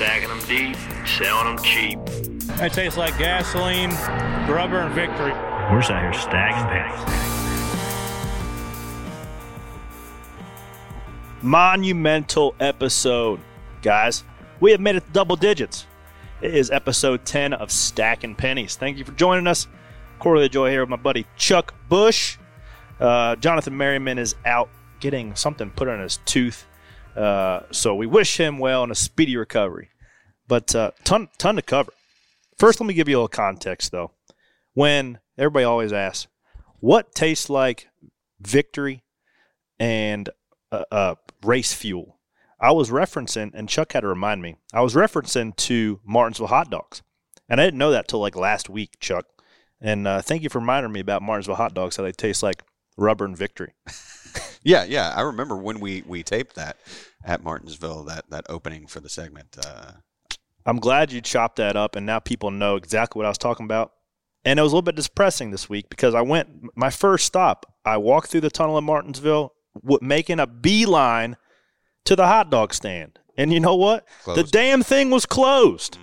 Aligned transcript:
stacking 0.00 0.30
them 0.30 0.40
deep, 0.48 0.76
selling 1.06 1.54
them 1.54 1.62
cheap. 1.62 1.98
It 2.58 2.72
tastes 2.72 2.96
like 2.96 3.18
gasoline, 3.18 3.90
rubber, 4.50 4.80
and 4.80 4.94
victory. 4.94 5.32
We're 5.70 5.80
just 5.80 5.90
out 5.90 6.00
here 6.00 6.14
stacking 6.14 6.66
pennies. 6.70 7.20
monumental 11.42 12.54
episode, 12.60 13.40
guys. 13.82 14.24
We 14.60 14.70
have 14.70 14.80
made 14.80 14.96
it 14.96 15.04
to 15.04 15.12
double 15.12 15.36
digits. 15.36 15.86
It 16.40 16.54
is 16.54 16.70
episode 16.70 17.26
10 17.26 17.52
of 17.52 17.70
Stacking 17.70 18.36
Pennies. 18.36 18.76
Thank 18.76 18.96
you 18.96 19.04
for 19.04 19.12
joining 19.12 19.46
us. 19.46 19.68
Corey 20.18 20.48
LaJoie 20.48 20.70
here 20.70 20.80
with 20.80 20.88
my 20.88 20.96
buddy 20.96 21.26
Chuck 21.36 21.74
Bush. 21.90 22.38
Uh, 22.98 23.36
Jonathan 23.36 23.76
Merriman 23.76 24.18
is 24.18 24.34
out 24.46 24.70
getting 25.00 25.34
something 25.34 25.70
put 25.70 25.88
on 25.88 26.00
his 26.00 26.18
tooth. 26.24 26.66
Uh, 27.16 27.62
so 27.70 27.94
we 27.94 28.06
wish 28.06 28.38
him 28.38 28.58
well 28.58 28.82
and 28.82 28.92
a 28.92 28.94
speedy 28.94 29.36
recovery. 29.36 29.90
But 30.46 30.74
uh, 30.74 30.92
ton, 31.04 31.28
ton 31.38 31.56
to 31.56 31.62
cover. 31.62 31.92
First, 32.58 32.80
let 32.80 32.86
me 32.86 32.94
give 32.94 33.08
you 33.08 33.16
a 33.16 33.18
little 33.18 33.28
context, 33.28 33.92
though. 33.92 34.12
When 34.74 35.18
everybody 35.38 35.64
always 35.64 35.92
asks, 35.92 36.28
what 36.80 37.14
tastes 37.14 37.50
like 37.50 37.88
victory 38.40 39.02
and 39.78 40.28
uh, 40.72 40.84
uh, 40.90 41.14
race 41.44 41.72
fuel. 41.72 42.18
I 42.60 42.72
was 42.72 42.90
referencing, 42.90 43.52
and 43.54 43.68
Chuck 43.68 43.92
had 43.92 44.00
to 44.00 44.08
remind 44.08 44.42
me, 44.42 44.56
I 44.72 44.82
was 44.82 44.94
referencing 44.94 45.56
to 45.56 46.00
Martinsville 46.04 46.48
hot 46.48 46.70
dogs. 46.70 47.02
And 47.48 47.60
I 47.60 47.64
didn't 47.64 47.78
know 47.78 47.90
that 47.90 48.06
till 48.06 48.20
like 48.20 48.36
last 48.36 48.68
week, 48.68 49.00
Chuck. 49.00 49.26
And 49.80 50.06
uh, 50.06 50.20
thank 50.20 50.42
you 50.42 50.50
for 50.50 50.58
reminding 50.60 50.92
me 50.92 51.00
about 51.00 51.22
Martinsville 51.22 51.56
hot 51.56 51.74
dogs, 51.74 51.96
how 51.96 52.02
they 52.02 52.12
taste 52.12 52.42
like 52.42 52.62
rubber 53.00 53.24
and 53.24 53.36
victory. 53.36 53.72
Yeah, 54.62 54.84
yeah. 54.84 55.12
I 55.16 55.22
remember 55.22 55.56
when 55.56 55.80
we, 55.80 56.02
we 56.06 56.22
taped 56.22 56.54
that 56.56 56.76
at 57.24 57.42
Martinsville, 57.42 58.04
that, 58.04 58.28
that 58.30 58.44
opening 58.48 58.86
for 58.86 59.00
the 59.00 59.08
segment. 59.08 59.56
Uh, 59.64 59.92
I'm 60.66 60.78
glad 60.78 61.10
you 61.10 61.20
chopped 61.20 61.56
that 61.56 61.76
up, 61.76 61.96
and 61.96 62.04
now 62.04 62.18
people 62.18 62.50
know 62.50 62.76
exactly 62.76 63.18
what 63.18 63.26
I 63.26 63.30
was 63.30 63.38
talking 63.38 63.64
about. 63.64 63.92
And 64.44 64.58
it 64.58 64.62
was 64.62 64.72
a 64.72 64.76
little 64.76 64.82
bit 64.82 64.96
depressing 64.96 65.50
this 65.50 65.68
week 65.68 65.88
because 65.90 66.14
I 66.14 66.22
went, 66.22 66.48
my 66.76 66.90
first 66.90 67.26
stop, 67.26 67.74
I 67.84 67.96
walked 67.96 68.28
through 68.28 68.42
the 68.42 68.50
tunnel 68.50 68.78
in 68.78 68.84
Martinsville, 68.84 69.54
w- 69.74 69.98
making 70.02 70.38
a 70.38 70.46
beeline 70.46 71.36
to 72.04 72.16
the 72.16 72.26
hot 72.26 72.50
dog 72.50 72.72
stand. 72.72 73.18
And 73.36 73.52
you 73.52 73.60
know 73.60 73.76
what? 73.76 74.06
The 74.26 74.42
damn 74.44 74.82
thing 74.82 75.10
was 75.10 75.26
closed. 75.26 75.96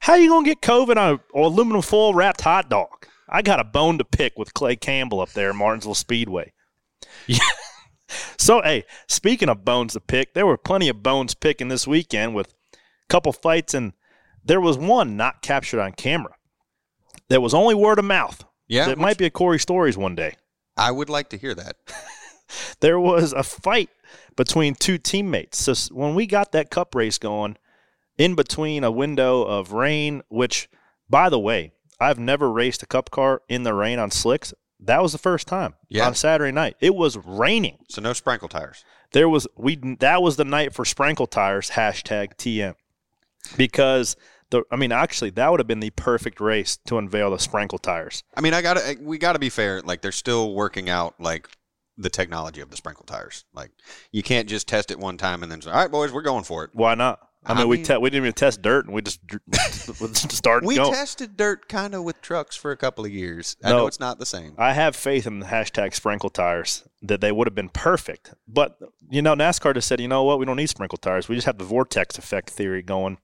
How 0.00 0.14
you 0.14 0.28
gonna 0.28 0.46
get 0.46 0.60
COVID 0.60 0.96
on 0.96 1.14
an 1.14 1.20
aluminum 1.34 1.82
foil 1.82 2.14
wrapped 2.14 2.40
hot 2.42 2.70
dog? 2.70 3.06
I 3.28 3.42
got 3.42 3.60
a 3.60 3.64
bone 3.64 3.98
to 3.98 4.04
pick 4.04 4.38
with 4.38 4.54
Clay 4.54 4.76
Campbell 4.76 5.20
up 5.20 5.32
there 5.32 5.50
in 5.50 5.56
Martinsville 5.56 5.94
Speedway. 5.94 6.52
Yeah. 7.26 7.38
So 8.38 8.62
hey, 8.62 8.84
speaking 9.08 9.48
of 9.48 9.64
bones 9.64 9.94
to 9.94 10.00
pick, 10.00 10.34
there 10.34 10.46
were 10.46 10.56
plenty 10.56 10.88
of 10.88 11.02
bones 11.02 11.34
picking 11.34 11.66
this 11.66 11.88
weekend 11.88 12.36
with 12.36 12.54
a 12.72 12.76
couple 13.08 13.32
fights, 13.32 13.74
and 13.74 13.94
there 14.44 14.60
was 14.60 14.78
one 14.78 15.16
not 15.16 15.42
captured 15.42 15.80
on 15.80 15.92
camera. 15.92 16.34
That 17.28 17.42
was 17.42 17.52
only 17.52 17.74
word 17.74 17.98
of 17.98 18.04
mouth. 18.04 18.44
yeah, 18.68 18.86
That 18.86 18.98
might 18.98 19.18
be 19.18 19.26
a 19.26 19.30
Corey 19.30 19.58
Stories 19.58 19.98
one 19.98 20.14
day. 20.14 20.36
I 20.76 20.92
would 20.92 21.10
like 21.10 21.30
to 21.30 21.36
hear 21.36 21.54
that. 21.54 21.76
there 22.80 23.00
was 23.00 23.32
a 23.32 23.42
fight 23.42 23.90
between 24.36 24.76
two 24.76 24.98
teammates. 24.98 25.58
So 25.58 25.74
when 25.92 26.14
we 26.14 26.26
got 26.26 26.52
that 26.52 26.70
cup 26.70 26.94
race 26.94 27.18
going, 27.18 27.56
in 28.18 28.34
between 28.34 28.84
a 28.84 28.90
window 28.90 29.42
of 29.42 29.72
rain, 29.72 30.22
which, 30.28 30.68
by 31.10 31.28
the 31.28 31.40
way, 31.40 31.72
I've 31.98 32.18
never 32.18 32.50
raced 32.50 32.82
a 32.82 32.86
cup 32.86 33.10
car 33.10 33.42
in 33.48 33.62
the 33.62 33.74
rain 33.74 33.98
on 33.98 34.10
slicks. 34.10 34.52
That 34.78 35.02
was 35.02 35.12
the 35.12 35.18
first 35.18 35.46
time 35.46 35.74
Yeah. 35.88 36.06
on 36.06 36.14
Saturday 36.14 36.52
night. 36.52 36.76
It 36.80 36.94
was 36.94 37.16
raining. 37.16 37.78
So 37.88 38.02
no 38.02 38.12
sprinkle 38.12 38.48
tires. 38.48 38.84
There 39.12 39.28
was 39.28 39.46
we 39.56 39.76
that 40.00 40.22
was 40.22 40.36
the 40.36 40.44
night 40.44 40.74
for 40.74 40.84
sprinkle 40.84 41.26
tires 41.26 41.70
hashtag 41.70 42.36
TM 42.36 42.74
because 43.56 44.16
the 44.50 44.62
I 44.70 44.76
mean 44.76 44.92
actually 44.92 45.30
that 45.30 45.50
would 45.50 45.60
have 45.60 45.66
been 45.66 45.80
the 45.80 45.90
perfect 45.90 46.40
race 46.40 46.76
to 46.86 46.98
unveil 46.98 47.30
the 47.30 47.38
sprinkle 47.38 47.78
tires. 47.78 48.22
I 48.36 48.40
mean, 48.40 48.54
I 48.54 48.62
gotta, 48.62 48.96
we 49.00 49.18
gotta 49.18 49.38
be 49.38 49.48
fair. 49.48 49.80
Like, 49.82 50.02
they're 50.02 50.12
still 50.12 50.52
working 50.54 50.88
out 50.90 51.14
like 51.20 51.48
the 51.96 52.10
technology 52.10 52.60
of 52.60 52.70
the 52.70 52.76
sprinkle 52.76 53.04
tires. 53.06 53.44
Like, 53.54 53.70
you 54.12 54.22
can't 54.22 54.48
just 54.48 54.68
test 54.68 54.90
it 54.90 54.98
one 54.98 55.16
time 55.16 55.42
and 55.42 55.50
then 55.50 55.62
say, 55.62 55.70
"All 55.70 55.76
right, 55.78 55.90
boys, 55.90 56.12
we're 56.12 56.22
going 56.22 56.44
for 56.44 56.62
it." 56.64 56.70
Why 56.74 56.94
not? 56.94 57.20
I 57.48 57.54
mean, 57.54 57.62
I 57.62 57.64
we 57.66 57.76
mean- 57.76 57.86
te- 57.86 57.96
we 57.96 58.10
didn't 58.10 58.24
even 58.24 58.32
test 58.32 58.60
dirt 58.62 58.86
and 58.86 58.94
we 58.94 59.02
just 59.02 59.20
just 59.60 60.32
started 60.32 60.66
We 60.66 60.76
going. 60.76 60.92
tested 60.92 61.36
dirt 61.36 61.68
kind 61.68 61.94
of 61.94 62.02
with 62.04 62.20
trucks 62.20 62.56
for 62.56 62.70
a 62.72 62.76
couple 62.76 63.04
of 63.04 63.12
years. 63.12 63.56
I 63.62 63.70
No. 63.70 63.78
know 63.78 63.86
it's 63.86 64.00
not 64.00 64.18
the 64.18 64.26
same. 64.26 64.54
I 64.58 64.72
have 64.72 64.96
faith 64.96 65.26
in 65.26 65.40
the 65.40 65.46
hashtag 65.46 65.94
sprinkle 65.94 66.30
tires 66.30 66.84
that 67.02 67.20
they 67.20 67.30
would 67.32 67.46
have 67.46 67.54
been 67.54 67.68
perfect. 67.68 68.34
But, 68.48 68.78
you 69.10 69.22
know, 69.22 69.34
NASCAR 69.34 69.74
just 69.74 69.86
said, 69.88 70.00
you 70.00 70.08
know 70.08 70.24
what, 70.24 70.38
we 70.38 70.44
don't 70.46 70.56
need 70.56 70.68
sprinkle 70.68 70.98
tires. 70.98 71.28
We 71.28 71.34
just 71.36 71.46
have 71.46 71.58
the 71.58 71.64
vortex 71.64 72.18
effect 72.18 72.50
theory 72.50 72.82
going. 72.82 73.18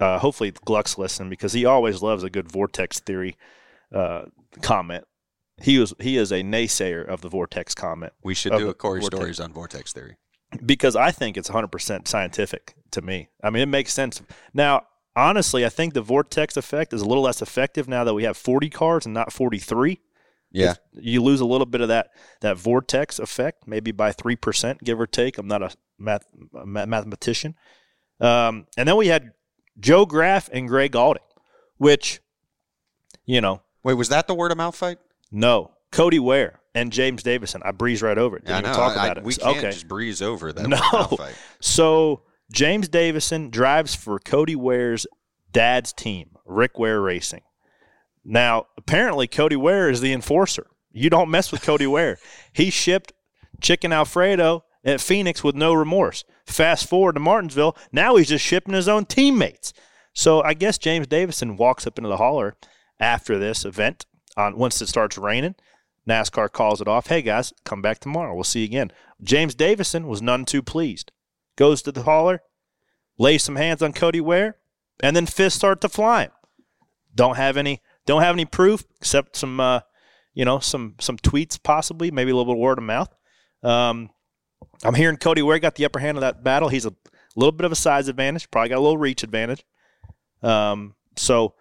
Uh, 0.00 0.18
hopefully, 0.18 0.50
Gluck's 0.50 0.96
listening 0.98 1.28
because 1.30 1.52
he 1.52 1.64
always 1.66 2.02
loves 2.02 2.22
a 2.24 2.30
good 2.30 2.50
vortex 2.50 2.98
theory 3.00 3.36
uh, 3.94 4.22
comment. 4.62 5.04
He 5.62 5.78
was 5.78 5.92
he 6.00 6.16
is 6.16 6.32
a 6.32 6.42
naysayer 6.42 7.06
of 7.06 7.20
the 7.20 7.28
vortex 7.28 7.74
comment 7.74 8.14
We 8.22 8.34
should 8.34 8.52
do 8.56 8.70
a 8.70 8.74
Corey 8.74 9.00
vortex. 9.00 9.16
stories 9.18 9.40
on 9.40 9.52
vortex 9.52 9.92
theory. 9.92 10.16
because 10.64 10.96
I 10.96 11.10
think 11.10 11.36
it's 11.36 11.50
100% 11.50 12.08
scientific 12.08 12.74
to 12.92 13.02
me. 13.02 13.28
I 13.42 13.50
mean, 13.50 13.62
it 13.62 13.66
makes 13.66 13.92
sense. 13.92 14.22
Now, 14.54 14.82
honestly, 15.16 15.64
I 15.64 15.68
think 15.68 15.94
the 15.94 16.02
vortex 16.02 16.56
effect 16.56 16.92
is 16.92 17.02
a 17.02 17.06
little 17.06 17.22
less 17.24 17.42
effective 17.42 17.88
now 17.88 18.04
that 18.04 18.14
we 18.14 18.24
have 18.24 18.36
40 18.36 18.70
cars 18.70 19.04
and 19.06 19.14
not 19.14 19.32
43. 19.32 20.00
Yeah, 20.52 20.74
you 20.92 21.22
lose 21.22 21.40
a 21.40 21.44
little 21.44 21.64
bit 21.66 21.80
of 21.80 21.86
that 21.88 22.10
that 22.40 22.56
vortex 22.58 23.20
effect, 23.20 23.68
maybe 23.68 23.92
by 23.92 24.10
three 24.10 24.34
percent, 24.34 24.82
give 24.82 24.98
or 25.00 25.06
take. 25.06 25.38
I'm 25.38 25.46
not 25.46 25.62
a 25.62 25.70
math 25.96 26.26
a 26.60 26.66
ma- 26.66 26.86
mathematician. 26.86 27.54
Um, 28.20 28.66
and 28.76 28.88
then 28.88 28.96
we 28.96 29.06
had 29.06 29.30
Joe 29.78 30.06
Graf 30.06 30.48
and 30.52 30.66
Gray 30.66 30.88
Gaulding, 30.88 31.22
which, 31.78 32.20
you 33.26 33.40
know, 33.40 33.62
Wait, 33.84 33.94
was 33.94 34.08
that 34.08 34.26
the 34.26 34.34
word 34.34 34.50
of 34.50 34.58
mouth 34.58 34.74
fight? 34.74 34.98
no 35.30 35.70
Cody 35.92 36.18
Ware 36.18 36.58
and 36.74 36.92
James 36.92 37.22
Davison. 37.22 37.62
I 37.64 37.70
breeze 37.70 38.02
right 38.02 38.18
over 38.18 38.36
it. 38.36 38.44
Didn't 38.44 38.66
I 38.66 38.70
know. 38.70 38.76
talk 38.76 38.96
I- 38.96 39.04
about 39.04 39.18
I- 39.18 39.20
it. 39.20 39.24
We 39.24 39.34
can't 39.34 39.58
okay. 39.58 39.70
just 39.70 39.86
breeze 39.86 40.20
over 40.20 40.52
that 40.52 40.62
No. 40.68 40.76
word 40.76 40.82
of 40.82 40.92
mouth 41.12 41.16
fight. 41.18 41.34
So 41.60 42.22
James 42.52 42.88
Davison 42.88 43.50
drives 43.50 43.94
for 43.94 44.18
Cody 44.18 44.56
Ware's 44.56 45.06
dad's 45.52 45.92
team, 45.92 46.30
Rick 46.44 46.78
Ware 46.78 47.00
Racing. 47.00 47.42
Now, 48.24 48.66
apparently, 48.76 49.28
Cody 49.28 49.56
Ware 49.56 49.88
is 49.88 50.00
the 50.00 50.12
enforcer. 50.12 50.66
You 50.90 51.10
don't 51.10 51.30
mess 51.30 51.52
with 51.52 51.62
Cody 51.62 51.86
Ware. 51.88 52.18
He 52.52 52.70
shipped 52.70 53.12
chicken 53.60 53.92
Alfredo 53.92 54.64
at 54.84 55.00
Phoenix 55.00 55.44
with 55.44 55.54
no 55.54 55.72
remorse. 55.72 56.24
Fast 56.44 56.88
forward 56.88 57.14
to 57.14 57.20
Martinsville, 57.20 57.76
now 57.92 58.16
he's 58.16 58.28
just 58.28 58.44
shipping 58.44 58.74
his 58.74 58.88
own 58.88 59.04
teammates. 59.04 59.72
So 60.12 60.42
I 60.42 60.54
guess 60.54 60.78
James 60.78 61.06
Davison 61.06 61.56
walks 61.56 61.86
up 61.86 61.98
into 61.98 62.08
the 62.08 62.16
holler 62.16 62.56
after 62.98 63.38
this 63.38 63.64
event. 63.64 64.06
On 64.36 64.56
once 64.56 64.80
it 64.80 64.88
starts 64.88 65.18
raining, 65.18 65.54
NASCAR 66.08 66.50
calls 66.50 66.80
it 66.80 66.88
off. 66.88 67.06
Hey 67.06 67.22
guys, 67.22 67.52
come 67.64 67.82
back 67.82 68.00
tomorrow. 68.00 68.34
We'll 68.34 68.44
see 68.44 68.60
you 68.60 68.66
again. 68.66 68.90
James 69.22 69.54
Davison 69.54 70.08
was 70.08 70.22
none 70.22 70.44
too 70.44 70.62
pleased 70.62 71.12
goes 71.60 71.82
to 71.82 71.92
the 71.92 72.04
hauler, 72.04 72.42
lays 73.18 73.42
some 73.42 73.56
hands 73.56 73.82
on 73.82 73.92
Cody 73.92 74.20
Ware, 74.20 74.56
and 75.02 75.14
then 75.14 75.26
fists 75.26 75.58
start 75.58 75.82
to 75.82 75.90
flying. 75.90 76.30
Don't 77.14 77.36
have 77.36 77.58
any 77.58 77.82
don't 78.06 78.22
have 78.22 78.34
any 78.34 78.46
proof 78.46 78.84
except 78.98 79.36
some 79.36 79.60
uh, 79.60 79.80
you 80.32 80.44
know 80.44 80.58
some 80.58 80.94
some 81.00 81.18
tweets 81.18 81.62
possibly 81.62 82.10
maybe 82.10 82.30
a 82.30 82.34
little 82.34 82.52
bit 82.52 82.58
of 82.58 82.62
word 82.62 82.78
of 82.78 82.84
mouth. 82.84 83.14
Um, 83.62 84.08
I'm 84.82 84.94
hearing 84.94 85.18
Cody 85.18 85.42
Ware 85.42 85.58
got 85.58 85.74
the 85.74 85.84
upper 85.84 85.98
hand 85.98 86.16
of 86.16 86.22
that 86.22 86.42
battle. 86.42 86.70
He's 86.70 86.86
a 86.86 86.94
little 87.36 87.52
bit 87.52 87.66
of 87.66 87.72
a 87.72 87.76
size 87.76 88.08
advantage, 88.08 88.50
probably 88.50 88.70
got 88.70 88.78
a 88.78 88.80
little 88.80 88.98
reach 88.98 89.22
advantage. 89.22 89.64
Um, 90.42 90.94
so, 91.16 91.54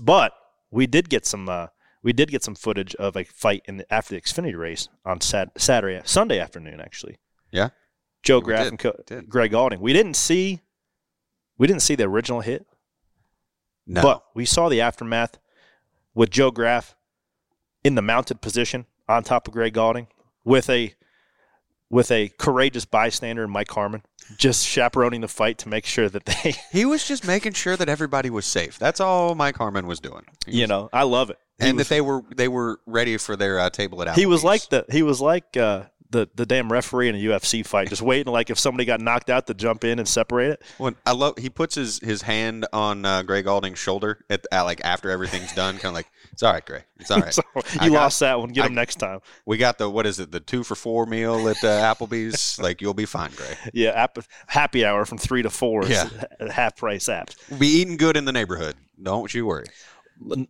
but 0.00 0.32
we 0.72 0.88
did 0.88 1.08
get 1.08 1.24
some 1.24 1.48
uh, 1.48 1.68
we 2.02 2.12
did 2.12 2.30
get 2.30 2.42
some 2.42 2.56
footage 2.56 2.96
of 2.96 3.16
a 3.16 3.22
fight 3.22 3.62
in 3.66 3.76
the, 3.76 3.94
after 3.94 4.16
the 4.16 4.20
Xfinity 4.20 4.58
race 4.58 4.88
on 5.04 5.20
Sat- 5.20 5.60
Saturday 5.60 6.00
Sunday 6.04 6.40
afternoon 6.40 6.80
actually. 6.80 7.18
Yeah. 7.52 7.68
Joe 8.22 8.40
Graf 8.40 8.64
did, 8.64 8.68
and 8.68 8.78
Co- 8.78 9.22
Gray 9.28 9.48
Gaulding. 9.48 9.80
We 9.80 9.92
didn't 9.92 10.14
see 10.14 10.60
we 11.56 11.66
didn't 11.66 11.82
see 11.82 11.94
the 11.96 12.04
original 12.04 12.40
hit, 12.40 12.66
No. 13.86 14.02
but 14.02 14.24
we 14.34 14.44
saw 14.44 14.68
the 14.68 14.80
aftermath 14.80 15.38
with 16.14 16.30
Joe 16.30 16.50
Graf 16.50 16.94
in 17.84 17.94
the 17.94 18.02
mounted 18.02 18.40
position 18.40 18.86
on 19.08 19.24
top 19.24 19.48
of 19.48 19.54
Gray 19.54 19.70
Gaulding 19.70 20.08
with 20.44 20.68
a 20.70 20.94
with 21.90 22.10
a 22.10 22.28
courageous 22.38 22.84
bystander, 22.84 23.48
Mike 23.48 23.70
Harmon, 23.70 24.02
just 24.36 24.66
chaperoning 24.66 25.22
the 25.22 25.28
fight 25.28 25.56
to 25.58 25.70
make 25.70 25.86
sure 25.86 26.08
that 26.10 26.26
they, 26.26 26.54
he 26.72 26.84
was 26.84 27.08
just 27.08 27.26
making 27.26 27.54
sure 27.54 27.76
that 27.78 27.88
everybody 27.88 28.28
was 28.28 28.44
safe. 28.44 28.78
That's 28.78 29.00
all 29.00 29.34
Mike 29.34 29.56
Harmon 29.56 29.86
was 29.86 29.98
doing. 29.98 30.26
You 30.46 30.66
know, 30.66 30.90
I 30.92 31.04
love 31.04 31.30
it. 31.30 31.38
He 31.58 31.66
and 31.68 31.78
was, 31.78 31.88
that 31.88 31.94
they 31.94 32.00
were 32.02 32.22
they 32.36 32.48
were 32.48 32.78
ready 32.86 33.16
for 33.16 33.36
their 33.36 33.58
uh, 33.58 33.70
table 33.70 34.00
at 34.02 34.08
out. 34.08 34.16
he 34.16 34.26
was 34.26 34.44
like 34.44 34.68
the 34.68 34.84
he 34.90 35.02
was 35.02 35.20
like 35.20 35.56
uh, 35.56 35.84
the 36.10 36.28
the 36.34 36.46
damn 36.46 36.72
referee 36.72 37.08
in 37.08 37.14
a 37.14 37.18
UFC 37.18 37.64
fight, 37.66 37.88
just 37.88 38.02
waiting 38.02 38.32
like 38.32 38.50
if 38.50 38.58
somebody 38.58 38.84
got 38.84 39.00
knocked 39.00 39.30
out 39.30 39.46
to 39.46 39.54
jump 39.54 39.84
in 39.84 39.98
and 39.98 40.08
separate 40.08 40.52
it. 40.52 40.62
When 40.78 40.96
I 41.04 41.12
love, 41.12 41.38
he 41.38 41.50
puts 41.50 41.74
his, 41.74 41.98
his 42.00 42.22
hand 42.22 42.66
on 42.72 43.04
uh, 43.04 43.22
Gray 43.22 43.42
Gaulding's 43.42 43.78
shoulder 43.78 44.18
at, 44.30 44.46
at 44.50 44.62
like 44.62 44.80
after 44.84 45.10
everything's 45.10 45.52
done, 45.52 45.74
kind 45.74 45.86
of 45.86 45.94
like 45.94 46.08
it's 46.32 46.42
all 46.42 46.52
right, 46.52 46.64
Greg, 46.64 46.84
it's 46.98 47.10
all 47.10 47.20
right. 47.22 47.34
So 47.34 47.42
you 47.74 47.78
got- 47.78 47.92
lost 47.92 48.20
that 48.20 48.38
one. 48.38 48.50
Get 48.50 48.64
I- 48.64 48.66
him 48.68 48.74
next 48.74 48.96
time. 48.96 49.20
We 49.44 49.56
got 49.58 49.78
the 49.78 49.88
what 49.90 50.06
is 50.06 50.18
it, 50.18 50.32
the 50.32 50.40
two 50.40 50.64
for 50.64 50.74
four 50.74 51.04
meal 51.06 51.48
at 51.48 51.62
uh, 51.62 51.94
Applebee's? 51.94 52.58
like 52.62 52.80
you'll 52.80 52.94
be 52.94 53.06
fine, 53.06 53.30
Greg. 53.36 53.56
Yeah, 53.74 53.90
app, 53.90 54.18
happy 54.46 54.84
hour 54.84 55.04
from 55.04 55.18
three 55.18 55.42
to 55.42 55.50
four. 55.50 55.84
Yeah. 55.84 56.08
half 56.50 56.76
price 56.76 57.08
apps. 57.08 57.36
Be 57.58 57.66
eating 57.68 57.96
good 57.96 58.16
in 58.16 58.24
the 58.24 58.32
neighborhood. 58.32 58.76
Don't 59.02 59.32
you 59.34 59.46
worry. 59.46 59.66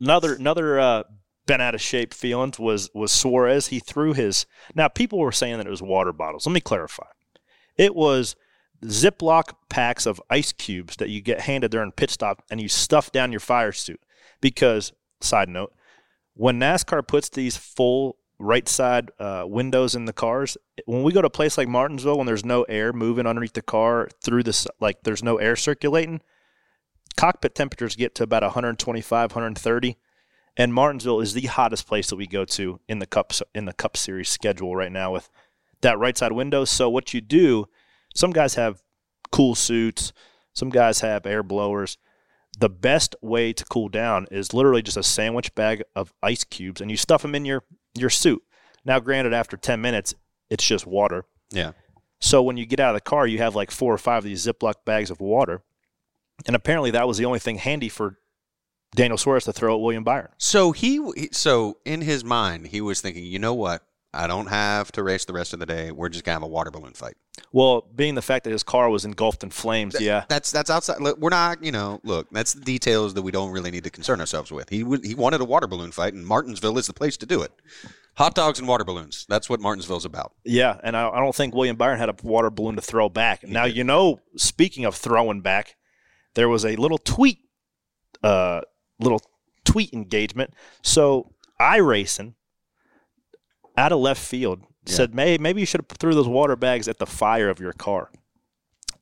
Another 0.01 0.35
another 0.35 0.79
uh, 0.81 1.03
bent 1.49 1.63
out 1.63 1.75
of 1.75 1.81
shape 1.81 2.15
feelings 2.15 2.61
was 2.61 2.91
was 2.95 3.11
Suarez. 3.11 3.69
He 3.69 3.81
threw 3.81 4.13
his. 4.13 4.47
Now 4.77 4.87
people 4.87 5.19
were 5.19 5.33
saying 5.33 5.57
that 5.57 5.67
it 5.67 5.71
was 5.71 5.83
water 5.83 6.13
bottles. 6.13 6.47
Let 6.47 6.53
me 6.53 6.61
clarify. 6.61 7.09
It 7.77 7.97
was 7.97 8.37
Ziploc 8.85 9.55
packs 9.69 10.07
of 10.07 10.23
ice 10.31 10.53
cubes 10.53 10.97
that 10.97 11.09
you 11.09 11.21
get 11.21 11.41
handed 11.41 11.73
during 11.73 11.91
pit 11.91 12.11
stop, 12.11 12.45
and 12.51 12.61
you 12.61 12.69
stuff 12.69 13.11
down 13.11 13.33
your 13.33 13.41
fire 13.41 13.73
suit. 13.73 14.01
Because 14.41 14.93
side 15.21 15.49
note, 15.49 15.73
when 16.35 16.61
NASCAR 16.61 17.07
puts 17.07 17.29
these 17.29 17.57
full 17.57 18.19
right 18.39 18.69
side 18.69 19.11
uh, 19.19 19.45
windows 19.47 19.97
in 19.97 20.05
the 20.05 20.13
cars, 20.13 20.57
when 20.87 21.03
we 21.03 21.13
go 21.13 21.23
to 21.23 21.27
a 21.27 21.31
place 21.31 21.59
like 21.59 21.67
Martinsville, 21.67 22.19
when 22.19 22.27
there's 22.27 22.45
no 22.45 22.63
air 22.65 22.93
moving 22.93 23.27
underneath 23.27 23.55
the 23.55 23.63
car 23.63 24.09
through 24.23 24.45
this, 24.45 24.67
like 24.81 25.03
there's 25.03 25.25
no 25.25 25.39
air 25.39 25.57
circulating, 25.57 26.21
cockpit 27.17 27.57
temperatures 27.57 27.97
get 27.97 28.15
to 28.15 28.23
about 28.23 28.45
125, 28.45 29.33
130, 29.33 29.97
and 30.59 30.75
Martinsville 30.75 31.21
is 31.21 31.33
the 31.33 31.47
hottest 31.47 31.87
place 31.87 32.11
that 32.11 32.17
we 32.17 32.27
go 32.27 32.45
to 32.45 32.81
in 32.89 32.99
the 32.99 33.07
cup 33.07 33.33
in 33.55 33.65
the 33.65 33.73
Cup 33.73 33.97
Series 33.97 34.29
schedule 34.29 34.75
right 34.75 34.91
now 34.93 35.13
with 35.13 35.31
that 35.81 35.99
right 35.99 36.19
side 36.19 36.33
window. 36.33 36.65
So 36.65 36.91
what 36.91 37.15
you 37.15 37.21
do, 37.21 37.67
some 38.15 38.33
guys 38.33 38.57
have 38.57 38.83
cool 39.31 39.55
suits, 39.55 40.13
some 40.53 40.69
guys 40.69 41.01
have 41.01 41.25
air 41.25 41.45
blowers. 41.45 41.97
The 42.59 42.69
best 42.69 43.15
way 43.23 43.53
to 43.53 43.65
cool 43.67 43.89
down 43.89 44.27
is 44.33 44.53
literally 44.53 44.83
just 44.83 44.97
a 44.97 45.03
sandwich 45.03 45.55
bag 45.55 45.85
of 45.95 46.13
ice 46.25 46.43
cubes, 46.43 46.81
and 46.81 46.91
you 46.91 46.97
stuff 46.97 47.23
them 47.23 47.37
in 47.37 47.45
your 47.45 47.63
your 47.95 48.11
suit. 48.11 48.43
Now, 48.85 48.99
granted, 48.99 49.33
after 49.33 49.57
10 49.57 49.81
minutes, 49.81 50.15
it's 50.51 50.67
just 50.67 50.87
water. 50.87 51.25
Yeah. 51.51 51.73
So 52.21 52.43
when 52.43 52.57
you 52.57 52.67
get 52.67 52.81
out 52.81 52.95
of 52.95 52.97
the 52.97 53.09
car, 53.09 53.27
you 53.27 53.39
have 53.39 53.55
like 53.55 53.71
four 53.71 53.95
or 53.95 53.99
five 53.99 54.19
of 54.19 54.25
these 54.25 54.45
Ziploc 54.45 54.75
bags 54.85 55.11
of 55.11 55.21
water. 55.21 55.63
And 56.47 56.57
apparently 56.57 56.91
that 56.93 57.07
was 57.07 57.19
the 57.19 57.25
only 57.27 57.39
thing 57.39 57.59
handy 57.59 57.89
for 57.89 58.19
Daniel 58.95 59.19
Suarez 59.19 59.45
to 59.45 59.53
throw 59.53 59.75
at 59.75 59.81
William 59.81 60.05
Byron. 60.05 60.29
So 60.39 60.73
he, 60.73 61.01
he- 61.17 61.29
so 61.33 61.79
in 61.85 62.01
his 62.01 62.25
mind, 62.25 62.69
he 62.69 62.81
was 62.81 63.01
thinking, 63.01 63.25
you 63.25 63.39
know 63.39 63.55
what? 63.55 63.83
I 64.15 64.27
don't 64.27 64.47
have 64.47 64.91
to 64.93 65.03
race 65.03 65.27
the 65.27 65.35
rest 65.35 65.53
of 65.53 65.61
the 65.61 65.67
day. 65.67 65.93
We're 65.93 66.09
just 66.09 66.25
gonna 66.25 66.37
have 66.37 66.43
a 66.43 66.47
water 66.47 66.71
balloon 66.71 66.95
fight. 66.95 67.15
Well, 67.53 67.83
being 67.95 68.15
the 68.15 68.23
fact 68.23 68.45
that 68.45 68.51
his 68.51 68.63
car 68.63 68.89
was 68.89 69.05
engulfed 69.05 69.43
in 69.45 69.51
flames, 69.51 69.95
yeah. 70.01 70.25
That's 70.31 70.51
that's 70.51 70.71
outside. 70.71 71.01
look, 71.01 71.19
We're 71.19 71.29
not, 71.29 71.63
you 71.63 71.73
know, 71.73 72.01
look. 72.05 72.27
That's 72.33 72.55
the 72.55 72.63
details 72.63 73.13
that 73.15 73.23
we 73.23 73.31
don't 73.31 73.51
really 73.53 73.71
need 73.71 73.85
to 73.85 73.91
concern 73.91 74.19
ourselves 74.19 74.51
with. 74.51 74.71
He 74.71 74.79
he 75.05 75.15
wanted 75.15 75.43
a 75.43 75.45
water 75.45 75.67
balloon 75.67 75.93
fight, 75.93 76.15
and 76.15 76.27
Martinsville 76.27 76.79
is 76.79 76.87
the 76.87 76.95
place 76.95 77.19
to 77.19 77.27
do 77.27 77.43
it. 77.43 77.53
Hot 78.17 78.35
dogs 78.35 78.59
and 78.59 78.67
water 78.67 78.83
balloons. 78.83 79.27
That's 79.29 79.49
what 79.51 79.61
Martinsville's 79.61 80.07
about. 80.07 80.33
Yeah, 80.43 80.79
and 80.83 80.97
I, 80.97 81.09
I 81.11 81.21
don't 81.21 81.35
think 81.35 81.55
William 81.55 81.77
Byron 81.77 81.99
had 81.99 82.09
a 82.09 82.15
water 82.23 82.49
balloon 82.51 82.77
to 82.77 82.83
throw 82.83 83.11
back. 83.11 83.47
Now, 83.47 83.65
you 83.65 83.85
know, 83.85 84.21
speaking 84.37 84.87
of 84.87 84.97
throwing 84.97 85.43
back, 85.43 85.77
there 86.35 86.49
was 86.49 86.65
a 86.65 86.75
little 86.77 86.99
tweet, 86.99 87.39
uh, 88.23 88.63
little 88.99 89.21
tweet 89.65 89.93
engagement. 89.93 90.53
So 90.83 91.33
iRacing, 91.61 92.35
out 93.77 93.93
of 93.93 93.99
left 94.01 94.21
field, 94.21 94.63
said, 94.87 95.15
"May 95.15 95.39
maybe 95.39 95.61
you 95.61 95.67
should 95.67 95.83
have 95.89 95.99
threw 95.99 96.15
those 96.15 96.29
water 96.29 96.57
bags 96.57 96.89
at 96.89 96.99
the 96.99 97.07
fire 97.07 97.49
of 97.51 97.61
your 97.61 97.73
car." 97.73 98.11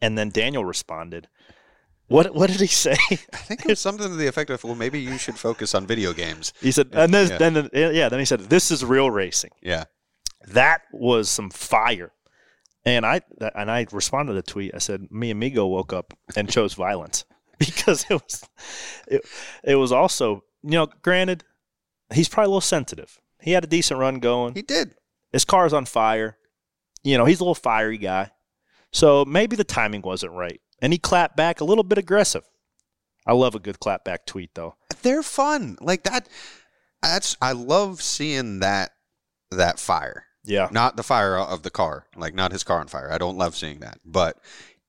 And 0.02 0.18
then 0.18 0.30
Daniel 0.30 0.64
responded, 0.64 1.28
"What? 2.08 2.34
What 2.34 2.50
did 2.50 2.60
he 2.60 2.66
say?" 2.66 2.96
I 3.10 3.36
think 3.36 3.60
it 3.60 3.68
was 3.68 3.80
something 3.80 4.08
to 4.08 4.14
the 4.16 4.26
effect 4.26 4.50
of, 4.50 4.62
well, 4.64 4.74
maybe 4.74 5.00
you 5.00 5.16
should 5.18 5.38
focus 5.38 5.74
on 5.74 5.86
video 5.86 6.12
games. 6.12 6.52
he 6.60 6.72
said, 6.72 6.88
and 6.92 7.12
then, 7.14 7.28
Yeah. 7.30 7.38
then 7.38 7.70
yeah, 7.94 8.08
then 8.08 8.18
he 8.18 8.24
said, 8.24 8.40
"This 8.40 8.70
is 8.70 8.84
real 8.84 9.10
racing." 9.10 9.50
Yeah. 9.62 9.84
that 10.48 10.82
was 10.92 11.28
some 11.28 11.50
fire. 11.50 12.12
And 12.84 13.04
I 13.04 13.20
and 13.54 13.68
I 13.70 13.86
responded 13.90 14.32
to 14.32 14.36
the 14.36 14.42
tweet. 14.42 14.72
I 14.74 14.78
said, 14.78 15.10
"Me 15.10 15.30
and 15.30 15.38
amigo 15.38 15.66
woke 15.66 15.92
up 15.92 16.14
and 16.36 16.48
chose 16.48 16.74
violence 16.74 17.24
because 17.58 18.04
it 18.10 18.14
was 18.14 18.48
it, 19.06 19.24
it 19.64 19.76
was 19.76 19.92
also 19.92 20.44
you 20.62 20.72
know 20.72 20.88
granted 21.02 21.44
he's 22.12 22.28
probably 22.28 22.46
a 22.46 22.50
little 22.50 22.60
sensitive. 22.60 23.20
He 23.40 23.52
had 23.52 23.64
a 23.64 23.68
decent 23.68 24.00
run 24.00 24.18
going. 24.18 24.54
He 24.54 24.62
did. 24.62 24.94
His 25.32 25.44
car's 25.44 25.72
on 25.72 25.86
fire. 25.86 26.36
You 27.02 27.16
know 27.18 27.24
he's 27.24 27.40
a 27.40 27.44
little 27.44 27.54
fiery 27.54 27.98
guy, 27.98 28.30
so 28.92 29.24
maybe 29.24 29.56
the 29.56 29.64
timing 29.64 30.02
wasn't 30.02 30.32
right. 30.32 30.60
And 30.82 30.92
he 30.92 30.98
clapped 30.98 31.36
back 31.36 31.60
a 31.60 31.64
little 31.64 31.84
bit 31.84 31.98
aggressive. 31.98 32.44
I 33.26 33.32
love 33.32 33.54
a 33.54 33.60
good 33.60 33.78
clapback 33.80 34.26
tweet 34.26 34.50
though. 34.54 34.76
They're 35.02 35.22
fun. 35.22 35.76
Like 35.80 36.04
that. 36.04 36.28
That's. 37.02 37.36
I 37.40 37.52
love 37.52 38.02
seeing 38.02 38.60
that. 38.60 38.90
That 39.52 39.78
fire. 39.78 40.26
Yeah, 40.44 40.68
not 40.70 40.96
the 40.96 41.02
fire 41.02 41.36
of 41.36 41.62
the 41.62 41.70
car 41.70 42.06
like 42.14 42.32
not 42.32 42.52
his 42.52 42.62
car 42.62 42.78
on 42.78 42.86
fire 42.86 43.10
i 43.10 43.18
don't 43.18 43.36
love 43.36 43.56
seeing 43.56 43.80
that 43.80 43.98
but 44.04 44.38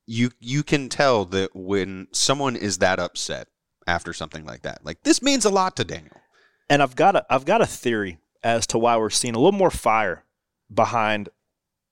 you 0.07 0.31
you 0.39 0.63
can 0.63 0.89
tell 0.89 1.25
that 1.25 1.53
when 1.53 2.07
someone 2.13 2.55
is 2.55 2.77
that 2.79 2.97
upset 2.99 3.47
after 3.85 4.13
something 4.13 4.43
like 4.45 4.61
that 4.63 4.83
like 4.83 5.03
this 5.03 5.21
means 5.21 5.45
a 5.45 5.49
lot 5.49 5.75
to 5.75 5.83
daniel 5.83 6.15
And 6.69 6.81
I've 6.81 6.95
got 6.95 7.15
a 7.15 7.25
I've 7.29 7.45
got 7.45 7.61
a 7.61 7.65
theory 7.65 8.17
as 8.43 8.65
to 8.67 8.77
why 8.77 8.97
we're 8.97 9.09
seeing 9.09 9.35
a 9.35 9.39
little 9.39 9.57
more 9.57 9.71
fire 9.71 10.23
behind 10.73 11.29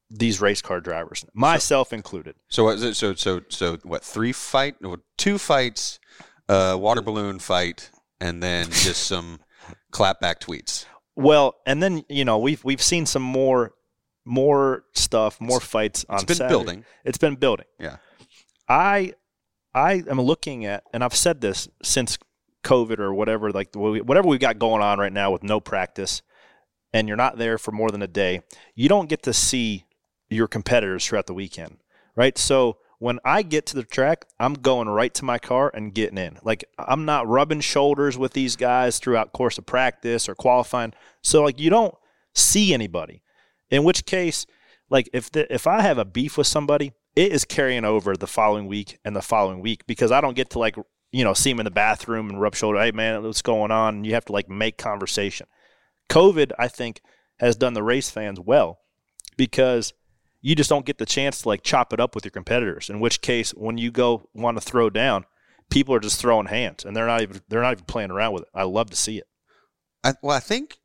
these 0.09 0.39
race 0.39 0.61
car 0.61 0.79
drivers, 0.81 1.25
myself 1.33 1.91
included. 1.91 2.35
so 2.47 2.63
what 2.65 2.75
is 2.75 2.83
it- 2.83 2.95
so 2.95 3.13
so 3.15 3.41
so 3.49 3.77
what 3.83 4.03
three 4.03 4.31
fight 4.31 4.75
two 5.17 5.37
fights 5.37 5.99
uh 6.47 6.77
water 6.79 7.01
balloon 7.01 7.39
fight 7.39 7.89
and 8.21 8.41
then 8.43 8.65
just 8.87 9.07
some 9.07 9.39
clapback 9.91 10.39
tweets 10.39 10.85
Well, 11.15 11.55
and 11.65 11.81
then 11.81 12.03
you 12.09 12.23
know 12.25 12.37
we've 12.37 12.63
we've 12.63 12.81
seen 12.81 13.05
some 13.05 13.23
more 13.23 13.73
more 14.25 14.83
stuff, 14.93 15.39
more 15.39 15.59
fights 15.59 16.05
on. 16.09 16.15
it's 16.15 16.23
been 16.25 16.35
Saturday. 16.37 16.53
building 16.53 16.85
It's 17.03 17.17
been 17.17 17.35
building. 17.35 17.67
Yeah. 17.79 17.97
I 18.67 19.13
I 19.73 20.03
am 20.09 20.21
looking 20.21 20.65
at, 20.65 20.83
and 20.93 21.03
I've 21.03 21.15
said 21.15 21.41
this 21.41 21.67
since 21.83 22.17
COVID 22.63 22.99
or 22.99 23.13
whatever, 23.13 23.51
like 23.51 23.75
whatever 23.75 24.27
we've 24.27 24.39
got 24.39 24.57
going 24.57 24.81
on 24.81 24.99
right 24.99 25.13
now 25.13 25.31
with 25.31 25.43
no 25.43 25.59
practice, 25.59 26.21
and 26.93 27.07
you're 27.07 27.17
not 27.17 27.37
there 27.37 27.57
for 27.57 27.71
more 27.71 27.91
than 27.91 28.01
a 28.01 28.07
day, 28.07 28.41
you 28.73 28.87
don't 28.87 29.09
get 29.09 29.23
to 29.23 29.33
see 29.33 29.85
your 30.29 30.47
competitors 30.47 31.05
throughout 31.05 31.27
the 31.27 31.33
weekend, 31.33 31.77
right? 32.15 32.37
So 32.37 32.77
when 32.99 33.19
I 33.25 33.41
get 33.41 33.65
to 33.67 33.75
the 33.75 33.83
track, 33.83 34.25
I'm 34.39 34.53
going 34.53 34.87
right 34.87 35.13
to 35.15 35.25
my 35.25 35.37
car 35.37 35.69
and 35.73 35.93
getting 35.93 36.17
in. 36.17 36.39
Like 36.41 36.63
I'm 36.79 37.05
not 37.05 37.27
rubbing 37.27 37.59
shoulders 37.59 38.17
with 38.17 38.33
these 38.33 38.55
guys 38.55 38.97
throughout 38.97 39.33
course 39.33 39.57
of 39.57 39.65
practice 39.65 40.29
or 40.29 40.35
qualifying. 40.35 40.93
So 41.21 41.43
like 41.43 41.59
you 41.59 41.69
don't 41.69 41.93
see 42.33 42.73
anybody. 42.73 43.21
In 43.69 43.83
which 43.83 44.05
case, 44.05 44.45
like 44.89 45.09
if 45.11 45.31
the, 45.31 45.53
if 45.53 45.67
I 45.67 45.81
have 45.81 45.97
a 45.97 46.05
beef 46.05 46.37
with 46.37 46.47
somebody, 46.47 46.93
it 47.15 47.31
is 47.31 47.45
carrying 47.45 47.85
over 47.85 48.15
the 48.15 48.27
following 48.27 48.67
week 48.67 48.99
and 49.05 49.15
the 49.15 49.21
following 49.21 49.61
week 49.61 49.85
because 49.87 50.11
I 50.11 50.21
don't 50.21 50.35
get 50.35 50.49
to 50.51 50.59
like 50.59 50.75
you 51.11 51.23
know 51.23 51.33
see 51.33 51.51
him 51.51 51.59
in 51.59 51.65
the 51.65 51.71
bathroom 51.71 52.29
and 52.29 52.41
rub 52.41 52.55
shoulder. 52.55 52.79
Hey 52.79 52.91
man, 52.91 53.23
what's 53.23 53.41
going 53.41 53.71
on? 53.71 53.95
And 53.95 54.05
you 54.05 54.13
have 54.13 54.25
to 54.25 54.33
like 54.33 54.49
make 54.49 54.77
conversation. 54.77 55.47
COVID, 56.09 56.51
I 56.59 56.67
think, 56.67 57.01
has 57.39 57.55
done 57.55 57.73
the 57.73 57.83
race 57.83 58.09
fans 58.09 58.39
well 58.39 58.79
because 59.37 59.93
you 60.41 60.55
just 60.55 60.69
don't 60.69 60.85
get 60.85 60.97
the 60.97 61.05
chance 61.05 61.41
to 61.41 61.47
like 61.47 61.63
chop 61.63 61.91
it 61.93 61.99
up 61.99 62.13
with 62.13 62.25
your 62.25 62.31
competitors. 62.31 62.89
In 62.89 62.99
which 62.99 63.21
case, 63.21 63.51
when 63.51 63.77
you 63.77 63.91
go 63.91 64.29
want 64.33 64.57
to 64.57 64.61
throw 64.61 64.89
down, 64.89 65.25
people 65.69 65.95
are 65.95 65.99
just 65.99 66.19
throwing 66.19 66.47
hands 66.47 66.85
and 66.85 66.95
they're 66.95 67.07
not 67.07 67.21
even 67.21 67.41
they're 67.47 67.61
not 67.61 67.73
even 67.73 67.85
playing 67.85 68.11
around 68.11 68.33
with 68.33 68.43
it. 68.43 68.49
I 68.53 68.63
love 68.63 68.89
to 68.89 68.95
see 68.95 69.17
it. 69.17 69.27
I, 70.03 70.13
well, 70.21 70.37
I 70.37 70.39
think 70.39 70.77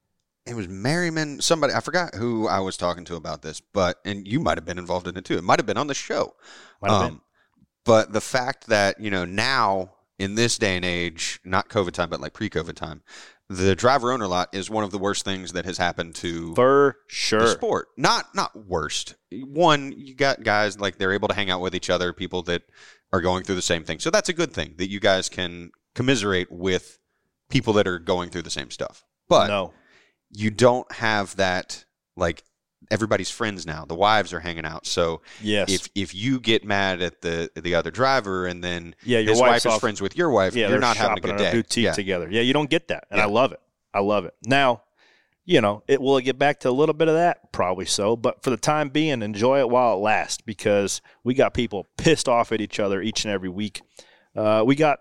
it 0.50 0.54
was 0.56 0.68
Merriman. 0.68 1.40
Somebody 1.40 1.72
I 1.72 1.80
forgot 1.80 2.14
who 2.16 2.48
I 2.48 2.58
was 2.60 2.76
talking 2.76 3.04
to 3.06 3.16
about 3.16 3.42
this, 3.42 3.60
but 3.60 3.98
and 4.04 4.26
you 4.26 4.40
might 4.40 4.58
have 4.58 4.64
been 4.66 4.78
involved 4.78 5.06
in 5.06 5.16
it 5.16 5.24
too. 5.24 5.38
It 5.38 5.44
might 5.44 5.58
have 5.58 5.66
been 5.66 5.78
on 5.78 5.86
the 5.86 5.94
show. 5.94 6.34
Might 6.82 6.90
have 6.90 7.02
Um, 7.02 7.08
been. 7.08 7.20
But 7.84 8.12
the 8.12 8.20
fact 8.20 8.66
that 8.66 9.00
you 9.00 9.10
know 9.10 9.24
now 9.24 9.92
in 10.18 10.34
this 10.34 10.58
day 10.58 10.76
and 10.76 10.84
age, 10.84 11.40
not 11.44 11.68
COVID 11.70 11.92
time, 11.92 12.10
but 12.10 12.20
like 12.20 12.34
pre-COVID 12.34 12.74
time, 12.74 13.02
the 13.48 13.74
driver 13.74 14.12
owner 14.12 14.26
lot 14.26 14.48
is 14.52 14.68
one 14.68 14.84
of 14.84 14.90
the 14.90 14.98
worst 14.98 15.24
things 15.24 15.52
that 15.52 15.64
has 15.64 15.78
happened 15.78 16.14
to 16.16 16.54
For 16.54 16.96
the 17.08 17.14
sure. 17.14 17.46
sport. 17.48 17.88
Not 17.96 18.34
not 18.34 18.66
worst. 18.66 19.14
One, 19.32 19.92
you 19.96 20.14
got 20.14 20.42
guys 20.42 20.78
like 20.78 20.98
they're 20.98 21.12
able 21.12 21.28
to 21.28 21.34
hang 21.34 21.48
out 21.50 21.60
with 21.60 21.74
each 21.74 21.88
other, 21.90 22.12
people 22.12 22.42
that 22.42 22.62
are 23.12 23.20
going 23.20 23.44
through 23.44 23.56
the 23.56 23.62
same 23.62 23.84
thing. 23.84 23.98
So 23.98 24.10
that's 24.10 24.28
a 24.28 24.32
good 24.34 24.52
thing 24.52 24.74
that 24.78 24.90
you 24.90 25.00
guys 25.00 25.28
can 25.28 25.70
commiserate 25.94 26.50
with 26.52 26.98
people 27.48 27.72
that 27.74 27.86
are 27.88 27.98
going 27.98 28.30
through 28.30 28.42
the 28.42 28.50
same 28.50 28.70
stuff. 28.70 29.04
But 29.28 29.46
no. 29.48 29.72
You 30.30 30.50
don't 30.50 30.90
have 30.92 31.36
that 31.36 31.84
like 32.16 32.42
everybody's 32.90 33.30
friends 33.30 33.66
now. 33.66 33.84
The 33.84 33.94
wives 33.94 34.32
are 34.32 34.40
hanging 34.40 34.64
out. 34.64 34.86
So 34.86 35.22
Yes. 35.42 35.70
if 35.70 35.88
if 35.94 36.14
you 36.14 36.40
get 36.40 36.64
mad 36.64 37.02
at 37.02 37.20
the 37.20 37.50
the 37.54 37.74
other 37.74 37.90
driver 37.90 38.46
and 38.46 38.62
then 38.64 38.94
yeah, 39.04 39.18
your 39.18 39.30
his 39.30 39.40
wife 39.40 39.56
is 39.58 39.66
off 39.66 39.80
friends 39.80 40.00
with 40.00 40.16
your 40.16 40.30
wife, 40.30 40.54
yeah, 40.54 40.68
you're 40.68 40.78
not 40.80 40.96
having 40.96 41.18
a 41.18 41.20
good 41.20 41.36
day. 41.36 41.52
boutique 41.52 41.84
Yeah. 41.84 41.92
together. 41.92 42.28
Yeah, 42.30 42.42
you 42.42 42.52
don't 42.52 42.70
get 42.70 42.88
that, 42.88 43.04
and 43.10 43.20
I 43.20 43.26
love 43.26 43.52
it. 43.52 43.60
I 43.94 44.00
love 44.00 44.24
it. 44.24 44.34
Now, 44.44 44.82
you 45.44 45.60
know, 45.60 45.82
it 45.88 46.00
will 46.00 46.16
it 46.16 46.22
get 46.22 46.38
back 46.38 46.60
to 46.60 46.70
a 46.70 46.72
little 46.72 46.94
bit 46.94 47.08
of 47.08 47.14
that? 47.14 47.52
Probably 47.52 47.86
so. 47.86 48.16
But 48.16 48.42
for 48.42 48.50
the 48.50 48.56
time 48.56 48.88
being, 48.88 49.22
enjoy 49.22 49.58
it 49.60 49.68
while 49.68 49.94
it 49.94 49.98
lasts 49.98 50.42
because 50.44 51.00
we 51.24 51.34
got 51.34 51.54
people 51.54 51.86
pissed 51.98 52.28
off 52.28 52.52
at 52.52 52.60
each 52.60 52.78
other 52.80 53.00
each 53.02 53.24
and 53.24 53.32
every 53.34 53.48
week. 53.48 53.82
Uh, 54.36 54.62
we 54.64 54.74
got 54.76 54.98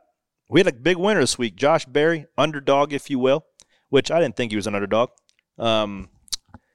we 0.50 0.60
had 0.60 0.68
a 0.68 0.74
big 0.74 0.98
winner 0.98 1.20
this 1.20 1.38
week, 1.38 1.56
Josh 1.56 1.86
Berry, 1.86 2.26
underdog, 2.38 2.92
if 2.94 3.10
you 3.12 3.20
will, 3.20 3.46
which 3.90 4.10
I 4.12 4.20
didn't 4.20 4.36
think 4.36 4.52
he 4.52 4.56
was 4.56 4.68
an 4.68 4.76
underdog. 4.76 5.10
Um, 5.58 6.10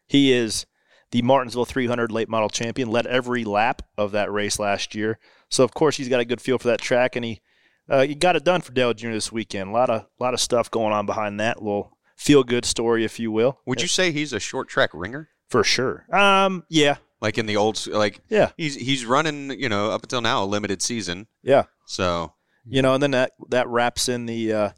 he 0.06 0.32
is 0.32 0.66
the 1.10 1.22
Martinsville 1.22 1.64
300 1.64 2.10
late 2.12 2.28
model 2.28 2.48
champion, 2.48 2.90
led 2.90 3.06
every 3.06 3.44
lap 3.44 3.82
of 3.96 4.12
that 4.12 4.30
race 4.32 4.58
last 4.58 4.94
year. 4.94 5.18
So 5.48 5.64
of 5.64 5.72
course 5.72 5.96
he's 5.96 6.08
got 6.08 6.20
a 6.20 6.24
good 6.24 6.40
feel 6.40 6.58
for 6.58 6.68
that 6.68 6.80
track, 6.80 7.16
and 7.16 7.24
he 7.24 7.40
uh, 7.88 8.02
he 8.02 8.14
got 8.14 8.34
it 8.36 8.44
done 8.44 8.60
for 8.62 8.72
Dale 8.72 8.94
Jr. 8.94 9.10
this 9.12 9.30
weekend. 9.30 9.70
A 9.70 9.72
lot 9.72 9.90
of 9.90 10.06
lot 10.18 10.34
of 10.34 10.40
stuff 10.40 10.70
going 10.70 10.92
on 10.92 11.06
behind 11.06 11.38
that 11.40 11.62
little 11.62 11.96
feel 12.16 12.42
good 12.42 12.64
story, 12.64 13.04
if 13.04 13.18
you 13.20 13.30
will. 13.30 13.60
Would 13.66 13.82
you 13.82 13.88
say 13.88 14.10
he's 14.10 14.32
a 14.32 14.40
short 14.40 14.68
track 14.68 14.90
ringer? 14.92 15.28
For 15.48 15.62
sure. 15.64 16.06
Um. 16.12 16.64
Yeah. 16.68 16.96
Like 17.20 17.38
in 17.38 17.46
the 17.46 17.56
old, 17.56 17.86
like 17.86 18.20
Yeah. 18.28 18.50
he's 18.56 18.74
he's 18.74 19.06
running, 19.06 19.50
you 19.58 19.68
know, 19.68 19.90
up 19.90 20.02
until 20.02 20.20
now 20.20 20.42
a 20.42 20.46
limited 20.46 20.82
season. 20.82 21.26
Yeah. 21.42 21.64
So 21.86 22.32
You 22.66 22.82
know, 22.82 22.94
and 22.94 23.02
then 23.02 23.12
that 23.12 23.32
that 23.50 23.68
wraps 23.68 24.08
in 24.08 24.26
the. 24.26 24.52
Uh, 24.52 24.70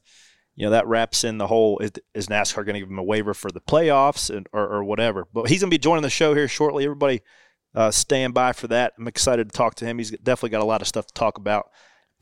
you 0.56 0.64
know 0.64 0.70
that 0.70 0.86
wraps 0.86 1.22
in 1.22 1.38
the 1.38 1.46
whole 1.46 1.78
is, 1.78 1.92
is 2.14 2.28
NASCAR 2.28 2.64
going 2.64 2.74
to 2.74 2.80
give 2.80 2.90
him 2.90 2.98
a 2.98 3.04
waiver 3.04 3.34
for 3.34 3.50
the 3.50 3.60
playoffs 3.60 4.34
and 4.34 4.48
or, 4.52 4.66
or 4.66 4.84
whatever. 4.84 5.26
But 5.32 5.48
he's 5.48 5.60
going 5.60 5.70
to 5.70 5.74
be 5.74 5.78
joining 5.78 6.02
the 6.02 6.10
show 6.10 6.34
here 6.34 6.48
shortly. 6.48 6.84
Everybody, 6.84 7.20
uh, 7.74 7.90
stand 7.90 8.32
by 8.32 8.52
for 8.54 8.66
that. 8.68 8.94
I'm 8.98 9.06
excited 9.06 9.50
to 9.52 9.56
talk 9.56 9.74
to 9.76 9.84
him. 9.84 9.98
He's 9.98 10.10
definitely 10.10 10.50
got 10.50 10.62
a 10.62 10.66
lot 10.66 10.80
of 10.80 10.88
stuff 10.88 11.06
to 11.06 11.14
talk 11.14 11.36
about. 11.36 11.68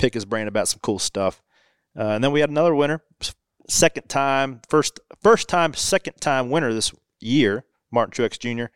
Pick 0.01 0.15
his 0.15 0.25
brain 0.25 0.49
about 0.49 0.67
some 0.67 0.81
cool 0.83 0.99
stuff. 0.99 1.41
Uh, 1.97 2.09
and 2.09 2.25
then 2.25 2.33
we 2.33 2.41
had 2.41 2.51
another 2.51 2.75
winner, 2.75 3.05
second 3.69 4.09
time, 4.09 4.61
first 4.69 4.99
first 5.23 5.49
time, 5.49 5.73
second 5.73 6.15
time 6.21 6.51
winner 6.51 6.75
this 6.75 6.93
year, 7.21 7.65
Martin 7.93 8.13
Truex 8.13 8.39
Jr. 8.39 8.73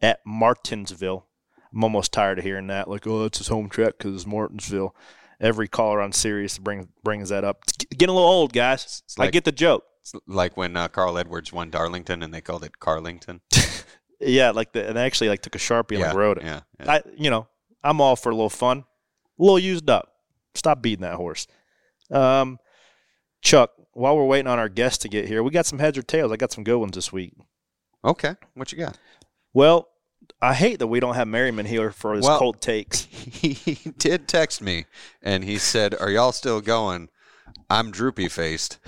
at 0.00 0.20
Martinsville. 0.24 1.26
I'm 1.74 1.84
almost 1.84 2.12
tired 2.12 2.38
of 2.38 2.44
hearing 2.44 2.66
that. 2.68 2.88
Like, 2.88 3.06
oh, 3.06 3.22
that's 3.22 3.38
his 3.38 3.48
home 3.48 3.68
track 3.68 3.98
because 3.98 4.14
it's 4.14 4.26
Martinsville. 4.26 4.94
Every 5.42 5.68
caller 5.68 6.00
on 6.00 6.12
Sirius 6.12 6.56
brings 6.56 6.86
brings 7.02 7.28
that 7.28 7.44
up. 7.44 7.58
It's 7.68 7.84
getting 7.86 8.12
a 8.12 8.14
little 8.14 8.30
old, 8.30 8.52
guys. 8.54 9.02
It's 9.04 9.18
I 9.18 9.24
like- 9.24 9.32
get 9.32 9.44
the 9.44 9.52
joke. 9.52 9.84
like 10.26 10.56
when 10.56 10.76
uh, 10.76 10.88
Carl 10.88 11.18
Edwards 11.18 11.52
won 11.52 11.68
Darlington 11.70 12.22
and 12.22 12.32
they 12.32 12.40
called 12.40 12.64
it 12.64 12.78
Carlington. 12.80 13.40
Yeah, 14.24 14.52
like 14.52 14.72
the, 14.72 14.88
and 14.88 14.96
I 14.96 15.02
actually 15.02 15.30
like 15.30 15.42
took 15.42 15.56
a 15.56 15.58
sharpie 15.58 15.92
and 15.92 15.98
yeah, 15.98 16.06
like 16.06 16.16
wrote 16.16 16.38
it. 16.38 16.44
Yeah, 16.44 16.60
yeah. 16.78 16.92
I, 16.92 17.02
you 17.16 17.28
know, 17.28 17.48
I'm 17.82 18.00
all 18.00 18.14
for 18.14 18.30
a 18.30 18.34
little 18.36 18.48
fun, 18.50 18.84
a 19.36 19.42
little 19.42 19.58
used 19.58 19.90
up. 19.90 20.12
Stop 20.54 20.80
beating 20.80 21.02
that 21.02 21.16
horse. 21.16 21.48
Um, 22.08 22.58
Chuck, 23.40 23.72
while 23.94 24.16
we're 24.16 24.26
waiting 24.26 24.46
on 24.46 24.60
our 24.60 24.68
guest 24.68 25.02
to 25.02 25.08
get 25.08 25.26
here, 25.26 25.42
we 25.42 25.50
got 25.50 25.66
some 25.66 25.80
heads 25.80 25.98
or 25.98 26.02
tails. 26.02 26.30
I 26.30 26.36
got 26.36 26.52
some 26.52 26.62
good 26.62 26.78
ones 26.78 26.92
this 26.94 27.12
week. 27.12 27.32
okay, 28.04 28.36
what 28.54 28.70
you 28.70 28.78
got? 28.78 28.96
Well, 29.52 29.88
I 30.40 30.54
hate 30.54 30.78
that 30.80 30.88
we 30.88 30.98
don't 31.00 31.14
have 31.14 31.28
Merriman 31.28 31.66
here 31.66 31.90
for 31.92 32.14
his 32.14 32.24
Well- 32.24 32.38
cold 32.38 32.60
takes. 32.60 33.04
He 33.12 33.78
did 33.98 34.28
text 34.28 34.60
me 34.62 34.86
and 35.22 35.44
he 35.44 35.58
said, 35.58 35.94
"Are 36.00 36.10
y'all 36.10 36.32
still 36.32 36.60
going?" 36.60 37.08
I'm 37.70 37.90
droopy 37.90 38.28
faced. 38.28 38.78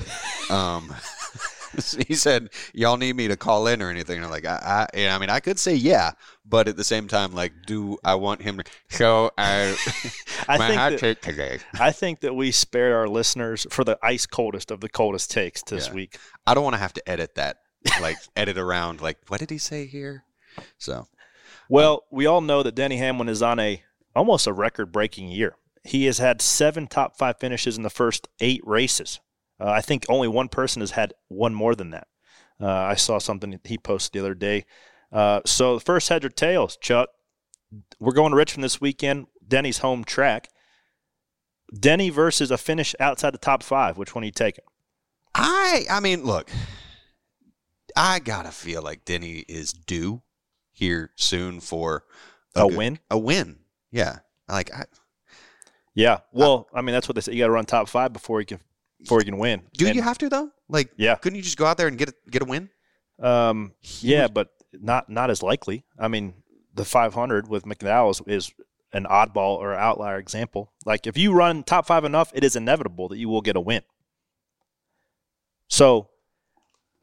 Um, 0.51 0.95
he 2.07 2.15
said, 2.15 2.51
"Y'all 2.73 2.97
need 2.97 3.17
me 3.17 3.29
to 3.29 3.37
call 3.37 3.67
in 3.67 3.81
or 3.83 3.91
anything?" 3.91 4.17
And 4.17 4.25
I'm 4.25 4.31
like, 4.31 4.45
I, 4.47 4.87
I, 4.95 5.09
I 5.09 5.19
mean, 5.19 5.31
I 5.31 5.41
could 5.41 5.59
say 5.59 5.75
yeah, 5.75 6.13
but 6.45 6.69
at 6.69 6.77
the 6.77 6.85
same 6.85 7.09
time, 7.09 7.33
like, 7.33 7.53
do 7.67 7.99
I 8.05 8.15
want 8.17 8.43
him 8.43 8.59
to? 8.59 8.65
So 8.91 9.31
I, 9.39 9.77
I 10.49 10.59
my 10.59 10.69
think 10.69 10.79
hot 10.81 10.91
that- 10.93 11.01
take 11.01 11.21
today. 11.23 11.59
I 11.81 11.91
think 11.93 12.21
that 12.21 12.35
we 12.35 12.51
spared 12.53 12.93
our 12.93 13.09
listeners 13.09 13.67
for 13.71 13.85
the 13.85 13.99
ice 14.03 14.27
coldest 14.27 14.71
of 14.71 14.81
the 14.81 14.89
coldest 14.89 15.31
takes 15.31 15.63
this 15.63 15.89
Yeah. 15.89 15.95
week. 15.95 16.19
I 16.47 16.55
don't 16.55 16.65
want 16.65 16.75
to 16.75 16.81
have 16.81 16.93
to 16.95 17.09
edit 17.09 17.35
that, 17.37 17.59
like, 18.01 18.17
edit 18.37 18.59
around. 18.59 19.01
Like, 19.01 19.19
what 19.29 19.41
did 19.41 19.51
he 19.51 19.59
say 19.59 19.87
here? 19.87 20.25
So 20.79 21.07
Well, 21.69 22.05
we 22.11 22.27
all 22.27 22.41
know 22.41 22.63
that 22.63 22.75
Denny 22.75 22.97
Hamlin 22.97 23.29
is 23.29 23.43
on 23.43 23.59
a 23.59 23.83
almost 24.15 24.47
a 24.47 24.53
record 24.53 24.93
breaking 24.93 25.29
year. 25.29 25.57
He 25.83 26.07
has 26.07 26.19
had 26.19 26.41
seven 26.41 26.87
top 26.87 27.17
five 27.17 27.39
finishes 27.39 27.77
in 27.77 27.83
the 27.83 27.91
first 27.91 28.29
eight 28.41 28.61
races. 28.65 29.21
Uh, 29.61 29.71
I 29.71 29.81
think 29.81 30.05
only 30.09 30.29
one 30.29 30.49
person 30.49 30.81
has 30.81 30.93
had 30.93 31.15
one 31.29 31.55
more 31.55 31.75
than 31.75 31.91
that. 31.91 32.07
Uh, 32.61 32.69
I 32.69 32.95
saw 32.95 33.19
something 33.19 33.59
he 33.65 33.79
posted 33.79 34.13
the 34.13 34.25
other 34.25 34.35
day. 34.35 34.65
Uh, 35.13 35.41
so 35.45 35.75
the 35.75 35.85
first 35.85 36.09
heads 36.09 36.25
or 36.25 36.31
tails, 36.31 36.77
Chuck. 36.77 37.09
We're 37.99 38.13
going 38.13 38.31
to 38.31 38.37
Richmond 38.37 38.65
this 38.65 38.81
weekend. 38.81 39.27
Denny's 39.47 39.79
home 39.79 40.05
track. 40.05 40.49
Denny 41.79 42.09
versus 42.09 42.51
a 42.51 42.59
finish 42.59 42.95
outside 43.01 43.35
the 43.35 43.39
top 43.39 43.63
five. 43.63 43.99
Which 43.99 44.15
one 44.15 44.23
are 44.23 44.27
you 44.27 44.33
taking? 44.33 44.65
I, 45.35 45.85
I 45.91 46.01
mean, 46.01 46.25
look, 46.25 46.51
I 47.97 48.21
gotta 48.21 48.53
feel 48.53 48.83
like 48.83 49.05
Denny 49.05 49.45
is 49.49 49.73
due 49.73 50.23
here 50.75 51.11
soon 51.17 51.61
for 51.61 52.05
A 52.55 52.69
good- 52.69 52.77
win? 52.77 52.99
A 53.11 53.17
win, 53.19 53.61
yeah. 53.91 54.19
Like, 54.49 54.71
I, 54.75 54.85
Yeah. 55.95 56.19
Well, 56.33 56.69
I 56.75 56.83
mean 56.83 56.93
that's 56.93 57.09
what 57.09 57.15
they 57.15 57.23
say. 57.23 57.33
You 57.33 57.39
got 57.39 57.47
to 57.47 57.53
run 57.53 57.65
top 57.65 57.89
five 57.89 58.13
before 58.13 58.41
you 58.41 58.47
can 58.47 58.61
before 59.01 59.21
you 59.21 59.25
can 59.25 59.39
win. 59.39 59.63
do 59.75 59.87
And- 59.87 59.95
you 59.97 60.03
have 60.03 60.19
to 60.19 60.29
though? 60.29 60.51
Like, 60.69 60.91
Yeah. 60.97 61.15
couldn't 61.17 61.37
you 61.37 61.43
just 61.43 61.57
go 61.57 61.65
out 61.67 61.77
there 61.79 61.89
and 61.89 61.97
get 61.97 62.09
a, 62.11 62.15
get 62.31 62.43
a 62.43 62.45
win? 62.45 62.69
Um, 63.23 63.73
yeah, 64.01 64.27
but 64.29 64.51
not 64.73 65.09
not 65.09 65.31
as 65.31 65.43
likely. 65.43 65.85
I 65.99 66.09
mean, 66.09 66.35
the 66.75 66.85
500 66.85 67.49
with 67.49 67.65
McDowell 67.65 68.11
is, 68.11 68.21
is 68.27 68.53
an 68.93 69.05
oddball 69.05 69.57
or 69.59 69.73
outlier 69.75 70.19
example. 70.19 70.73
Like 70.85 71.07
if 71.07 71.17
you 71.17 71.33
run 71.33 71.63
top 71.63 71.87
five 71.87 72.05
enough, 72.05 72.33
it 72.35 72.43
is 72.45 72.57
inevitable 72.57 73.09
that 73.09 73.19
you 73.19 73.29
will 73.29 73.41
get 73.43 73.57
a 73.57 73.61
win. 73.61 73.83
So, 75.69 76.09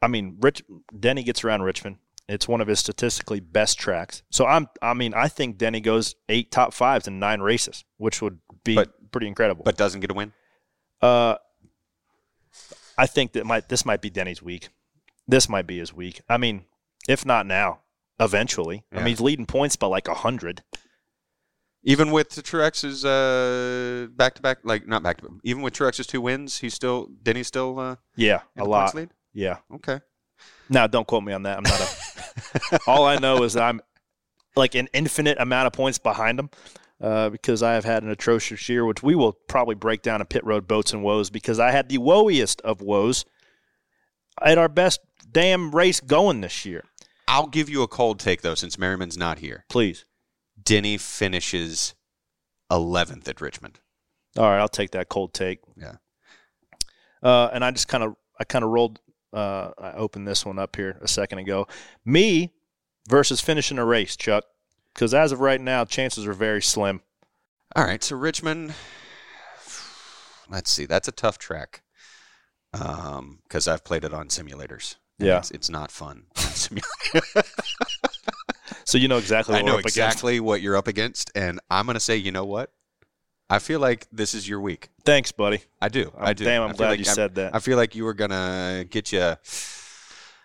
I 0.00 0.08
mean, 0.08 0.36
Rich 0.40 0.62
Denny 0.98 1.22
gets 1.22 1.44
around 1.44 1.62
Richmond. 1.62 1.96
It's 2.32 2.48
one 2.48 2.60
of 2.60 2.68
his 2.68 2.78
statistically 2.80 3.40
best 3.40 3.78
tracks. 3.78 4.22
So 4.30 4.46
I'm, 4.46 4.68
I 4.80 4.94
mean, 4.94 5.12
I 5.14 5.28
think 5.28 5.58
Denny 5.58 5.80
goes 5.80 6.14
eight 6.28 6.50
top 6.50 6.72
fives 6.72 7.06
in 7.06 7.18
nine 7.18 7.40
races, 7.40 7.84
which 7.98 8.22
would 8.22 8.38
be 8.64 8.74
But- 8.74 9.10
pretty 9.12 9.26
incredible. 9.28 9.64
But 9.64 9.76
doesn't 9.76 10.00
get 10.00 10.10
a 10.10 10.14
win. 10.14 10.32
Uh, 11.00 11.36
I 12.96 13.06
think 13.06 13.32
that 13.32 13.44
might 13.46 13.68
this 13.68 13.84
might 13.84 14.00
be 14.00 14.10
Denny's 14.10 14.42
week. 14.42 14.68
This 15.26 15.48
might 15.48 15.66
be 15.66 15.78
his 15.78 15.92
week. 15.92 16.20
I 16.28 16.36
mean, 16.36 16.64
if 17.08 17.24
not 17.26 17.46
now, 17.46 17.80
eventually. 18.20 18.84
I 18.92 18.96
mean, 18.96 19.06
he's 19.06 19.20
leading 19.20 19.46
points 19.46 19.76
by 19.76 19.86
like 19.88 20.08
a 20.08 20.14
hundred. 20.14 20.62
Even 21.84 22.12
with 22.12 22.30
the 22.30 22.42
Truex's 22.42 23.04
uh, 23.04 24.06
back 24.14 24.34
to 24.36 24.42
back, 24.42 24.58
like 24.62 24.86
not 24.86 25.02
back 25.02 25.16
to 25.18 25.24
back, 25.24 25.32
even 25.42 25.62
with 25.62 25.74
Truex's 25.74 26.06
two 26.06 26.20
wins, 26.20 26.58
he's 26.58 26.74
still 26.74 27.08
Denny's 27.22 27.48
still 27.48 27.78
uh, 27.78 27.96
Yeah, 28.16 28.42
a 28.56 28.64
lot. 28.64 28.94
lead. 28.94 29.10
Yeah. 29.32 29.56
Okay. 29.74 30.00
Now, 30.68 30.86
don't 30.86 31.06
quote 31.06 31.24
me 31.24 31.32
on 31.32 31.42
that. 31.42 31.56
I'm 31.58 31.64
not 31.64 31.80
a. 31.80 31.86
all 32.86 33.04
I 33.04 33.18
know 33.18 33.42
is 33.42 33.54
that 33.54 33.62
I'm 33.62 33.80
like 34.56 34.74
an 34.74 34.88
infinite 34.92 35.38
amount 35.40 35.66
of 35.66 35.72
points 35.72 35.98
behind 35.98 36.38
him. 36.38 36.50
Uh, 37.00 37.30
because 37.30 37.64
I 37.64 37.72
have 37.72 37.84
had 37.84 38.04
an 38.04 38.10
atrocious 38.10 38.68
year, 38.68 38.84
which 38.84 39.02
we 39.02 39.16
will 39.16 39.32
probably 39.32 39.74
break 39.74 40.02
down 40.02 40.20
in 40.20 40.26
pit 40.28 40.44
road 40.44 40.68
boats 40.68 40.92
and 40.92 41.02
woes. 41.02 41.30
Because 41.30 41.58
I 41.58 41.72
had 41.72 41.88
the 41.88 41.98
woeiest 41.98 42.60
of 42.60 42.80
woes 42.80 43.24
at 44.40 44.56
our 44.56 44.68
best 44.68 45.00
damn 45.28 45.74
race 45.74 45.98
going 45.98 46.42
this 46.42 46.64
year. 46.64 46.84
I'll 47.26 47.48
give 47.48 47.68
you 47.68 47.82
a 47.82 47.88
cold 47.88 48.20
take 48.20 48.42
though, 48.42 48.54
since 48.54 48.78
Merriman's 48.78 49.16
not 49.18 49.40
here. 49.40 49.64
Please, 49.68 50.04
Denny 50.62 50.96
finishes 50.96 51.94
11th 52.70 53.26
at 53.28 53.40
Richmond. 53.40 53.80
All 54.36 54.44
right, 54.44 54.58
I'll 54.58 54.68
take 54.68 54.92
that 54.92 55.08
cold 55.08 55.34
take. 55.34 55.58
Yeah. 55.76 55.96
Uh, 57.22 57.50
and 57.52 57.64
I 57.64 57.70
just 57.70 57.88
kind 57.88 58.02
of 58.04 58.16
I 58.38 58.44
kind 58.44 58.64
of 58.64 58.70
rolled. 58.70 59.00
Uh, 59.32 59.70
I 59.78 59.92
opened 59.92 60.26
this 60.28 60.44
one 60.44 60.58
up 60.58 60.76
here 60.76 60.98
a 61.00 61.08
second 61.08 61.38
ago. 61.38 61.66
Me 62.04 62.52
versus 63.08 63.40
finishing 63.40 63.78
a 63.78 63.84
race, 63.84 64.16
Chuck. 64.16 64.44
Because 64.94 65.14
as 65.14 65.32
of 65.32 65.40
right 65.40 65.60
now, 65.60 65.84
chances 65.84 66.26
are 66.26 66.34
very 66.34 66.60
slim. 66.60 67.00
All 67.74 67.84
right, 67.84 68.02
so 68.04 68.16
Richmond. 68.16 68.74
Let's 70.50 70.70
see, 70.70 70.84
that's 70.84 71.08
a 71.08 71.12
tough 71.12 71.38
track. 71.38 71.82
Um, 72.74 73.40
because 73.44 73.66
I've 73.68 73.84
played 73.84 74.04
it 74.04 74.12
on 74.12 74.28
simulators. 74.28 74.96
Yeah. 75.18 75.38
it's, 75.38 75.50
it's 75.50 75.70
not 75.70 75.90
fun. 75.90 76.24
So 78.84 78.98
you 78.98 79.08
know 79.08 79.16
exactly. 79.16 79.52
What 79.54 79.60
I 79.60 79.62
we're 79.62 79.68
know 79.68 79.74
up 79.74 79.80
against. 79.80 79.96
exactly 79.96 80.40
what 80.40 80.60
you're 80.60 80.76
up 80.76 80.86
against, 80.88 81.30
and 81.34 81.60
I'm 81.70 81.86
gonna 81.86 82.00
say, 82.00 82.16
you 82.16 82.30
know 82.30 82.44
what? 82.44 82.70
I 83.52 83.58
feel 83.58 83.80
like 83.80 84.06
this 84.10 84.32
is 84.34 84.48
your 84.48 84.60
week. 84.60 84.88
Thanks, 85.04 85.30
buddy. 85.30 85.60
I 85.80 85.88
do. 85.88 86.10
I 86.16 86.32
do. 86.32 86.44
Damn, 86.44 86.62
I'm 86.62 86.72
glad 86.74 86.88
like 86.90 87.00
you 87.00 87.04
I'm- 87.06 87.14
said 87.14 87.34
that. 87.34 87.54
I 87.54 87.58
feel 87.58 87.76
like 87.76 87.94
you 87.94 88.04
were 88.04 88.14
gonna 88.14 88.84
get 88.88 89.12
you. 89.12 89.20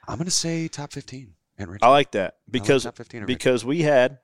I'm 0.07 0.17
gonna 0.17 0.29
say 0.31 0.67
top 0.67 0.91
15 0.91 1.33
at 1.57 1.67
Richmond. 1.67 1.79
I 1.83 1.89
like 1.89 2.11
that 2.11 2.35
because 2.49 2.83
top 2.83 2.97
15 2.97 3.25
because 3.25 3.63
we 3.65 3.81
had 3.83 4.19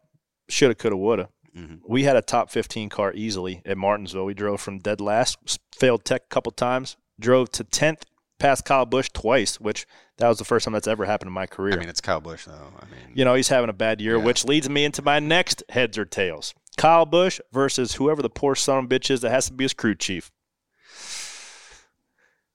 shoulda, 0.49 0.75
coulda, 0.75 0.97
woulda. 0.97 1.29
Mhm. 1.57 1.79
We 1.87 2.03
had 2.03 2.15
a 2.15 2.21
top 2.21 2.49
15 2.51 2.89
car 2.89 3.13
easily 3.13 3.61
at 3.65 3.77
Martinsville. 3.77 4.25
We 4.25 4.33
drove 4.33 4.59
from 4.59 4.79
dead 4.79 4.99
last, 4.99 5.37
failed 5.75 6.03
tech 6.03 6.23
a 6.23 6.27
couple 6.33 6.51
times, 6.51 6.97
drove 7.19 7.51
to 7.51 7.63
10th, 7.63 8.03
passed 8.39 8.65
Kyle 8.65 8.85
Busch 8.85 9.09
twice, 9.13 9.59
which 9.59 9.85
that 10.17 10.27
was 10.27 10.39
the 10.39 10.45
first 10.45 10.65
time 10.65 10.73
that's 10.73 10.87
ever 10.87 11.05
happened 11.05 11.27
in 11.27 11.33
my 11.33 11.45
career. 11.45 11.75
I 11.75 11.77
mean, 11.77 11.89
it's 11.89 12.01
Kyle 12.01 12.19
Busch, 12.21 12.45
though. 12.45 12.73
I 12.81 12.85
mean, 12.85 13.13
you 13.15 13.23
know, 13.23 13.35
he's 13.35 13.47
having 13.49 13.69
a 13.69 13.73
bad 13.73 14.01
year, 14.01 14.17
Yeah. 14.17 14.23
which 14.23 14.43
leads 14.45 14.69
me 14.69 14.83
into 14.83 15.01
my 15.01 15.19
next 15.19 15.63
heads 15.69 15.97
or 15.97 16.05
tails. 16.05 16.53
Kyle 16.77 17.05
Busch 17.05 17.39
versus 17.51 17.93
whoever 17.93 18.21
the 18.21 18.29
poor 18.29 18.55
son 18.55 18.79
of 18.79 18.85
a 18.85 18.87
bitch 18.87 19.09
is 19.09 19.21
that 19.21 19.31
has 19.31 19.47
to 19.47 19.53
be 19.53 19.63
his 19.63 19.73
crew 19.73 19.95
chief. 19.95 20.31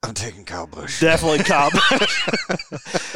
I'm 0.03 0.13
taking 0.13 0.45
Kyle 0.45 0.67
Busch. 0.67 1.01
Definitely 1.01 1.43
Kyle 1.43 1.71
Busch. 1.89 2.27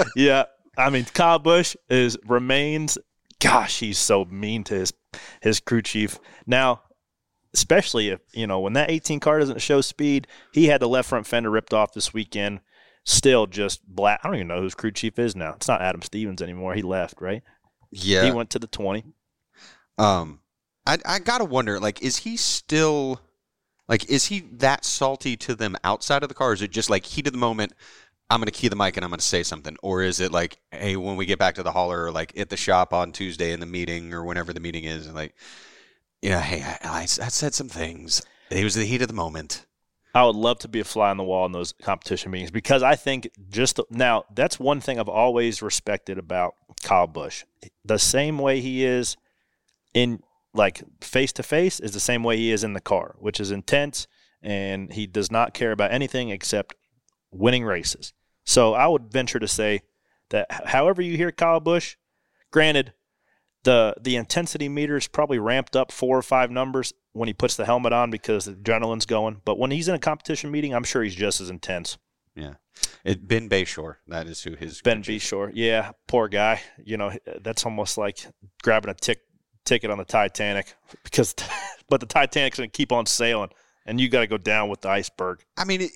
yeah. 0.16 0.46
I 0.78 0.90
mean, 0.90 1.06
Kyle 1.06 1.40
Busch 1.40 1.76
is 1.90 2.18
remains. 2.26 2.98
Gosh, 3.40 3.80
he's 3.80 3.98
so 3.98 4.26
mean 4.26 4.64
to 4.66 4.76
his 4.76 4.94
his 5.42 5.60
crew 5.60 5.82
chief. 5.82 6.20
Now, 6.46 6.82
especially 7.54 8.10
if 8.10 8.22
you 8.34 8.48
know 8.48 8.60
when 8.60 8.74
that 8.74 8.90
18 8.90 9.20
car 9.20 9.40
doesn't 9.40 9.62
show 9.62 9.82
speed, 9.82 10.28
he 10.54 10.68
had 10.68 10.82
the 10.82 10.88
left 10.88 11.10
front 11.10 11.28
fender 11.28 11.50
ripped 11.50 11.74
off 11.74 11.94
this 11.94 12.14
weekend. 12.14 12.62
Still, 13.06 13.48
just 13.48 13.86
black. 13.86 14.22
I 14.24 14.28
don't 14.28 14.36
even 14.36 14.48
know 14.48 14.60
who 14.60 14.64
his 14.64 14.76
crew 14.76 14.92
chief 14.92 15.20
is 15.20 15.36
now. 15.36 15.54
It's 15.54 15.68
not 15.68 15.82
Adam 15.82 16.02
Stevens 16.02 16.42
anymore. 16.42 16.74
He 16.74 16.82
left, 16.82 17.22
right? 17.22 17.44
Yeah. 17.92 18.24
He 18.24 18.32
went 18.32 18.50
to 18.52 18.60
the 18.60 18.68
20. 18.68 19.04
Um, 19.98 20.40
I 20.86 20.98
I 21.06 21.20
gotta 21.20 21.46
wonder, 21.46 21.80
like, 21.80 22.02
is 22.02 22.18
he 22.18 22.38
still, 22.38 23.22
like, 23.88 24.10
is 24.10 24.26
he 24.26 24.42
that 24.54 24.86
salty 24.86 25.36
to 25.38 25.56
them 25.56 25.76
outside 25.84 26.24
of 26.24 26.30
the 26.30 26.36
car? 26.36 26.54
Is 26.54 26.62
it 26.62 26.72
just 26.72 26.90
like 26.90 27.06
heat 27.06 27.28
of 27.28 27.34
the 27.34 27.40
moment? 27.40 27.74
I'm 28.30 28.40
gonna 28.40 28.52
key 28.52 28.68
the 28.68 28.76
mic 28.76 28.98
and 28.98 29.04
I'm 29.04 29.12
gonna 29.12 29.22
say 29.22 29.44
something, 29.44 29.78
or 29.84 30.02
is 30.02 30.20
it 30.20 30.32
like, 30.32 30.58
hey, 30.72 30.96
when 30.96 31.16
we 31.16 31.26
get 31.26 31.40
back 31.40 31.56
to 31.56 31.64
the 31.64 31.72
hauler, 31.72 32.06
or 32.06 32.12
like 32.12 32.38
at 32.38 32.50
the 32.50 32.58
shop 32.58 32.94
on 32.94 33.12
Tuesday 33.12 33.52
in 33.52 33.60
the 33.60 33.66
meeting 33.66 34.14
or 34.14 34.24
whenever 34.24 34.54
the 34.54 34.60
meeting 34.60 34.86
is, 34.86 35.06
and 35.06 35.16
like, 35.16 35.36
yeah, 36.22 36.42
hey, 36.42 36.64
I, 36.64 36.78
I, 36.84 37.02
I 37.02 37.06
said 37.06 37.54
some 37.54 37.70
things. 37.70 38.22
It 38.50 38.64
was 38.64 38.76
the 38.76 38.86
heat 38.86 39.02
of 39.02 39.08
the 39.08 39.14
moment. 39.14 39.66
I 40.16 40.26
would 40.26 40.36
love 40.36 40.60
to 40.60 40.68
be 40.68 40.80
a 40.80 40.84
fly 40.84 41.10
on 41.10 41.18
the 41.18 41.24
wall 41.24 41.46
in 41.48 41.52
those 41.52 41.74
competition 41.82 42.32
meetings 42.32 42.52
because 42.52 42.84
I 42.84 42.96
think 42.96 43.30
just 43.50 43.78
the, 43.78 43.86
now 43.90 44.26
that's 44.34 44.60
one 44.60 44.80
thing 44.80 45.00
I've 45.00 45.10
always 45.10 45.64
respected 45.64 46.20
about 46.20 46.54
Kyle 46.84 47.08
Busch. 47.08 47.46
The 47.84 47.98
same 47.98 48.38
way 48.38 48.62
he 48.62 48.86
is 48.86 49.18
in 49.96 50.22
like 50.54 50.84
face 51.02 51.32
to 51.34 51.44
face 51.44 51.80
is 51.80 51.92
the 51.92 52.00
same 52.00 52.24
way 52.24 52.38
he 52.38 52.52
is 52.52 52.64
in 52.64 52.74
the 52.74 52.82
car, 52.82 53.16
which 53.20 53.40
is 53.40 53.52
intense 53.52 54.08
and 54.42 54.92
he 54.94 55.08
does 55.08 55.32
not 55.32 55.54
care 55.54 55.72
about 55.72 55.92
anything 55.92 56.30
except 56.30 56.76
winning 57.32 57.64
races. 57.64 58.14
So 58.46 58.74
I 58.74 58.88
would 58.88 59.12
venture 59.12 59.40
to 59.40 59.48
say 59.48 59.82
that 60.30 60.48
however 60.66 61.02
you 61.02 61.18
hear 61.18 61.32
Kyle 61.32 61.60
Busch, 61.60 61.96
granted 62.52 62.94
the 63.64 63.96
the 64.00 64.16
intensity 64.16 64.70
meter 64.70 64.98
is 64.98 65.08
probably 65.08 65.40
ramped 65.40 65.76
up 65.76 65.92
four 65.92 66.18
or 66.18 66.22
five 66.22 66.52
numbers 66.52 66.94
when 67.14 67.28
he 67.28 67.34
puts 67.34 67.56
the 67.56 67.66
helmet 67.66 67.94
on 67.94 68.12
because 68.12 68.46
the 68.46 68.54
adrenaline's 68.54 69.06
going. 69.06 69.42
But 69.46 69.58
when 69.58 69.72
he's 69.72 69.88
in 69.88 69.96
a 69.96 70.00
competition 70.00 70.52
meeting, 70.52 70.74
I'm 70.74 70.84
sure 70.84 71.04
he's 71.04 71.16
just 71.16 71.40
as 71.40 71.50
intense. 71.50 71.98
Yeah, 72.36 72.56
it, 73.06 73.28
Ben 73.28 73.48
Beshore, 73.48 73.98
that 74.08 74.28
is 74.28 74.42
who 74.44 74.56
his 74.56 74.82
Ben 74.82 75.04
Beshore, 75.04 75.52
yeah, 75.54 75.92
poor 76.08 76.28
guy. 76.28 76.62
You 76.84 76.98
know, 76.98 77.14
that's 77.42 77.66
almost 77.66 77.98
like 77.98 78.26
grabbing 78.64 78.90
a 78.90 78.96
tick, 78.96 79.20
ticket 79.66 79.90
on 79.90 79.98
the 79.98 80.06
Titanic 80.06 80.74
because, 81.04 81.36
but 81.90 82.00
the 82.00 82.06
Titanic's 82.06 82.58
gonna 82.58 82.68
keep 82.68 82.92
on 82.92 83.06
sailing, 83.06 83.50
and 83.86 84.00
you 84.00 84.10
got 84.10 84.22
to 84.22 84.28
go 84.28 84.38
down 84.38 84.70
with 84.70 84.82
the 84.82 84.90
iceberg. 84.90 85.44
I 85.58 85.66
mean, 85.66 85.82
it, 85.82 85.92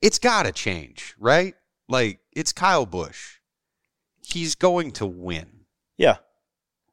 it's 0.00 0.18
got 0.18 0.44
to 0.44 0.52
change, 0.52 1.14
right? 1.18 1.54
Like, 1.88 2.20
it's 2.34 2.52
Kyle 2.52 2.86
Busch. 2.86 3.38
He's 4.22 4.54
going 4.54 4.92
to 4.92 5.06
win. 5.06 5.46
Yeah. 5.96 6.16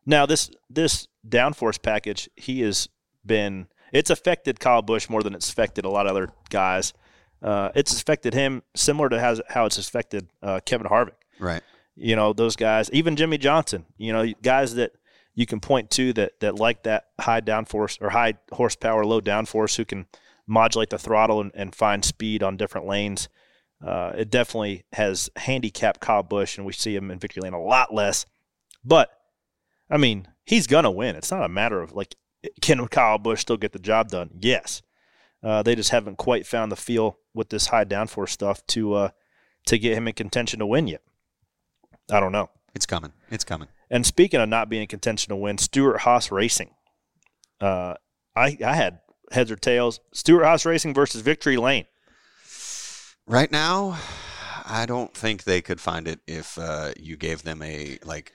Now 0.06 0.26
this 0.26 0.52
this 0.70 1.08
downforce 1.28 1.82
package, 1.82 2.30
he 2.36 2.62
has 2.62 2.88
been 3.26 3.68
it's 3.92 4.10
affected 4.10 4.60
Kyle 4.60 4.82
Busch 4.82 5.10
more 5.10 5.24
than 5.24 5.34
it's 5.34 5.50
affected 5.50 5.86
a 5.86 5.90
lot 5.90 6.06
of 6.06 6.12
other 6.12 6.32
guys. 6.50 6.94
Uh, 7.42 7.70
it's 7.76 8.00
affected 8.00 8.34
him 8.34 8.64
similar 8.76 9.10
to 9.10 9.20
how, 9.20 9.36
how 9.50 9.66
it's 9.66 9.78
affected 9.78 10.28
uh, 10.42 10.60
Kevin 10.66 10.88
Harvick. 10.88 11.16
Right. 11.40 11.62
You 11.96 12.16
know 12.16 12.34
those 12.34 12.56
guys, 12.56 12.90
even 12.92 13.16
Jimmie 13.16 13.38
Johnson. 13.38 13.86
You 13.98 14.14
know 14.14 14.34
guys 14.42 14.76
that 14.76 14.92
you 15.36 15.46
can 15.46 15.60
point 15.60 15.92
to 15.92 16.14
that 16.14 16.40
that 16.40 16.56
like 16.56 16.84
that 16.84 17.08
high 17.20 17.42
downforce 17.42 18.02
or 18.02 18.10
high 18.10 18.36
horsepower, 18.54 19.06
low 19.06 19.22
downforce, 19.22 19.76
who 19.76 19.86
can 19.86 20.08
modulate 20.48 20.90
the 20.90 20.98
throttle 20.98 21.42
and, 21.42 21.52
and 21.54 21.76
find 21.76 22.04
speed 22.04 22.42
on 22.42 22.58
different 22.58 22.88
lanes. 22.88 23.30
Uh, 23.86 24.14
it 24.18 24.32
definitely 24.32 24.86
has 24.94 25.30
handicapped 25.36 26.00
Kyle 26.00 26.24
Busch, 26.24 26.58
and 26.58 26.66
we 26.66 26.74
see 26.74 26.96
him 26.96 27.12
in 27.12 27.20
victory 27.20 27.42
lane 27.42 27.54
a 27.54 27.62
lot 27.62 27.94
less. 27.94 28.26
But 28.84 29.10
I 29.90 29.98
mean, 29.98 30.30
he's 30.46 30.68
gonna 30.68 30.90
win. 30.90 31.16
It's 31.16 31.32
not 31.32 31.44
a 31.44 31.50
matter 31.50 31.82
of 31.82 31.92
like, 31.92 32.16
can 32.62 32.88
Kyle 32.88 33.18
Busch 33.18 33.42
still 33.42 33.58
get 33.58 33.74
the 33.74 33.80
job 33.80 34.10
done? 34.10 34.32
Yes. 34.40 34.82
Uh, 35.44 35.62
they 35.62 35.76
just 35.76 35.92
haven't 35.92 36.18
quite 36.18 36.48
found 36.48 36.72
the 36.72 36.76
feel 36.76 37.20
with 37.34 37.50
this 37.50 37.68
high 37.68 37.86
downforce 37.86 38.30
stuff 38.30 38.66
to 38.68 38.94
uh, 38.94 39.10
to 39.68 39.78
get 39.78 39.98
him 39.98 40.08
in 40.08 40.14
contention 40.14 40.60
to 40.60 40.66
win 40.66 40.88
yet. 40.88 41.02
I 42.10 42.20
don't 42.20 42.32
know. 42.32 42.50
It's 42.76 42.86
coming. 42.86 43.14
It's 43.32 43.44
coming. 43.44 43.70
And 43.90 44.06
speaking 44.06 44.40
of 44.42 44.50
not 44.50 44.70
being 44.70 44.82
in 44.84 44.88
contention 44.88 45.30
to 45.30 45.36
win, 45.36 45.58
Stewart-Haas 45.58 46.32
Racing. 46.32 46.72
Uh, 47.62 47.96
I 48.36 48.58
I 48.66 48.76
had 48.76 49.00
heads 49.32 49.50
or 49.50 49.56
tails. 49.56 50.00
Stewart-Haas 50.14 50.66
Racing 50.66 50.94
versus 50.94 51.22
Victory 51.22 51.58
Lane. 51.58 51.86
Right 53.28 53.52
now, 53.52 53.98
I 54.66 54.86
don't 54.86 55.14
think 55.14 55.44
they 55.44 55.62
could 55.62 55.80
find 55.82 56.08
it 56.08 56.20
if 56.28 56.58
uh, 56.58 56.92
you 57.00 57.16
gave 57.18 57.44
them 57.44 57.62
a 57.62 57.98
like 58.04 58.34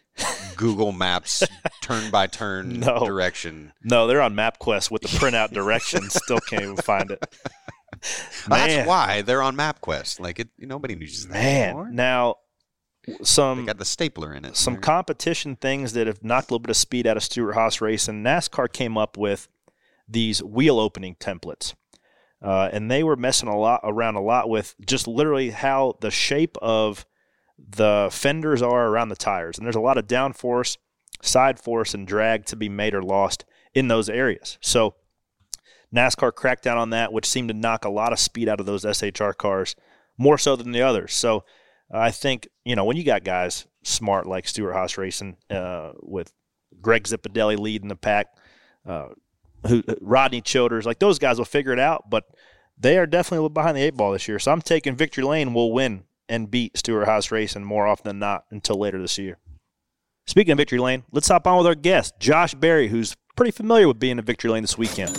Google 0.57 0.92
Maps 0.92 1.42
turn 1.83 2.11
by 2.11 2.26
turn 2.26 2.81
No. 2.81 3.05
direction. 3.07 3.72
No, 3.85 4.07
they're 4.07 4.22
on 4.22 4.35
MapQuest 4.35 4.90
with 4.90 5.03
the 5.03 5.09
printout 5.09 5.53
directions. 5.53 6.14
Still 6.24 6.40
can't 6.40 6.62
even 6.62 6.76
find 6.76 7.11
it. 7.11 7.24
Man, 8.48 8.68
That's 8.68 8.88
why 8.88 9.22
they're 9.22 9.42
on 9.42 9.57
MapQuest. 9.57 10.18
Like 10.18 10.40
it, 10.40 10.48
nobody 10.59 10.94
uses 10.96 11.29
that 11.29 11.37
anymore. 11.37 11.90
Now, 11.90 12.37
some 13.22 13.66
got 13.66 13.78
the 13.78 13.84
stapler 13.84 14.34
in 14.34 14.44
it. 14.44 14.56
some 14.56 14.74
They're- 14.74 14.82
competition 14.82 15.56
things 15.56 15.92
that 15.94 16.06
have 16.06 16.22
knocked 16.22 16.50
a 16.50 16.54
little 16.54 16.62
bit 16.62 16.70
of 16.70 16.76
speed 16.76 17.06
out 17.06 17.16
of 17.16 17.22
Stewart-Haas 17.22 17.80
race, 17.80 18.08
and 18.08 18.24
NASCAR 18.24 18.72
came 18.72 18.98
up 18.98 19.16
with 19.16 19.48
these 20.08 20.42
wheel 20.42 20.78
opening 20.78 21.14
templates, 21.16 21.74
uh, 22.42 22.68
and 22.72 22.90
they 22.90 23.02
were 23.02 23.16
messing 23.16 23.48
a 23.48 23.58
lot 23.58 23.80
around 23.84 24.16
a 24.16 24.20
lot 24.20 24.48
with 24.48 24.74
just 24.84 25.06
literally 25.06 25.50
how 25.50 25.96
the 26.00 26.10
shape 26.10 26.56
of 26.60 27.06
the 27.58 28.08
fenders 28.10 28.62
are 28.62 28.88
around 28.88 29.08
the 29.08 29.16
tires, 29.16 29.56
and 29.58 29.66
there's 29.66 29.76
a 29.76 29.80
lot 29.80 29.98
of 29.98 30.06
downforce, 30.06 30.76
side 31.22 31.58
force, 31.60 31.94
and 31.94 32.06
drag 32.06 32.44
to 32.46 32.56
be 32.56 32.68
made 32.68 32.94
or 32.94 33.02
lost 33.02 33.44
in 33.74 33.88
those 33.88 34.08
areas. 34.08 34.58
So. 34.60 34.94
NASCAR 35.92 36.32
cracked 36.32 36.62
down 36.62 36.78
on 36.78 36.90
that, 36.90 37.12
which 37.12 37.28
seemed 37.28 37.48
to 37.48 37.54
knock 37.54 37.84
a 37.84 37.90
lot 37.90 38.12
of 38.12 38.20
speed 38.20 38.48
out 38.48 38.60
of 38.60 38.66
those 38.66 38.84
SHR 38.84 39.32
cars, 39.36 39.74
more 40.16 40.38
so 40.38 40.54
than 40.54 40.70
the 40.70 40.80
others. 40.80 41.12
So 41.12 41.42
I 41.92 42.11
think 42.11 42.48
you 42.64 42.76
know 42.76 42.85
when 42.85 42.96
you 42.96 43.05
got 43.05 43.24
guys 43.24 43.66
smart 43.83 44.26
like 44.26 44.46
Stewart-Haas 44.46 44.98
Racing 44.98 45.37
uh, 45.48 45.92
with 46.00 46.33
Greg 46.81 47.05
Zipadelli 47.05 47.59
leading 47.59 47.88
the 47.88 47.96
pack, 47.96 48.29
uh, 48.87 49.09
who 49.66 49.83
Rodney 50.00 50.40
Childers, 50.40 50.87
like 50.87 50.98
those 50.98 51.18
guys 51.18 51.38
will 51.38 51.44
figure 51.44 51.72
it 51.72 51.79
out. 51.81 52.11
But 52.11 52.24
they 52.79 52.96
are 52.98 53.07
definitely 53.07 53.38
a 53.38 53.42
little 53.42 53.50
behind 53.50 53.76
the 53.76 53.83
eight 53.83 53.96
ball 53.96 54.12
this 54.12 54.29
year. 54.29 54.38
So 54.38 54.53
I'm 54.53 54.62
taking 54.62 54.96
Victory 54.96 55.24
Lane 55.24 55.53
will 55.53 55.72
win 55.72 56.05
and 56.29 56.50
beat 56.50 56.79
Stewart-Haas 56.79 57.31
Racing 57.31 57.64
more 57.64 57.87
often 57.87 58.09
than 58.09 58.18
not 58.20 58.44
until 58.50 58.76
later 58.79 59.00
this 59.00 59.18
year. 59.18 59.38
Speaking 60.26 60.53
of 60.53 60.59
Victory 60.59 60.79
Lane, 60.79 61.03
let's 61.11 61.29
hop 61.29 61.46
on 61.46 61.59
with 61.59 61.66
our 61.66 61.74
guest, 61.74 62.14
Josh 62.20 62.55
Berry, 62.55 62.88
who's 62.88 63.16
pretty 63.37 63.50
familiar 63.50 63.88
with 63.88 63.98
being 63.98 64.18
in 64.18 64.24
Victory 64.24 64.50
Lane 64.50 64.62
this 64.62 64.79
weekend. 64.79 65.18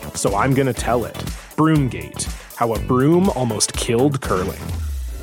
so 0.15 0.35
I'm 0.35 0.53
going 0.53 0.67
to 0.67 0.73
tell 0.73 1.05
it. 1.05 1.15
Broomgate 1.55 2.23
how 2.55 2.73
a 2.73 2.79
broom 2.79 3.29
almost 3.31 3.73
killed 3.73 4.21
curling. 4.21 4.61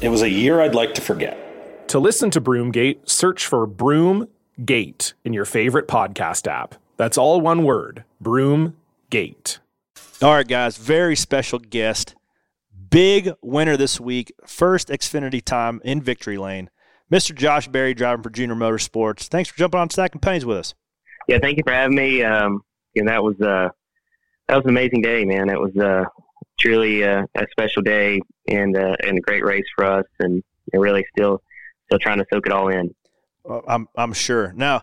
It 0.00 0.08
was 0.08 0.22
a 0.22 0.28
year 0.28 0.60
I'd 0.60 0.74
like 0.74 0.94
to 0.94 1.00
forget. 1.00 1.88
To 1.88 1.98
listen 1.98 2.30
to 2.32 2.40
Broomgate, 2.40 3.08
search 3.08 3.46
for 3.46 3.66
Broomgate 3.66 5.14
in 5.24 5.32
your 5.32 5.44
favorite 5.44 5.88
podcast 5.88 6.46
app. 6.46 6.74
That's 6.96 7.16
all 7.16 7.40
one 7.40 7.64
word 7.64 8.04
Broomgate. 8.22 9.58
All 10.20 10.34
right, 10.34 10.46
guys, 10.46 10.76
very 10.76 11.14
special 11.16 11.58
guest. 11.58 12.14
Big 12.90 13.30
winner 13.40 13.76
this 13.76 14.00
week. 14.00 14.32
First 14.46 14.88
Xfinity 14.88 15.44
time 15.44 15.80
in 15.84 16.02
victory 16.02 16.38
lane. 16.38 16.70
Mr. 17.10 17.34
Josh 17.34 17.68
Berry 17.68 17.94
driving 17.94 18.22
for 18.22 18.30
Junior 18.30 18.56
Motorsports. 18.56 19.28
Thanks 19.28 19.48
for 19.48 19.56
jumping 19.56 19.80
on 19.80 19.90
Stacking 19.90 20.20
Pennies 20.20 20.44
with 20.44 20.58
us. 20.58 20.74
Yeah, 21.26 21.38
thank 21.40 21.56
you 21.56 21.62
for 21.64 21.72
having 21.72 21.96
me. 21.96 22.22
Um, 22.22 22.62
and 22.96 23.08
that 23.08 23.22
was 23.22 23.40
uh, 23.40 23.68
that 24.48 24.56
was 24.56 24.64
an 24.64 24.70
amazing 24.70 25.02
day, 25.02 25.24
man. 25.24 25.50
It 25.50 25.60
was 25.60 25.76
uh, 25.76 26.04
truly 26.58 27.04
uh, 27.04 27.22
a 27.36 27.46
special 27.50 27.82
day 27.82 28.20
and 28.48 28.76
uh, 28.76 28.96
and 29.04 29.18
a 29.18 29.20
great 29.20 29.44
race 29.44 29.64
for 29.74 29.84
us, 29.84 30.06
and 30.20 30.42
really 30.72 31.04
still 31.16 31.42
still 31.86 31.98
trying 31.98 32.18
to 32.18 32.24
soak 32.32 32.46
it 32.46 32.52
all 32.52 32.68
in. 32.68 32.94
I'm 33.66 33.88
I'm 33.96 34.12
sure. 34.12 34.52
Now, 34.56 34.82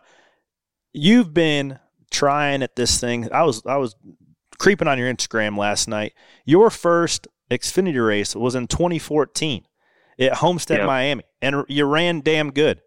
you've 0.94 1.34
been 1.34 1.80
trying 2.12 2.64
at 2.64 2.76
this 2.76 3.00
thing. 3.00 3.32
I 3.32 3.44
was 3.44 3.62
I 3.66 3.78
was 3.78 3.96
creeping 4.58 4.88
on 4.88 4.98
your 4.98 5.12
Instagram 5.14 5.58
last 5.58 5.88
night. 5.88 6.14
Your 6.46 6.70
first 6.70 7.28
Xfinity 7.52 8.06
race 8.06 8.36
was 8.36 8.56
in 8.56 8.68
2014 8.68 9.66
at 10.20 10.34
Homestead, 10.36 10.80
yep. 10.80 10.88
Miami, 10.88 11.24
and 11.42 11.64
you 11.68 11.86
ran 11.86 12.22
damn 12.22 12.52
good. 12.52 12.82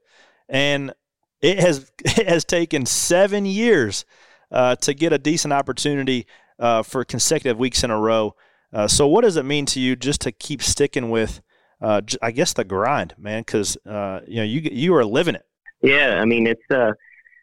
And 0.49 0.93
it 1.41 1.59
has 1.59 1.91
it 2.05 2.29
has 2.29 2.45
taken 2.45 2.87
seven 2.87 3.47
years 3.47 4.05
uh, 4.51 4.77
to 4.77 4.95
get 4.95 5.13
a 5.13 5.19
decent 5.19 5.53
opportunity 5.53 6.27
uh, 6.59 6.83
for 6.83 7.05
consecutive 7.05 7.59
weeks 7.59 7.85
in 7.85 7.91
a 7.91 7.99
row. 7.99 8.35
Uh, 8.73 8.87
so, 8.87 9.07
what 9.07 9.23
does 9.23 9.37
it 9.37 9.45
mean 9.45 9.67
to 9.67 9.81
you 9.81 9.97
just 9.97 10.21
to 10.23 10.33
keep 10.33 10.63
sticking 10.63 11.11
with, 11.11 11.41
uh, 11.81 12.03
I 12.21 12.31
guess, 12.33 12.53
the 12.53 12.65
grind, 12.65 13.15
man? 13.19 13.43
Because 13.43 13.77
uh, 13.87 14.21
you 14.27 14.37
know 14.37 14.45
you 14.45 14.69
you 14.71 14.95
are 14.95 15.05
living 15.05 15.35
it. 15.35 15.47
Yeah, 15.83 16.19
I 16.21 16.25
mean 16.25 16.47
it's 16.47 16.63
uh, 16.71 16.93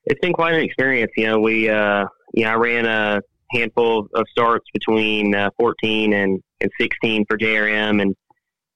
it's 0.05 0.19
been 0.19 0.33
quite 0.33 0.53
an 0.53 0.61
experience. 0.61 1.11
You 1.17 1.27
know, 1.27 1.39
we 1.39 1.69
uh, 1.69 2.05
you 2.33 2.43
know 2.43 2.51
I 2.51 2.55
ran 2.55 2.85
a 2.85 3.21
handful 3.51 4.07
of 4.13 4.25
starts 4.29 4.65
between 4.73 5.33
14 5.57 6.13
and, 6.13 6.41
and 6.61 6.71
16 6.79 7.25
for 7.29 7.37
JRM, 7.37 8.01
and 8.01 8.15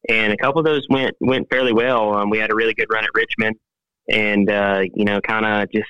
and 0.08 0.34
a 0.34 0.38
couple 0.38 0.60
of 0.60 0.66
those 0.66 0.86
went 0.90 1.16
went 1.20 1.48
fairly 1.52 1.74
well. 1.74 2.16
Um, 2.16 2.30
we 2.32 2.40
had 2.40 2.52
a 2.52 2.56
really 2.56 2.74
good 2.74 2.88
run 2.92 3.04
at 3.04 3.12
Richmond, 3.14 3.58
and 4.10 4.50
you 4.96 5.06
know, 5.06 5.22
kind 5.22 5.46
of 5.46 5.72
just 5.72 5.90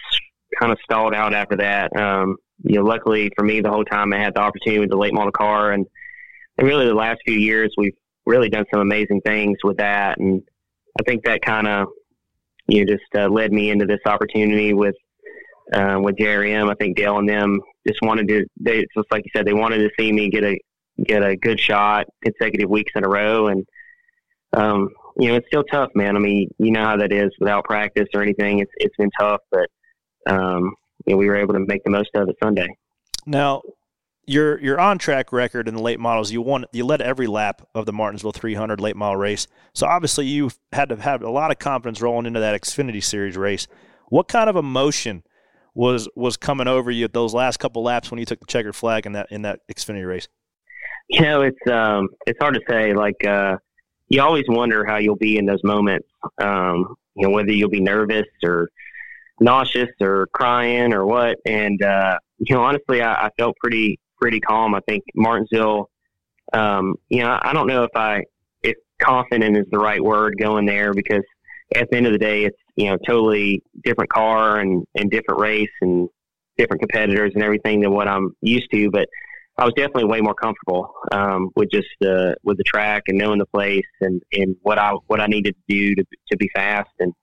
kind 0.59 0.73
of 0.73 0.77
stalled 0.83 1.13
out 1.13 1.33
after 1.33 1.55
that. 1.57 1.95
Um, 1.95 2.35
you 2.63 2.75
know, 2.75 2.83
luckily 2.83 3.31
for 3.37 3.43
me, 3.43 3.61
the 3.61 3.69
whole 3.69 3.85
time 3.85 4.13
I 4.13 4.19
had 4.19 4.33
the 4.35 4.41
opportunity 4.41 4.79
with 4.79 4.89
the 4.89 4.97
late 4.97 5.13
model 5.13 5.31
car, 5.31 5.71
and, 5.71 5.85
and 6.57 6.67
really 6.67 6.85
the 6.85 6.93
last 6.93 7.19
few 7.25 7.37
years 7.37 7.73
we've 7.77 7.95
really 8.25 8.49
done 8.49 8.65
some 8.71 8.81
amazing 8.81 9.21
things 9.21 9.57
with 9.63 9.77
that, 9.77 10.19
and 10.19 10.41
I 10.99 11.03
think 11.03 11.23
that 11.25 11.41
kind 11.41 11.67
of 11.67 11.87
you 12.67 12.85
know 12.85 12.93
just 12.93 13.15
uh, 13.15 13.27
led 13.27 13.51
me 13.51 13.71
into 13.71 13.85
this 13.85 14.01
opportunity 14.05 14.73
with 14.73 14.95
uh, 15.73 15.97
with 16.01 16.15
JRM. 16.15 16.69
I 16.69 16.75
think 16.75 16.97
Dale 16.97 17.17
and 17.17 17.29
them 17.29 17.59
just 17.87 18.01
wanted 18.01 18.27
to. 18.27 18.45
They 18.59 18.85
just 18.95 19.11
like 19.11 19.23
you 19.25 19.31
said, 19.35 19.45
they 19.45 19.53
wanted 19.53 19.79
to 19.79 19.89
see 19.97 20.11
me 20.11 20.29
get 20.29 20.43
a 20.43 20.59
get 21.05 21.23
a 21.23 21.35
good 21.35 21.59
shot 21.59 22.07
consecutive 22.23 22.69
weeks 22.69 22.91
in 22.95 23.05
a 23.05 23.09
row, 23.09 23.47
and 23.47 23.65
um, 24.53 24.89
you 25.17 25.29
know 25.29 25.35
it's 25.35 25.47
still 25.47 25.63
tough, 25.63 25.89
man. 25.95 26.15
I 26.15 26.19
mean, 26.19 26.49
you 26.57 26.71
know 26.71 26.83
how 26.83 26.97
that 26.97 27.11
is 27.11 27.31
without 27.39 27.65
practice 27.65 28.07
or 28.13 28.21
anything. 28.21 28.59
It's 28.59 28.71
it's 28.77 28.95
been 28.97 29.11
tough, 29.19 29.41
but 29.51 29.69
um, 30.27 30.73
you 31.05 31.13
know, 31.13 31.17
we 31.17 31.27
were 31.27 31.35
able 31.35 31.53
to 31.53 31.59
make 31.59 31.83
the 31.83 31.89
most 31.89 32.09
of 32.15 32.29
it 32.29 32.35
Sunday. 32.41 32.67
Now, 33.25 33.61
your 34.25 34.59
your 34.61 34.79
on 34.79 34.97
track 34.97 35.33
record 35.33 35.67
in 35.67 35.75
the 35.75 35.81
late 35.81 35.99
models, 35.99 36.31
you 36.31 36.41
won, 36.41 36.65
you 36.71 36.85
led 36.85 37.01
every 37.01 37.27
lap 37.27 37.67
of 37.73 37.85
the 37.85 37.93
Martinsville 37.93 38.31
300 38.31 38.79
late 38.79 38.95
model 38.95 39.17
race. 39.17 39.47
So 39.73 39.87
obviously, 39.87 40.27
you 40.27 40.51
had 40.71 40.89
to 40.89 40.95
have 40.97 41.23
a 41.23 41.29
lot 41.29 41.51
of 41.51 41.59
confidence 41.59 42.01
rolling 42.01 42.25
into 42.25 42.39
that 42.39 42.59
Xfinity 42.61 43.03
Series 43.03 43.35
race. 43.35 43.67
What 44.09 44.27
kind 44.27 44.49
of 44.49 44.55
emotion 44.55 45.23
was 45.73 46.07
was 46.15 46.37
coming 46.37 46.67
over 46.67 46.91
you 46.91 47.05
at 47.05 47.13
those 47.13 47.33
last 47.33 47.57
couple 47.57 47.81
laps 47.83 48.11
when 48.11 48.19
you 48.19 48.25
took 48.25 48.39
the 48.39 48.45
checkered 48.45 48.75
flag 48.75 49.05
in 49.05 49.13
that 49.13 49.31
in 49.31 49.41
that 49.43 49.61
Xfinity 49.67 50.07
race? 50.07 50.27
You 51.09 51.21
know, 51.21 51.41
it's 51.41 51.67
um, 51.71 52.09
it's 52.27 52.37
hard 52.39 52.53
to 52.53 52.61
say. 52.69 52.93
Like, 52.93 53.25
uh, 53.25 53.57
you 54.09 54.21
always 54.21 54.45
wonder 54.47 54.85
how 54.85 54.97
you'll 54.97 55.15
be 55.15 55.37
in 55.37 55.45
those 55.45 55.63
moments. 55.63 56.07
Um, 56.39 56.95
you 57.15 57.27
know, 57.27 57.33
whether 57.33 57.51
you'll 57.51 57.69
be 57.69 57.81
nervous 57.81 58.27
or 58.43 58.69
nauseous 59.39 59.89
or 60.01 60.27
crying 60.33 60.93
or 60.93 61.05
what. 61.05 61.37
And 61.45 61.81
uh, 61.81 62.17
you 62.37 62.55
know, 62.55 62.61
honestly, 62.61 63.01
I, 63.01 63.27
I 63.27 63.29
felt 63.37 63.55
pretty 63.61 63.99
pretty 64.19 64.39
calm. 64.39 64.75
I 64.75 64.81
think 64.87 65.03
Martinsville. 65.15 65.89
Um, 66.51 66.95
you 67.09 67.21
know, 67.21 67.39
I 67.41 67.53
don't 67.53 67.67
know 67.67 67.83
if 67.83 67.91
I 67.95 68.23
if 68.63 68.75
confident 69.01 69.55
is 69.55 69.65
the 69.71 69.77
right 69.77 70.03
word 70.03 70.35
going 70.39 70.65
there 70.65 70.93
because 70.93 71.23
at 71.75 71.89
the 71.91 71.97
end 71.97 72.07
of 72.07 72.13
the 72.13 72.19
day, 72.19 72.45
it's 72.45 72.57
you 72.75 72.89
know 72.89 72.97
totally 73.05 73.61
different 73.83 74.11
car 74.11 74.59
and 74.59 74.83
and 74.95 75.11
different 75.11 75.39
race 75.39 75.69
and 75.81 76.09
different 76.57 76.81
competitors 76.81 77.31
and 77.35 77.43
everything 77.43 77.81
than 77.81 77.91
what 77.91 78.07
I'm 78.07 78.35
used 78.41 78.69
to. 78.71 78.89
But 78.89 79.07
I 79.57 79.65
was 79.65 79.73
definitely 79.75 80.05
way 80.05 80.21
more 80.21 80.33
comfortable 80.33 80.93
um, 81.11 81.49
with 81.55 81.69
just 81.69 81.87
uh, 82.03 82.33
with 82.43 82.57
the 82.57 82.63
track 82.63 83.03
and 83.07 83.17
knowing 83.17 83.39
the 83.39 83.45
place 83.45 83.83
and, 84.01 84.21
and 84.31 84.55
what 84.61 84.79
I 84.79 84.93
what 85.07 85.19
I 85.19 85.27
needed 85.27 85.55
to 85.55 85.75
do 85.75 85.95
to 85.95 86.03
to 86.31 86.37
be 86.37 86.49
fast 86.55 86.89
and 86.99 87.13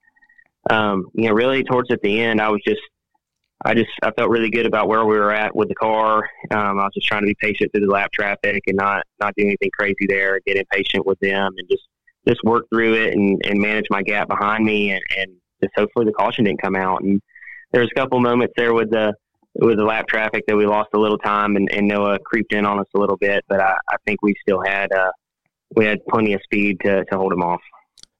um, 0.69 1.05
you 1.13 1.27
know, 1.27 1.33
really 1.33 1.63
towards 1.63 1.91
at 1.91 2.01
the 2.01 2.21
end, 2.21 2.41
I 2.41 2.49
was 2.49 2.61
just, 2.67 2.81
I 3.65 3.73
just, 3.73 3.89
I 4.03 4.11
felt 4.11 4.29
really 4.29 4.49
good 4.49 4.65
about 4.65 4.87
where 4.87 5.05
we 5.05 5.17
were 5.17 5.33
at 5.33 5.55
with 5.55 5.67
the 5.67 5.75
car. 5.75 6.29
Um, 6.51 6.79
I 6.79 6.83
was 6.83 6.91
just 6.93 7.07
trying 7.07 7.21
to 7.21 7.27
be 7.27 7.35
patient 7.41 7.71
through 7.71 7.85
the 7.85 7.91
lap 7.91 8.11
traffic 8.11 8.61
and 8.67 8.77
not, 8.77 9.03
not 9.19 9.33
do 9.35 9.45
anything 9.45 9.71
crazy 9.77 10.05
there, 10.07 10.39
get 10.45 10.57
impatient 10.57 11.05
with 11.05 11.19
them 11.19 11.53
and 11.57 11.67
just, 11.69 11.83
just 12.27 12.43
work 12.43 12.65
through 12.71 12.93
it 12.93 13.13
and, 13.13 13.41
and 13.45 13.59
manage 13.59 13.85
my 13.89 14.03
gap 14.03 14.27
behind 14.27 14.63
me 14.63 14.91
and, 14.91 15.01
and 15.17 15.31
just 15.63 15.73
hopefully 15.75 16.05
the 16.05 16.13
caution 16.13 16.45
didn't 16.45 16.61
come 16.61 16.75
out. 16.75 17.01
And 17.01 17.21
there 17.71 17.81
was 17.81 17.89
a 17.91 17.99
couple 17.99 18.19
moments 18.19 18.53
there 18.57 18.73
with 18.73 18.91
the, 18.91 19.13
with 19.55 19.77
the 19.77 19.83
lap 19.83 20.07
traffic 20.07 20.43
that 20.47 20.55
we 20.55 20.67
lost 20.67 20.89
a 20.93 20.99
little 20.99 21.17
time 21.17 21.55
and, 21.55 21.71
and 21.71 21.87
Noah 21.87 22.19
creeped 22.19 22.53
in 22.53 22.65
on 22.65 22.79
us 22.79 22.85
a 22.95 22.99
little 22.99 23.17
bit, 23.17 23.43
but 23.47 23.59
I, 23.59 23.75
I 23.89 23.95
think 24.05 24.21
we 24.21 24.35
still 24.41 24.61
had, 24.63 24.91
uh, 24.91 25.11
we 25.75 25.85
had 25.85 26.05
plenty 26.05 26.33
of 26.33 26.41
speed 26.43 26.77
to, 26.85 27.03
to 27.05 27.17
hold 27.17 27.33
him 27.33 27.41
off. 27.41 27.61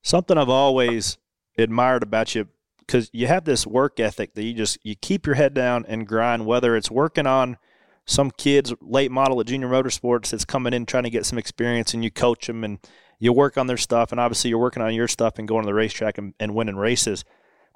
Something 0.02 0.38
I've 0.38 0.50
always 0.50 1.18
admired 1.58 2.04
about 2.04 2.36
you 2.36 2.48
because 2.80 3.10
you 3.12 3.28
have 3.28 3.44
this 3.44 3.68
work 3.68 4.00
ethic 4.00 4.34
that 4.36 4.44
you 4.44 4.54
just 4.54 4.78
you 4.84 4.96
keep 4.96 5.26
your 5.26 5.36
head 5.36 5.54
down 5.54 5.86
and 5.88 6.08
grind. 6.08 6.46
Whether 6.46 6.76
it's 6.76 6.90
working 6.90 7.28
on 7.28 7.58
some 8.06 8.32
kids 8.32 8.74
late 8.82 9.12
model 9.12 9.40
at 9.42 9.48
Junior 9.48 9.68
Motorsports 9.68 10.30
that's 10.30 10.46
coming 10.46 10.74
in 10.74 10.86
trying 10.86 11.04
to 11.04 11.10
get 11.10 11.26
some 11.26 11.38
experience, 11.38 11.94
and 11.94 12.04
you 12.04 12.12
coach 12.12 12.48
them 12.48 12.64
and 12.64 12.80
you 13.20 13.34
work 13.34 13.58
on 13.58 13.68
their 13.68 13.78
stuff, 13.78 14.12
and 14.12 14.22
obviously 14.22 14.50
you're 14.50 14.60
working 14.60 14.84
on 14.84 14.94
your 14.94 15.08
stuff 15.08 15.38
and 15.38 15.48
going 15.48 15.64
to 15.64 15.68
the 15.68 15.74
racetrack 15.74 16.18
and, 16.18 16.34
and 16.40 16.56
winning 16.56 16.78
races. 16.78 17.26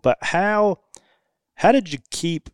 But 0.02 0.18
how 0.22 0.80
how 1.56 1.72
did 1.72 1.92
you 1.92 2.00
keep 2.10 2.50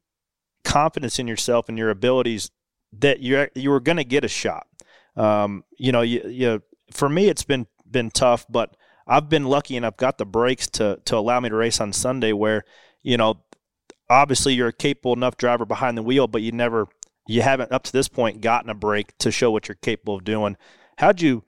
confidence 0.63 1.19
in 1.19 1.27
yourself 1.27 1.69
and 1.69 1.77
your 1.77 1.89
abilities 1.89 2.51
that 2.93 3.19
you 3.19 3.47
you 3.55 3.69
were 3.69 3.79
going 3.79 3.97
to 3.97 4.03
get 4.03 4.25
a 4.25 4.29
shot? 4.29 4.67
Um, 5.15 5.63
you 5.77 5.91
know, 5.91 6.01
you, 6.01 6.27
you 6.27 6.63
for 6.91 7.09
me 7.09 7.27
it's 7.27 7.43
been 7.43 7.67
been 7.89 8.09
tough, 8.09 8.45
but 8.49 8.75
I've 9.07 9.29
been 9.29 9.45
lucky 9.45 9.77
and 9.77 9.85
I've 9.85 9.97
got 9.97 10.17
the 10.17 10.25
brakes 10.25 10.67
to 10.71 10.99
to 11.05 11.17
allow 11.17 11.39
me 11.39 11.49
to 11.49 11.55
race 11.55 11.79
on 11.79 11.93
Sunday 11.93 12.33
where, 12.33 12.63
you 13.03 13.17
know, 13.17 13.41
obviously 14.09 14.53
you're 14.53 14.69
a 14.69 14.73
capable 14.73 15.13
enough 15.13 15.37
driver 15.37 15.65
behind 15.65 15.97
the 15.97 16.03
wheel, 16.03 16.27
but 16.27 16.41
you 16.41 16.51
never 16.51 16.87
you 17.27 17.41
haven't 17.41 17.71
up 17.71 17.83
to 17.83 17.93
this 17.93 18.07
point 18.07 18.41
gotten 18.41 18.69
a 18.69 18.75
break 18.75 19.17
to 19.19 19.31
show 19.31 19.51
what 19.51 19.67
you're 19.67 19.75
capable 19.75 20.15
of 20.15 20.23
doing. 20.23 20.57
How'd 20.97 21.21
you 21.21 21.43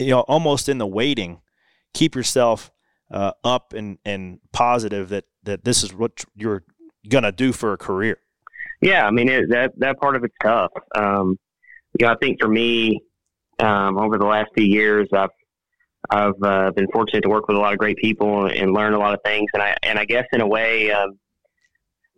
you 0.00 0.10
know, 0.10 0.20
almost 0.20 0.68
in 0.68 0.78
the 0.78 0.86
waiting, 0.86 1.40
keep 1.92 2.14
yourself 2.14 2.72
uh, 3.10 3.32
up 3.44 3.74
and, 3.74 3.98
and 4.04 4.40
positive 4.52 5.10
that, 5.10 5.24
that 5.42 5.64
this 5.64 5.84
is 5.84 5.92
what 5.92 6.24
you're 6.34 6.64
gonna 7.08 7.32
do 7.32 7.52
for 7.52 7.72
a 7.72 7.76
career. 7.76 8.18
Yeah, 8.80 9.06
I 9.06 9.10
mean 9.10 9.28
it, 9.28 9.50
that 9.50 9.72
that 9.78 10.00
part 10.00 10.16
of 10.16 10.24
it's 10.24 10.34
tough. 10.42 10.72
Um, 10.94 11.38
you 11.98 12.06
know, 12.06 12.12
I 12.12 12.16
think 12.16 12.40
for 12.40 12.48
me, 12.48 13.00
um, 13.58 13.98
over 13.98 14.16
the 14.16 14.24
last 14.24 14.50
few 14.54 14.64
years, 14.64 15.08
I've 15.12 15.30
I've 16.08 16.42
uh, 16.42 16.70
been 16.70 16.88
fortunate 16.92 17.22
to 17.22 17.28
work 17.28 17.46
with 17.48 17.56
a 17.56 17.60
lot 17.60 17.72
of 17.72 17.78
great 17.78 17.98
people 17.98 18.46
and 18.46 18.72
learn 18.72 18.94
a 18.94 18.98
lot 18.98 19.14
of 19.14 19.20
things. 19.24 19.50
And 19.52 19.62
I 19.62 19.76
and 19.82 19.98
I 19.98 20.04
guess 20.04 20.24
in 20.32 20.40
a 20.40 20.46
way, 20.46 20.90
um, 20.90 21.18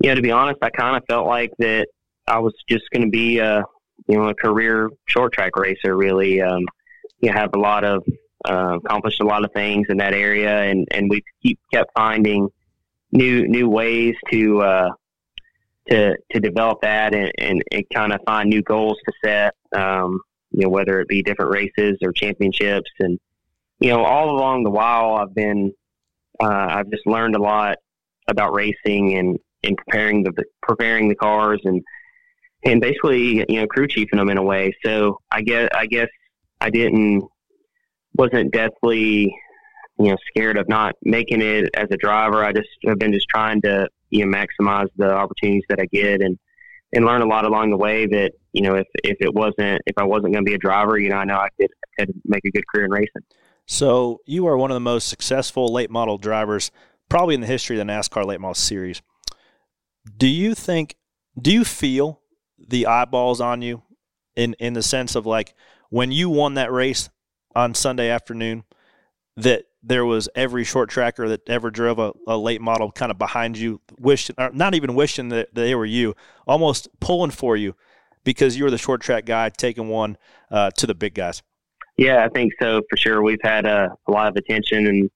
you 0.01 0.11
know, 0.11 0.15
to 0.15 0.23
be 0.23 0.31
honest, 0.31 0.59
I 0.63 0.71
kind 0.71 0.97
of 0.97 1.03
felt 1.09 1.27
like 1.27 1.53
that 1.59 1.89
I 2.27 2.39
was 2.39 2.55
just 2.69 2.85
going 2.93 3.03
to 3.03 3.11
be 3.11 3.39
a 3.39 3.65
you 4.07 4.17
know 4.17 4.29
a 4.29 4.35
career 4.35 4.91
short 5.07 5.33
track 5.33 5.57
racer. 5.57 5.97
Really, 5.97 6.41
um, 6.41 6.65
you 7.21 7.31
know, 7.31 7.35
have 7.35 7.51
a 7.55 7.59
lot 7.59 7.85
of 7.85 8.05
uh, 8.45 8.79
accomplished 8.85 9.21
a 9.21 9.27
lot 9.27 9.45
of 9.45 9.53
things 9.53 9.87
in 9.89 9.97
that 9.99 10.15
area, 10.15 10.63
and 10.63 10.87
and 10.93 11.11
we 11.11 11.23
keep 11.43 11.59
kept 11.73 11.91
finding 11.95 12.49
new 13.11 13.47
new 13.49 13.69
ways 13.69 14.15
to 14.31 14.63
uh, 14.63 14.91
to 15.89 16.17
to 16.33 16.41
develop 16.41 16.81
that 16.83 17.15
and, 17.15 17.33
and, 17.39 17.63
and 17.73 17.85
kind 17.93 18.13
of 18.13 18.21
find 18.27 18.49
new 18.49 18.63
goals 18.63 18.99
to 19.05 19.13
set. 19.25 19.55
Um, 19.73 20.21
you 20.51 20.65
know, 20.65 20.69
whether 20.69 21.01
it 21.01 21.09
be 21.09 21.23
different 21.23 21.51
races 21.51 21.99
or 22.03 22.13
championships 22.13 22.91
and 23.01 23.19
you 23.83 23.89
know, 23.89 24.05
all 24.05 24.31
along 24.31 24.63
the 24.63 24.71
while, 24.71 25.15
I've 25.17 25.35
been, 25.35 25.73
uh, 26.41 26.47
I've 26.47 26.91
just 26.91 27.05
learned 27.05 27.35
a 27.35 27.43
lot 27.43 27.79
about 28.29 28.55
racing 28.55 29.19
and, 29.19 29.39
and 29.65 29.77
preparing 29.77 30.23
the 30.23 30.33
preparing 30.63 31.09
the 31.09 31.15
cars 31.17 31.61
and 31.65 31.83
and 32.65 32.81
basically 32.81 33.45
you 33.49 33.61
know 33.61 33.67
crew 33.67 33.89
chiefing 33.89 34.19
them 34.19 34.31
in 34.31 34.39
a 34.39 34.43
way. 34.43 34.73
So 34.85 35.19
I 35.31 35.43
guess 35.43 35.69
I 35.75 35.87
guess 35.87 36.09
I 36.61 36.71
didn't 36.71 37.25
wasn't 38.15 38.53
deathly 38.53 39.35
you 39.99 40.11
know 40.11 40.17
scared 40.29 40.59
of 40.59 40.69
not 40.69 40.95
making 41.03 41.43
it 41.43 41.71
as 41.75 41.89
a 41.91 41.97
driver. 41.97 42.45
I 42.45 42.53
just 42.53 42.69
have 42.87 42.99
been 42.99 43.13
just 43.13 43.29
trying 43.29 43.63
to 43.63 43.89
you 44.11 44.25
know 44.25 44.37
maximize 44.37 44.89
the 44.97 45.13
opportunities 45.13 45.65
that 45.69 45.81
I 45.81 45.87
get 45.87 46.23
and 46.23 46.39
and 46.93 47.05
learn 47.05 47.23
a 47.23 47.27
lot 47.27 47.45
along 47.45 47.71
the 47.71 47.77
way. 47.77 48.07
That 48.07 48.33
you 48.53 48.63
know 48.63 48.77
if 48.77 48.87
if 49.03 49.17
it 49.21 49.35
wasn't 49.35 49.83
if 49.87 49.97
I 49.97 50.05
wasn't 50.05 50.33
going 50.33 50.45
to 50.45 50.49
be 50.49 50.55
a 50.55 50.59
driver, 50.59 50.99
you 50.99 51.09
know 51.09 51.17
I 51.17 51.25
know 51.25 51.37
I 51.37 51.49
could 51.61 51.71
could 51.99 52.13
make 52.25 52.45
a 52.45 52.51
good 52.51 52.67
career 52.69 52.87
in 52.87 52.93
racing. 52.93 53.23
So 53.73 54.21
you 54.27 54.47
are 54.49 54.59
one 54.59 54.71
of 54.71 54.75
the 54.75 54.81
most 54.81 55.09
successful 55.09 55.73
late 55.73 55.91
model 55.91 56.19
drivers 56.19 56.71
probably 57.09 57.35
in 57.35 57.41
the 57.41 57.47
history 57.47 57.81
of 57.81 57.87
the 57.87 57.91
NASCAR 57.91 58.27
late 58.27 58.39
model 58.39 58.53
series. 58.53 59.01
Do 60.19 60.27
you 60.27 60.55
think? 60.55 60.97
Do 61.41 61.51
you 61.51 61.65
feel 61.65 62.21
the 62.59 62.87
eyeballs 62.87 63.41
on 63.41 63.63
you 63.63 63.83
in 64.37 64.55
in 64.59 64.75
the 64.75 64.83
sense 64.83 65.15
of 65.15 65.25
like 65.25 65.55
when 65.89 66.13
you 66.13 66.29
won 66.29 66.53
that 66.55 66.71
race 66.71 67.09
on 67.57 67.73
Sunday 67.73 68.11
afternoon 68.11 68.65
that 69.39 69.65
there 69.83 70.05
was 70.05 70.29
every 70.35 70.65
short 70.65 70.91
tracker 70.91 71.27
that 71.31 71.49
ever 71.49 71.71
drove 71.71 71.99
a, 71.99 72.13
a 72.27 72.37
late 72.37 72.61
model 72.61 72.93
kind 72.93 73.11
of 73.11 73.17
behind 73.17 73.57
you, 73.57 73.81
wishing, 73.99 74.37
not 74.53 74.75
even 74.75 74.95
wishing 74.95 75.31
that 75.31 75.55
they 75.55 75.75
were 75.75 75.87
you, 75.87 76.15
almost 76.47 76.89
pulling 77.01 77.31
for 77.31 77.57
you 77.57 77.75
because 78.23 78.55
you 78.55 78.65
were 78.65 78.71
the 78.71 78.77
short 78.77 79.01
track 79.01 79.25
guy 79.25 79.49
taking 79.49 79.89
one 79.89 80.19
uh, 80.51 80.71
to 80.73 80.87
the 80.87 80.95
big 80.95 81.15
guys. 81.15 81.43
Yeah, 81.97 82.25
I 82.25 82.29
think 82.29 82.53
so 82.61 82.83
for 82.89 82.97
sure. 82.97 83.23
We've 83.23 83.43
had 83.43 83.67
uh, 83.67 83.89
a 84.07 84.11
lot 84.11 84.29
of 84.29 84.37
attention, 84.37 84.87
and 84.87 85.11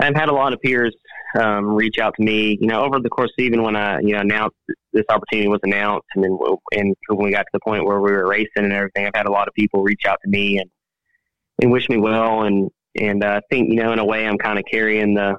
I've 0.00 0.16
had 0.16 0.28
a 0.28 0.32
lot 0.32 0.52
of 0.52 0.60
peers 0.60 0.94
um, 1.38 1.66
reach 1.66 1.98
out 1.98 2.14
to 2.16 2.22
me. 2.22 2.58
You 2.60 2.66
know, 2.66 2.82
over 2.82 2.98
the 2.98 3.08
course, 3.08 3.32
even 3.38 3.62
when 3.62 3.76
I 3.76 4.00
you 4.00 4.12
know 4.12 4.20
announced 4.20 4.56
this 4.92 5.04
opportunity 5.08 5.48
was 5.48 5.60
announced, 5.62 6.06
and 6.14 6.24
then 6.24 6.38
and 6.72 6.94
when 7.08 7.26
we 7.26 7.30
got 7.30 7.42
to 7.42 7.50
the 7.52 7.60
point 7.60 7.84
where 7.84 8.00
we 8.00 8.12
were 8.12 8.28
racing 8.28 8.64
and 8.64 8.72
everything, 8.72 9.06
I've 9.06 9.14
had 9.14 9.26
a 9.26 9.32
lot 9.32 9.48
of 9.48 9.54
people 9.54 9.82
reach 9.82 10.02
out 10.06 10.18
to 10.24 10.30
me 10.30 10.58
and 10.58 10.70
and 11.62 11.70
wish 11.70 11.88
me 11.88 11.96
well, 11.96 12.42
and 12.42 12.70
and 13.00 13.22
uh, 13.22 13.40
I 13.40 13.40
think 13.50 13.70
you 13.70 13.76
know 13.76 13.92
in 13.92 13.98
a 13.98 14.04
way 14.04 14.26
I'm 14.26 14.38
kind 14.38 14.58
of 14.58 14.64
carrying 14.70 15.14
the 15.14 15.36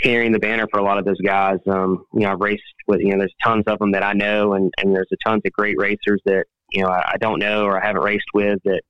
carrying 0.00 0.30
the 0.30 0.38
banner 0.38 0.66
for 0.70 0.78
a 0.78 0.84
lot 0.84 0.98
of 0.98 1.04
those 1.04 1.20
guys. 1.20 1.58
Um, 1.66 2.04
you 2.14 2.20
know, 2.20 2.32
I've 2.32 2.40
raced 2.40 2.62
with 2.86 3.00
you 3.00 3.10
know 3.10 3.18
there's 3.18 3.34
tons 3.42 3.64
of 3.66 3.78
them 3.78 3.92
that 3.92 4.04
I 4.04 4.12
know, 4.12 4.54
and 4.54 4.72
and 4.78 4.94
there's 4.94 5.08
a 5.12 5.16
tons 5.28 5.42
of 5.44 5.52
great 5.52 5.76
racers 5.78 6.20
that 6.24 6.44
you 6.70 6.82
know 6.82 6.88
I, 6.88 7.12
I 7.14 7.16
don't 7.18 7.40
know 7.40 7.64
or 7.64 7.82
I 7.82 7.86
haven't 7.86 8.02
raced 8.02 8.28
with 8.32 8.60
that. 8.64 8.82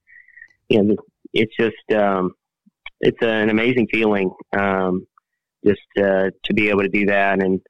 You 0.69 0.83
know, 0.83 0.97
it's 1.33 1.55
just 1.57 1.99
um, 1.99 2.33
it's 3.01 3.19
an 3.23 3.51
amazing 3.51 3.89
feeling 3.91 4.31
um, 4.57 5.07
just 5.65 5.81
uh, 5.99 6.31
to 6.45 6.55
be 6.55 6.69
able 6.69 6.83
to 6.83 6.89
do 6.89 7.07
that. 7.07 7.43
And 7.43 7.61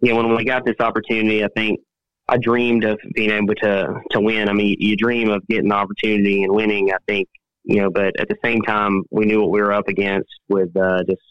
you 0.00 0.12
know, 0.12 0.16
when 0.16 0.34
we 0.34 0.44
got 0.44 0.64
this 0.64 0.76
opportunity, 0.80 1.44
I 1.44 1.48
think 1.54 1.80
I 2.28 2.38
dreamed 2.38 2.84
of 2.84 2.98
being 3.14 3.30
able 3.30 3.54
to 3.56 3.94
to 4.10 4.20
win. 4.20 4.48
I 4.48 4.52
mean, 4.52 4.76
you 4.78 4.96
dream 4.96 5.30
of 5.30 5.46
getting 5.48 5.68
the 5.68 5.74
opportunity 5.74 6.42
and 6.42 6.54
winning. 6.54 6.92
I 6.92 6.98
think 7.06 7.28
you 7.64 7.82
know, 7.82 7.90
but 7.90 8.18
at 8.18 8.28
the 8.28 8.36
same 8.44 8.62
time, 8.62 9.02
we 9.10 9.26
knew 9.26 9.40
what 9.40 9.50
we 9.50 9.60
were 9.60 9.72
up 9.72 9.88
against 9.88 10.30
with 10.48 10.74
uh, 10.76 11.02
just 11.08 11.22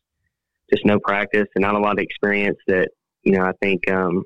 just 0.71 0.85
no 0.85 0.99
practice 0.99 1.47
and 1.55 1.63
not 1.63 1.75
a 1.75 1.79
lot 1.79 1.93
of 1.93 1.99
experience. 1.99 2.57
That 2.67 2.89
you 3.23 3.33
know, 3.33 3.43
I 3.43 3.53
think 3.61 3.89
um, 3.89 4.23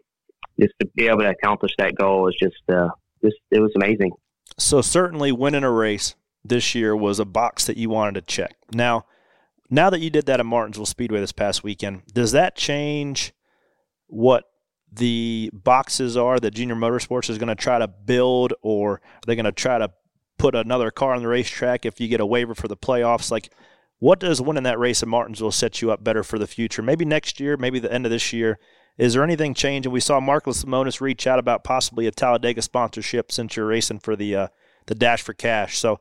just 0.59 0.73
to 0.81 0.87
be 0.95 1.07
able 1.07 1.19
to 1.19 1.29
accomplish 1.29 1.73
that 1.77 1.95
goal 1.95 2.27
is 2.27 2.35
just 2.39 2.61
uh, 2.69 2.89
just 3.23 3.37
it 3.51 3.59
was 3.59 3.71
amazing. 3.75 4.11
So 4.57 4.81
certainly, 4.81 5.31
winning 5.31 5.63
a 5.63 5.71
race 5.71 6.15
this 6.43 6.75
year 6.75 6.95
was 6.95 7.19
a 7.19 7.25
box 7.25 7.65
that 7.65 7.77
you 7.77 7.89
wanted 7.89 8.15
to 8.15 8.21
check. 8.21 8.57
Now, 8.73 9.05
now 9.69 9.89
that 9.89 10.01
you 10.01 10.09
did 10.09 10.25
that 10.25 10.39
at 10.39 10.45
Martinsville 10.45 10.85
Speedway 10.85 11.19
this 11.19 11.31
past 11.31 11.63
weekend, 11.63 12.03
does 12.13 12.31
that 12.33 12.55
change 12.55 13.33
what 14.07 14.45
the 14.91 15.49
boxes 15.53 16.15
are 16.15 16.39
that 16.39 16.53
Junior 16.53 16.75
Motorsports 16.75 17.29
is 17.29 17.37
going 17.37 17.47
to 17.47 17.55
try 17.55 17.79
to 17.79 17.87
build, 17.87 18.53
or 18.61 18.93
are 18.93 19.01
they 19.25 19.35
going 19.35 19.45
to 19.45 19.51
try 19.51 19.77
to 19.79 19.91
put 20.37 20.55
another 20.55 20.91
car 20.91 21.13
on 21.13 21.21
the 21.21 21.27
racetrack 21.27 21.85
if 21.85 21.99
you 21.99 22.07
get 22.07 22.19
a 22.19 22.25
waiver 22.25 22.53
for 22.53 22.67
the 22.67 22.77
playoffs? 22.77 23.31
Like, 23.31 23.51
what 23.99 24.19
does 24.19 24.41
winning 24.41 24.63
that 24.63 24.77
race 24.77 25.01
at 25.01 25.09
Martinsville 25.09 25.51
set 25.51 25.81
you 25.81 25.91
up 25.91 26.03
better 26.03 26.23
for 26.23 26.37
the 26.37 26.47
future? 26.47 26.81
Maybe 26.81 27.05
next 27.05 27.39
year, 27.39 27.57
maybe 27.57 27.79
the 27.79 27.91
end 27.91 28.05
of 28.05 28.11
this 28.11 28.33
year. 28.33 28.59
Is 28.97 29.13
there 29.13 29.23
anything 29.23 29.55
changing? 29.55 29.91
We 29.91 29.99
saw 29.99 30.19
Marcus 30.19 30.63
Lemonis 30.63 31.01
reach 31.01 31.25
out 31.25 31.39
about 31.39 31.63
possibly 31.63 32.05
a 32.05 32.11
Talladega 32.11 32.61
sponsorship 32.61 33.31
since 33.31 33.55
you're 33.55 33.65
racing 33.65 33.99
for 33.99 34.15
the 34.15 34.35
uh, 34.35 34.47
the 34.85 34.93
Dash 34.93 35.21
for 35.21 35.33
Cash. 35.33 35.79
So, 35.79 35.99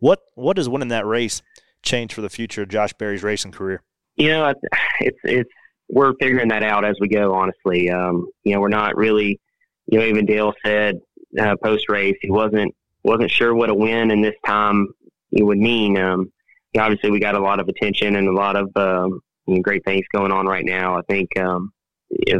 what 0.00 0.20
what 0.34 0.56
does 0.56 0.68
winning 0.68 0.88
that 0.88 1.06
race 1.06 1.42
change 1.82 2.12
for 2.12 2.20
the 2.20 2.28
future 2.28 2.62
of 2.62 2.68
Josh 2.68 2.92
Berry's 2.94 3.22
racing 3.22 3.52
career? 3.52 3.82
You 4.16 4.28
know, 4.28 4.54
it's 5.00 5.18
it's 5.24 5.50
we're 5.88 6.14
figuring 6.20 6.48
that 6.48 6.62
out 6.62 6.84
as 6.84 6.96
we 7.00 7.08
go. 7.08 7.34
Honestly, 7.34 7.90
um, 7.90 8.28
you 8.44 8.54
know, 8.54 8.60
we're 8.60 8.68
not 8.68 8.96
really. 8.96 9.40
You 9.86 9.98
know, 9.98 10.04
even 10.04 10.24
Dale 10.24 10.54
said 10.64 11.00
uh, 11.40 11.56
post 11.64 11.88
race 11.88 12.16
he 12.20 12.30
wasn't 12.30 12.72
wasn't 13.02 13.30
sure 13.30 13.54
what 13.54 13.70
a 13.70 13.74
win 13.74 14.10
in 14.10 14.20
this 14.20 14.34
time 14.46 14.86
it 15.32 15.42
would 15.44 15.58
mean. 15.58 15.96
Um, 15.96 16.32
obviously, 16.78 17.10
we 17.10 17.18
got 17.18 17.34
a 17.34 17.40
lot 17.40 17.58
of 17.60 17.68
attention 17.68 18.16
and 18.16 18.28
a 18.28 18.32
lot 18.32 18.56
of 18.56 18.70
um, 18.76 19.20
you 19.46 19.56
know, 19.56 19.62
great 19.62 19.84
things 19.84 20.04
going 20.14 20.32
on 20.32 20.46
right 20.46 20.64
now. 20.64 20.96
I 20.96 21.02
think 21.08 21.36
um, 21.38 21.72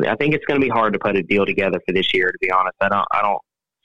I 0.06 0.14
think 0.16 0.34
it's 0.34 0.44
going 0.44 0.60
to 0.60 0.64
be 0.64 0.70
hard 0.70 0.92
to 0.92 0.98
put 0.98 1.16
a 1.16 1.22
deal 1.22 1.44
together 1.44 1.80
for 1.86 1.92
this 1.92 2.14
year. 2.14 2.30
To 2.30 2.38
be 2.40 2.50
honest, 2.50 2.76
I 2.80 2.88
don't 2.88 3.06
I 3.10 3.22
don't 3.22 3.40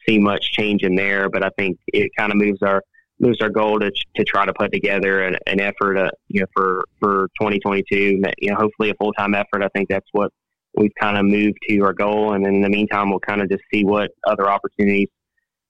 see 0.08 0.20
much 0.20 0.52
change 0.52 0.84
in 0.84 0.96
there, 0.96 1.30
but 1.30 1.44
I 1.44 1.50
think 1.58 1.80
it 1.88 2.12
kind 2.18 2.32
of 2.32 2.38
moves 2.38 2.62
our 2.62 2.84
moves 3.20 3.42
our 3.42 3.50
goal 3.50 3.80
to 3.80 3.92
to 4.16 4.24
try 4.24 4.46
to 4.46 4.54
put 4.54 4.72
together 4.72 5.24
an, 5.24 5.38
an 5.48 5.60
effort, 5.60 5.98
uh, 5.98 6.10
you 6.28 6.42
know, 6.42 6.48
for 6.54 6.84
for 7.00 7.30
2022. 7.40 8.22
You 8.40 8.52
know, 8.52 8.56
hopefully 8.56 8.90
a 8.90 8.96
full 8.96 9.14
time 9.14 9.36
effort. 9.36 9.64
I 9.64 9.70
think 9.70 9.90
that's 9.90 10.08
what 10.12 10.32
we've 10.78 10.92
kind 11.00 11.18
of 11.18 11.26
moved 11.26 11.58
to 11.70 11.80
our 11.82 11.94
goal, 11.94 12.34
and 12.34 12.46
in 12.46 12.62
the 12.62 12.70
meantime, 12.70 13.10
we'll 13.10 13.20
kind 13.20 13.42
of 13.42 13.50
just 13.50 13.64
see 13.74 13.84
what 13.84 14.12
other 14.28 14.50
opportunities 14.50 15.08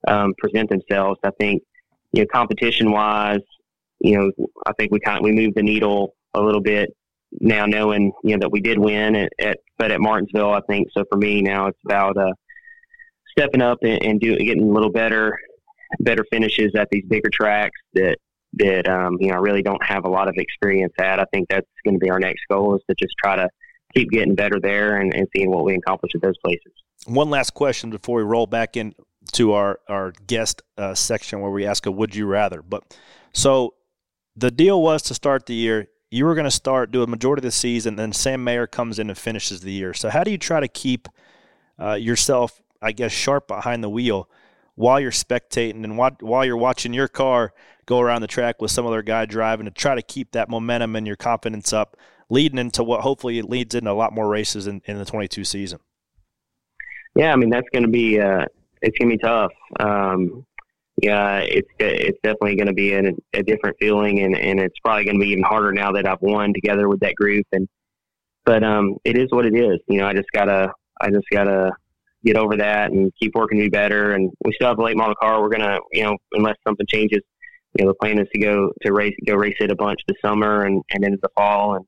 um, 0.07 0.33
present 0.37 0.69
themselves. 0.69 1.19
I 1.23 1.31
think, 1.39 1.61
you 2.11 2.21
know, 2.21 2.27
competition 2.33 2.91
wise, 2.91 3.39
you 3.99 4.17
know, 4.17 4.31
I 4.65 4.73
think 4.73 4.91
we 4.91 4.99
kind 4.99 5.19
of, 5.19 5.23
we 5.23 5.31
moved 5.31 5.55
the 5.55 5.63
needle 5.63 6.15
a 6.33 6.41
little 6.41 6.61
bit 6.61 6.89
now, 7.39 7.65
knowing 7.65 8.11
you 8.23 8.31
know 8.31 8.39
that 8.41 8.51
we 8.51 8.61
did 8.61 8.77
win 8.77 9.15
at, 9.15 9.29
at 9.39 9.59
but 9.77 9.91
at 9.91 10.01
Martinsville. 10.01 10.53
I 10.53 10.61
think 10.69 10.87
so. 10.95 11.03
For 11.11 11.17
me 11.17 11.41
now, 11.41 11.67
it's 11.67 11.79
about 11.85 12.17
uh, 12.17 12.31
stepping 13.37 13.61
up 13.61 13.79
and, 13.83 14.03
and 14.03 14.19
doing 14.19 14.45
getting 14.45 14.69
a 14.69 14.73
little 14.73 14.91
better, 14.91 15.37
better 15.99 16.25
finishes 16.31 16.71
at 16.75 16.87
these 16.91 17.05
bigger 17.07 17.29
tracks 17.31 17.79
that 17.93 18.17
that 18.53 18.87
um, 18.87 19.17
you 19.19 19.27
know 19.27 19.35
I 19.35 19.39
really 19.39 19.61
don't 19.61 19.83
have 19.83 20.05
a 20.05 20.09
lot 20.09 20.27
of 20.27 20.35
experience 20.37 20.93
at. 20.99 21.19
I 21.19 21.25
think 21.33 21.47
that's 21.49 21.67
going 21.83 21.95
to 21.95 21.99
be 21.99 22.09
our 22.09 22.19
next 22.19 22.43
goal 22.49 22.75
is 22.75 22.81
to 22.89 22.95
just 22.95 23.15
try 23.23 23.35
to 23.35 23.49
keep 23.93 24.09
getting 24.09 24.35
better 24.35 24.59
there 24.59 24.97
and, 24.97 25.13
and 25.13 25.27
seeing 25.35 25.51
what 25.51 25.63
we 25.63 25.75
accomplish 25.75 26.11
at 26.15 26.21
those 26.21 26.37
places. 26.43 26.71
One 27.05 27.29
last 27.29 27.53
question 27.53 27.89
before 27.89 28.17
we 28.17 28.23
roll 28.23 28.47
back 28.47 28.77
in 28.77 28.93
to 29.33 29.53
our 29.53 29.79
our 29.87 30.13
guest 30.27 30.61
uh, 30.77 30.93
section 30.93 31.41
where 31.41 31.51
we 31.51 31.65
ask 31.65 31.85
a 31.85 31.91
would 31.91 32.15
you 32.15 32.25
rather. 32.25 32.61
But 32.61 32.97
so 33.33 33.75
the 34.35 34.51
deal 34.51 34.81
was 34.81 35.01
to 35.03 35.13
start 35.13 35.45
the 35.45 35.53
year. 35.53 35.87
You 36.11 36.25
were 36.25 36.35
going 36.35 36.45
to 36.45 36.51
start 36.51 36.91
do 36.91 37.03
a 37.03 37.07
majority 37.07 37.39
of 37.39 37.45
the 37.45 37.51
season, 37.51 37.95
then 37.95 38.13
Sam 38.13 38.43
Mayer 38.43 38.67
comes 38.67 38.99
in 38.99 39.09
and 39.09 39.17
finishes 39.17 39.61
the 39.61 39.71
year. 39.71 39.93
So 39.93 40.09
how 40.09 40.23
do 40.23 40.31
you 40.31 40.37
try 40.37 40.59
to 40.59 40.67
keep 40.67 41.09
uh, 41.79 41.93
yourself, 41.93 42.61
I 42.81 42.91
guess, 42.91 43.11
sharp 43.11 43.47
behind 43.47 43.83
the 43.83 43.89
wheel 43.89 44.29
while 44.75 44.99
you're 44.99 45.11
spectating 45.11 45.83
and 45.83 45.97
while, 45.97 46.45
you're 46.45 46.57
watching 46.57 46.93
your 46.93 47.07
car 47.07 47.53
go 47.85 47.99
around 47.99 48.21
the 48.21 48.27
track 48.27 48.61
with 48.61 48.71
some 48.71 48.85
other 48.85 49.01
guy 49.01 49.25
driving 49.25 49.65
to 49.65 49.71
try 49.71 49.95
to 49.95 50.01
keep 50.01 50.31
that 50.31 50.49
momentum 50.49 50.95
and 50.95 51.07
your 51.07 51.15
confidence 51.15 51.71
up, 51.71 51.97
leading 52.29 52.59
into 52.59 52.83
what 52.83 53.01
hopefully 53.01 53.39
it 53.39 53.49
leads 53.49 53.73
into 53.73 53.91
a 53.91 53.93
lot 53.93 54.13
more 54.13 54.27
races 54.27 54.67
in, 54.67 54.81
in 54.85 54.97
the 54.97 55.05
22 55.05 55.43
season. 55.43 55.79
Yeah, 57.15 57.31
I 57.31 57.37
mean 57.37 57.49
that's 57.49 57.67
going 57.71 57.83
to 57.83 57.89
be 57.89 58.19
uh, 58.19 58.45
it's 58.81 58.97
gonna 58.97 59.11
be 59.11 59.17
tough. 59.17 59.51
Um, 59.79 60.45
yeah, 61.01 61.39
it's 61.39 61.67
it's 61.79 62.17
definitely 62.23 62.55
going 62.55 62.67
to 62.67 62.73
be 62.73 62.93
a, 62.93 63.11
a 63.33 63.43
different 63.43 63.75
feeling, 63.79 64.21
and, 64.21 64.35
and 64.35 64.59
it's 64.59 64.77
probably 64.79 65.03
going 65.03 65.19
to 65.19 65.23
be 65.23 65.31
even 65.31 65.43
harder 65.43 65.73
now 65.73 65.91
that 65.91 66.07
I've 66.07 66.21
won 66.21 66.53
together 66.53 66.87
with 66.87 67.01
that 67.01 67.15
group. 67.15 67.45
And 67.51 67.67
but 68.45 68.63
um, 68.63 68.97
it 69.03 69.17
is 69.17 69.27
what 69.31 69.45
it 69.45 69.55
is. 69.55 69.79
You 69.87 69.97
know, 69.97 70.07
I 70.07 70.13
just 70.13 70.31
gotta 70.33 70.71
I 71.01 71.09
just 71.09 71.25
gotta 71.31 71.71
get 72.25 72.37
over 72.37 72.57
that 72.57 72.91
and 72.91 73.11
keep 73.21 73.33
working 73.35 73.59
to 73.59 73.65
be 73.65 73.69
better. 73.69 74.13
And 74.13 74.31
we 74.43 74.53
still 74.53 74.67
have 74.67 74.79
a 74.79 74.83
late 74.83 74.97
model 74.97 75.15
car. 75.15 75.41
We're 75.41 75.49
gonna 75.49 75.79
you 75.91 76.03
know 76.03 76.17
unless 76.33 76.55
something 76.67 76.85
changes, 76.89 77.21
you 77.77 77.85
know 77.85 77.91
the 77.91 77.95
plan 77.95 78.19
is 78.19 78.27
to 78.33 78.39
go 78.39 78.71
to 78.83 78.93
race 78.93 79.15
go 79.25 79.35
race 79.35 79.55
it 79.59 79.71
a 79.71 79.75
bunch 79.75 79.99
this 80.07 80.17
summer 80.23 80.63
and, 80.63 80.81
and 80.91 81.03
into 81.03 81.19
the 81.21 81.29
fall 81.35 81.75
and 81.75 81.85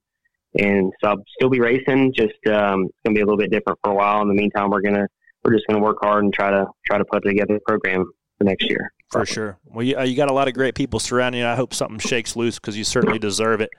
and 0.59 0.91
so 1.03 1.09
I'll 1.09 1.23
still 1.37 1.49
be 1.49 1.59
racing. 1.59 2.13
Just 2.15 2.33
um, 2.47 2.85
it's 2.85 2.97
gonna 3.05 3.15
be 3.15 3.21
a 3.21 3.25
little 3.25 3.37
bit 3.37 3.51
different 3.51 3.79
for 3.83 3.91
a 3.91 3.95
while. 3.95 4.21
In 4.21 4.27
the 4.27 4.33
meantime, 4.33 4.69
we're 4.69 4.81
gonna 4.81 5.07
we're 5.47 5.53
just 5.53 5.67
going 5.67 5.79
to 5.79 5.83
work 5.83 5.97
hard 6.01 6.23
and 6.23 6.33
try 6.33 6.51
to 6.51 6.65
try 6.85 6.97
to 6.97 7.05
put 7.05 7.23
together 7.23 7.55
a 7.55 7.59
program 7.61 8.11
for 8.37 8.43
next 8.43 8.69
year. 8.69 8.91
For 9.09 9.25
sure. 9.25 9.57
Well, 9.63 9.83
you, 9.83 9.97
uh, 9.97 10.03
you, 10.03 10.17
got 10.17 10.29
a 10.29 10.33
lot 10.33 10.49
of 10.49 10.53
great 10.53 10.75
people 10.75 10.99
surrounding 10.99 11.41
you. 11.41 11.47
I 11.47 11.55
hope 11.55 11.73
something 11.73 11.99
shakes 11.99 12.35
loose 12.35 12.59
because 12.59 12.77
you 12.77 12.83
certainly 12.83 13.17
deserve 13.17 13.61
it. 13.61 13.69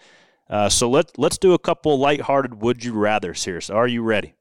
Uh, 0.48 0.70
so 0.70 0.88
let 0.88 1.18
let's 1.18 1.36
do 1.36 1.52
a 1.52 1.58
couple 1.58 1.98
lighthearted 1.98 2.62
would 2.62 2.82
you 2.82 2.94
rather's 2.94 3.44
here. 3.44 3.60
So 3.60 3.74
are 3.74 3.86
you 3.86 4.02
ready? 4.02 4.34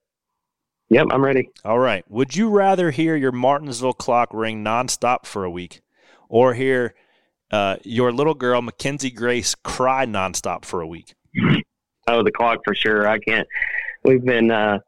Yep, 0.90 1.08
I'm 1.12 1.24
ready. 1.24 1.50
All 1.66 1.80
right. 1.80 2.10
Would 2.10 2.36
you 2.36 2.50
rather 2.50 2.92
hear 2.92 3.16
your 3.16 3.34
Martinsville 3.34 3.94
clock 3.94 4.34
ring 4.34 4.64
nonstop 4.64 5.26
for 5.26 5.44
a 5.44 5.52
week, 5.52 5.82
or 6.30 6.54
hear 6.54 6.96
uh, 7.52 7.78
your 7.84 8.12
little 8.12 8.34
girl 8.34 8.62
Mackenzie 8.62 9.12
Grace 9.12 9.54
cry 9.56 10.06
nonstop 10.06 10.64
for 10.64 10.82
a 10.82 10.88
week? 10.88 11.14
Oh, 12.08 12.24
the 12.24 12.32
clock 12.32 12.60
for 12.64 12.74
sure. 12.74 13.06
I 13.08 13.20
can't. 13.20 13.46
We've 14.06 14.24
been 14.24 14.50
uh, 14.50 14.80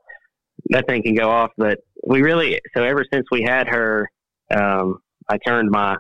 that 0.69 0.87
thing 0.87 1.03
can 1.03 1.15
go 1.15 1.29
off, 1.29 1.51
but 1.57 1.79
we 2.07 2.21
really 2.21 2.61
so 2.73 2.83
ever 2.83 3.03
since 3.11 3.27
we 3.29 3.41
had 3.41 3.67
her, 3.67 4.09
um, 4.51 5.01
I 5.27 5.37
turned 5.37 5.69
my 5.69 5.97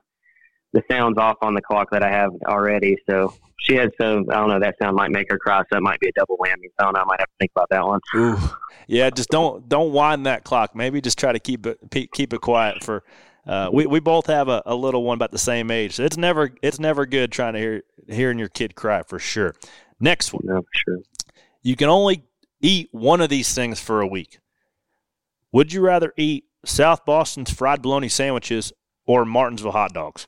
the 0.73 0.83
sound's 0.89 1.17
off 1.17 1.37
on 1.41 1.53
the 1.53 1.61
clock 1.61 1.89
that 1.91 2.03
I 2.03 2.11
have 2.11 2.31
already. 2.47 2.97
So 3.09 3.33
she 3.59 3.75
had 3.75 3.91
so 3.99 4.25
I 4.29 4.35
don't 4.35 4.49
know 4.49 4.59
that 4.59 4.75
sound 4.81 4.95
might 4.95 5.11
make 5.11 5.29
her 5.31 5.37
cry. 5.37 5.59
So 5.61 5.67
that 5.71 5.81
might 5.81 5.99
be 5.99 6.09
a 6.09 6.11
double 6.13 6.37
whammy. 6.37 6.65
So 6.65 6.73
I 6.79 6.83
don't 6.83 6.93
know. 6.93 7.01
I 7.01 7.05
might 7.05 7.19
have 7.19 7.27
to 7.27 7.35
think 7.39 7.51
about 7.55 7.69
that 7.69 7.85
one. 7.85 7.99
Ooh, 8.15 8.37
yeah. 8.87 9.09
Just 9.09 9.29
don't 9.29 9.67
don't 9.67 9.91
wind 9.91 10.25
that 10.25 10.43
clock. 10.43 10.75
Maybe 10.75 11.01
just 11.01 11.17
try 11.17 11.31
to 11.31 11.39
keep 11.39 11.65
it 11.65 11.79
keep 12.11 12.33
it 12.33 12.41
quiet 12.41 12.83
for. 12.83 13.03
Uh, 13.47 13.69
we 13.73 13.87
we 13.87 13.99
both 13.99 14.27
have 14.27 14.47
a, 14.47 14.61
a 14.65 14.75
little 14.75 15.03
one 15.03 15.15
about 15.15 15.31
the 15.31 15.39
same 15.39 15.71
age, 15.71 15.95
so 15.95 16.03
it's 16.03 16.17
never 16.17 16.51
it's 16.61 16.79
never 16.79 17.05
good 17.05 17.31
trying 17.31 17.53
to 17.53 17.59
hear 17.59 17.83
hearing 18.07 18.37
your 18.37 18.49
kid 18.49 18.75
cry 18.75 19.01
for 19.01 19.17
sure. 19.17 19.55
Next 19.99 20.33
one, 20.33 20.43
no, 20.45 20.63
sure. 20.71 20.99
You 21.63 21.75
can 21.75 21.89
only 21.89 22.23
eat 22.61 22.89
one 22.91 23.21
of 23.21 23.29
these 23.29 23.53
things 23.53 23.79
for 23.79 24.01
a 24.01 24.07
week. 24.07 24.39
Would 25.51 25.73
you 25.73 25.81
rather 25.81 26.13
eat 26.15 26.45
South 26.63 27.05
Boston's 27.05 27.51
fried 27.51 27.81
bologna 27.81 28.09
sandwiches 28.09 28.71
or 29.07 29.25
Martinsville 29.25 29.71
hot 29.71 29.93
dogs? 29.93 30.27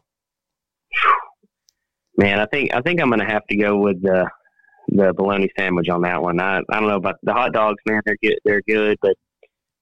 Man, 2.22 2.40
I 2.40 2.46
think 2.46 2.74
I 2.74 2.82
think 2.82 3.02
I'm 3.02 3.10
going 3.10 3.20
to 3.20 3.26
have 3.26 3.46
to 3.48 3.56
go 3.58 3.78
with 3.78 4.02
the 4.02 4.30
the 4.90 5.14
bologna 5.14 5.50
sandwich 5.58 5.90
on 5.90 6.02
that 6.02 6.22
one. 6.22 6.40
I 6.40 6.58
I 6.58 6.80
don't 6.80 6.88
know 6.88 6.98
about 6.98 7.16
the 7.24 7.34
hot 7.34 7.54
dogs, 7.54 7.82
man. 7.86 8.02
They're 8.06 8.18
good. 8.22 8.40
They're 8.46 8.62
good, 8.68 8.98
but 9.02 9.16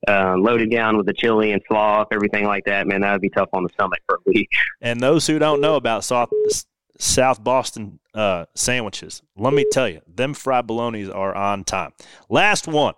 uh, 0.07 0.35
loaded 0.37 0.71
down 0.71 0.95
with 0.95 1.05
the 1.05 1.13
chili 1.13 1.51
and 1.51 1.61
slaw, 1.67 2.05
everything 2.11 2.45
like 2.45 2.63
that, 2.65 2.87
man, 2.87 3.01
that 3.01 3.11
would 3.11 3.21
be 3.21 3.29
tough 3.29 3.49
on 3.51 3.63
the 3.63 3.69
stomach 3.69 3.99
for 4.05 4.15
a 4.15 4.19
week. 4.25 4.49
And 4.81 5.01
those 5.01 5.27
who 5.27 5.39
don't 5.39 5.59
know 5.59 5.75
about 5.75 6.05
South 6.05 6.29
South 6.97 7.43
Boston 7.43 7.99
uh, 8.13 8.45
sandwiches, 8.55 9.21
let 9.35 9.53
me 9.53 9.65
tell 9.71 9.89
you, 9.89 10.01
them 10.07 10.33
fried 10.33 10.67
bolognas 10.67 11.13
are 11.13 11.35
on 11.35 11.65
time. 11.65 11.91
Last 12.29 12.67
one. 12.67 12.93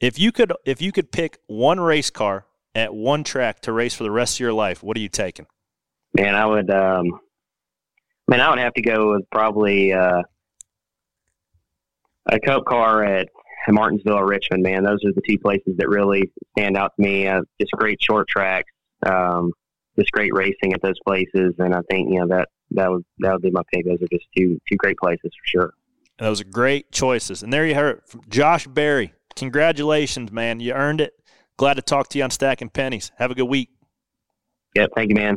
If 0.00 0.16
you 0.16 0.30
could, 0.30 0.52
if 0.64 0.80
you 0.80 0.92
could 0.92 1.10
pick 1.10 1.38
one 1.48 1.80
race 1.80 2.10
car 2.10 2.46
at 2.76 2.94
one 2.94 3.24
track 3.24 3.60
to 3.62 3.72
race 3.72 3.94
for 3.94 4.04
the 4.04 4.12
rest 4.12 4.36
of 4.36 4.40
your 4.40 4.52
life, 4.52 4.80
what 4.84 4.96
are 4.96 5.00
you 5.00 5.08
taking? 5.08 5.46
Man, 6.14 6.36
I 6.36 6.46
would. 6.46 6.70
Um, 6.70 7.20
man, 8.28 8.40
I 8.40 8.50
would 8.50 8.58
have 8.58 8.74
to 8.74 8.82
go 8.82 9.12
with 9.12 9.28
probably 9.30 9.92
uh, 9.92 10.22
a 12.30 12.40
Cup 12.40 12.64
car 12.66 13.02
at 13.04 13.28
Martinsville 13.68 14.18
or 14.18 14.26
Richmond. 14.26 14.62
Man, 14.62 14.84
those 14.84 15.00
are 15.04 15.12
the 15.12 15.22
two 15.28 15.38
places 15.38 15.76
that 15.78 15.88
really 15.88 16.30
stand 16.56 16.76
out 16.76 16.92
to 16.96 17.02
me. 17.02 17.26
Uh, 17.26 17.42
just 17.60 17.72
great 17.72 17.98
short 18.00 18.28
tracks, 18.28 18.70
um, 19.04 19.52
just 19.98 20.12
great 20.12 20.32
racing 20.34 20.72
at 20.72 20.82
those 20.82 20.98
places, 21.06 21.54
and 21.58 21.74
I 21.74 21.80
think 21.90 22.10
you 22.10 22.20
know 22.20 22.28
that 22.28 22.48
that 22.72 22.90
would 22.90 23.04
that 23.18 23.32
would 23.32 23.42
be 23.42 23.50
my 23.50 23.62
pick. 23.72 23.84
Those 23.84 24.02
are 24.02 24.08
just 24.12 24.26
two 24.36 24.58
two 24.70 24.76
great 24.76 24.96
places 24.98 25.22
for 25.24 25.46
sure. 25.46 25.74
Those 26.18 26.40
are 26.40 26.44
great 26.44 26.90
choices, 26.92 27.42
and 27.42 27.52
there 27.52 27.66
you 27.66 27.74
heard 27.74 27.98
it 27.98 28.02
from 28.06 28.22
Josh 28.28 28.66
Berry. 28.66 29.12
Congratulations, 29.36 30.32
man! 30.32 30.60
You 30.60 30.72
earned 30.72 31.00
it. 31.00 31.14
Glad 31.56 31.74
to 31.74 31.82
talk 31.82 32.08
to 32.08 32.18
you 32.18 32.24
on 32.24 32.30
Stacking 32.30 32.70
Pennies. 32.70 33.10
Have 33.18 33.30
a 33.30 33.34
good 33.34 33.48
week. 33.48 33.70
Yep, 34.74 34.90
thank 34.94 35.08
you, 35.10 35.16
man. 35.16 35.36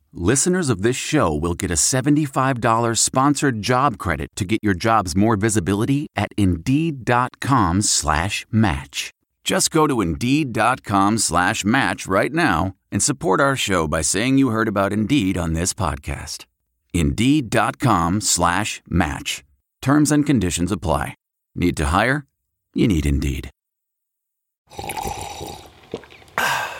listeners 0.13 0.69
of 0.69 0.81
this 0.81 0.95
show 0.95 1.33
will 1.33 1.53
get 1.53 1.69
a 1.69 1.75
$75 1.75 2.97
sponsored 2.97 3.61
job 3.61 3.97
credit 3.97 4.29
to 4.35 4.45
get 4.45 4.59
your 4.63 4.73
jobs 4.73 5.15
more 5.15 5.35
visibility 5.35 6.07
at 6.15 6.29
Indeed.com 6.37 7.81
slash 7.81 8.45
match. 8.51 9.11
Just 9.43 9.71
go 9.71 9.85
to 9.87 10.01
Indeed.com 10.01 11.17
slash 11.17 11.63
match 11.65 12.07
right 12.07 12.31
now 12.33 12.75
and 12.91 13.03
support 13.03 13.39
our 13.41 13.55
show 13.55 13.87
by 13.87 14.01
saying 14.01 14.37
you 14.37 14.49
heard 14.49 14.67
about 14.67 14.93
Indeed 14.93 15.37
on 15.37 15.53
this 15.53 15.73
podcast. 15.73 16.45
Indeed.com 16.93 18.21
slash 18.21 18.81
match. 18.87 19.43
Terms 19.81 20.11
and 20.11 20.25
conditions 20.25 20.71
apply. 20.71 21.15
Need 21.55 21.77
to 21.77 21.85
hire? 21.85 22.25
You 22.73 22.87
need 22.87 23.05
Indeed. 23.05 23.49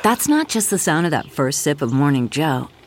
That's 0.03 0.27
not 0.27 0.47
just 0.49 0.69
the 0.69 0.77
sound 0.77 1.05
of 1.05 1.11
that 1.11 1.31
first 1.31 1.61
sip 1.61 1.81
of 1.81 1.91
Morning 1.93 2.29
Joe. 2.29 2.69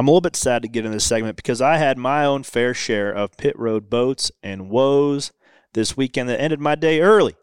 I'm 0.00 0.08
a 0.08 0.12
little 0.12 0.22
bit 0.22 0.34
sad 0.34 0.62
to 0.62 0.68
get 0.68 0.86
in 0.86 0.92
this 0.92 1.04
segment 1.04 1.36
because 1.36 1.60
I 1.60 1.76
had 1.76 1.98
my 1.98 2.24
own 2.24 2.42
fair 2.42 2.72
share 2.72 3.12
of 3.12 3.36
pit 3.36 3.54
road 3.58 3.90
boats 3.90 4.32
and 4.42 4.70
woes 4.70 5.30
this 5.74 5.94
weekend 5.94 6.30
that 6.30 6.40
ended 6.40 6.58
my 6.58 6.74
day 6.74 7.02
early. 7.02 7.36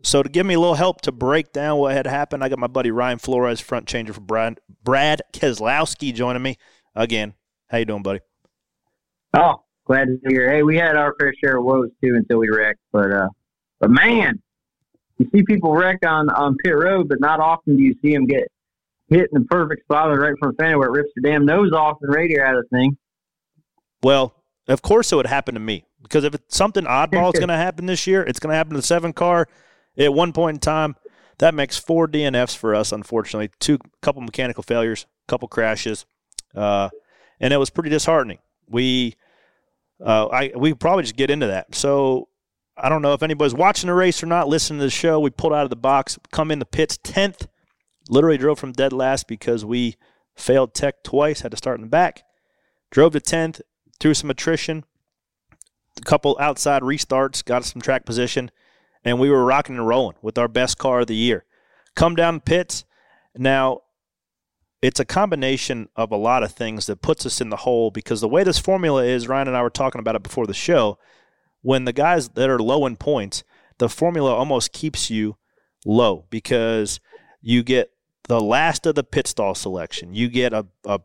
So 0.00 0.22
to 0.22 0.28
give 0.30 0.46
me 0.46 0.54
a 0.54 0.58
little 0.58 0.76
help 0.76 1.02
to 1.02 1.12
break 1.12 1.52
down 1.52 1.78
what 1.78 1.92
had 1.92 2.06
happened, 2.06 2.42
I 2.42 2.48
got 2.48 2.58
my 2.58 2.66
buddy 2.66 2.90
Ryan 2.90 3.18
Flores, 3.18 3.60
front 3.60 3.86
changer 3.86 4.14
for 4.14 4.22
Brad, 4.22 4.58
Brad 4.82 5.20
Keselowski, 5.34 6.14
joining 6.14 6.40
me 6.40 6.56
again. 6.94 7.34
How 7.66 7.76
you 7.76 7.84
doing, 7.84 8.02
buddy? 8.02 8.20
Oh, 9.34 9.64
glad 9.84 10.06
to 10.06 10.18
hear. 10.30 10.50
Hey, 10.50 10.62
we 10.62 10.78
had 10.78 10.96
our 10.96 11.14
fair 11.20 11.34
share 11.44 11.58
of 11.58 11.64
woes 11.64 11.90
too 12.02 12.14
until 12.14 12.38
we 12.38 12.48
wrecked, 12.48 12.80
but 12.90 13.12
uh, 13.12 13.28
but 13.80 13.90
man, 13.90 14.40
you 15.18 15.28
see 15.30 15.42
people 15.42 15.74
wreck 15.74 15.98
on 16.06 16.30
on 16.30 16.56
pit 16.64 16.74
road, 16.74 17.06
but 17.06 17.20
not 17.20 17.38
often 17.38 17.76
do 17.76 17.82
you 17.82 17.94
see 18.00 18.14
them 18.14 18.24
get 18.24 18.50
hit 19.08 19.28
in 19.32 19.42
the 19.42 19.46
perfect 19.48 19.82
spot 19.82 20.16
right 20.18 20.34
from 20.38 20.54
front 20.54 20.78
where 20.78 20.88
it 20.88 20.92
rips 20.92 21.10
your 21.16 21.30
damn 21.30 21.44
nose 21.44 21.72
off 21.72 21.98
and 22.02 22.14
radiator 22.14 22.44
out 22.44 22.56
of 22.56 22.64
the 22.70 22.76
thing. 22.76 22.96
Well, 24.02 24.34
of 24.68 24.82
course 24.82 25.12
it 25.12 25.16
would 25.16 25.26
happen 25.26 25.54
to 25.54 25.60
me 25.60 25.84
because 26.02 26.24
if 26.24 26.34
it's 26.34 26.56
something 26.56 26.84
oddball 26.84 27.32
is 27.32 27.38
going 27.40 27.48
to 27.48 27.56
happen 27.56 27.86
this 27.86 28.06
year, 28.06 28.22
it's 28.22 28.38
going 28.38 28.52
to 28.52 28.56
happen 28.56 28.72
to 28.72 28.78
the 28.78 28.86
seven 28.86 29.12
car. 29.12 29.48
At 29.96 30.14
one 30.14 30.32
point 30.32 30.56
in 30.56 30.60
time, 30.60 30.94
that 31.38 31.54
makes 31.54 31.76
four 31.76 32.06
DNFs 32.06 32.56
for 32.56 32.74
us. 32.74 32.92
Unfortunately, 32.92 33.50
two 33.58 33.78
couple 34.00 34.22
mechanical 34.22 34.62
failures, 34.62 35.06
couple 35.26 35.48
crashes, 35.48 36.06
uh, 36.54 36.88
and 37.40 37.52
it 37.52 37.56
was 37.56 37.70
pretty 37.70 37.90
disheartening. 37.90 38.38
We, 38.68 39.16
uh, 40.04 40.26
I 40.26 40.52
we 40.56 40.74
probably 40.74 41.02
just 41.02 41.16
get 41.16 41.30
into 41.30 41.48
that. 41.48 41.74
So 41.74 42.28
I 42.76 42.88
don't 42.88 43.02
know 43.02 43.12
if 43.12 43.24
anybody's 43.24 43.54
watching 43.54 43.88
the 43.88 43.94
race 43.94 44.22
or 44.22 44.26
not, 44.26 44.48
listening 44.48 44.78
to 44.80 44.84
the 44.84 44.90
show. 44.90 45.18
We 45.18 45.30
pulled 45.30 45.52
out 45.52 45.64
of 45.64 45.70
the 45.70 45.76
box, 45.76 46.16
come 46.30 46.52
in 46.52 46.60
the 46.60 46.66
pits 46.66 46.98
tenth 47.02 47.48
Literally 48.08 48.38
drove 48.38 48.58
from 48.58 48.72
dead 48.72 48.92
last 48.92 49.28
because 49.28 49.64
we 49.64 49.96
failed 50.34 50.74
tech 50.74 51.02
twice, 51.02 51.40
had 51.40 51.50
to 51.50 51.56
start 51.56 51.78
in 51.78 51.82
the 51.82 51.88
back. 51.88 52.22
Drove 52.90 53.12
to 53.12 53.20
10th, 53.20 53.60
through 54.00 54.14
some 54.14 54.30
attrition, 54.30 54.84
a 55.96 56.02
couple 56.02 56.36
outside 56.40 56.82
restarts, 56.82 57.44
got 57.44 57.64
some 57.64 57.82
track 57.82 58.04
position, 58.04 58.50
and 59.04 59.18
we 59.18 59.30
were 59.30 59.44
rocking 59.44 59.76
and 59.76 59.86
rolling 59.86 60.16
with 60.22 60.38
our 60.38 60.48
best 60.48 60.78
car 60.78 61.00
of 61.00 61.06
the 61.06 61.16
year. 61.16 61.44
Come 61.94 62.14
down 62.14 62.40
pits. 62.40 62.84
Now, 63.36 63.82
it's 64.80 65.00
a 65.00 65.04
combination 65.04 65.88
of 65.96 66.12
a 66.12 66.16
lot 66.16 66.42
of 66.42 66.52
things 66.52 66.86
that 66.86 67.02
puts 67.02 67.26
us 67.26 67.40
in 67.40 67.50
the 67.50 67.56
hole 67.56 67.90
because 67.90 68.20
the 68.20 68.28
way 68.28 68.44
this 68.44 68.58
formula 68.58 69.04
is, 69.04 69.26
Ryan 69.26 69.48
and 69.48 69.56
I 69.56 69.62
were 69.62 69.70
talking 69.70 69.98
about 69.98 70.14
it 70.14 70.22
before 70.22 70.46
the 70.46 70.54
show. 70.54 70.98
When 71.62 71.84
the 71.84 71.92
guys 71.92 72.28
that 72.30 72.48
are 72.48 72.60
low 72.60 72.86
in 72.86 72.96
points, 72.96 73.42
the 73.78 73.88
formula 73.88 74.32
almost 74.32 74.72
keeps 74.72 75.10
you 75.10 75.36
low 75.84 76.26
because 76.30 77.00
you 77.40 77.64
get 77.64 77.90
the 78.28 78.40
last 78.40 78.86
of 78.86 78.94
the 78.94 79.02
pit 79.02 79.26
stall 79.26 79.54
selection. 79.54 80.14
You 80.14 80.28
get 80.28 80.52
a, 80.52 80.66
a 80.84 81.00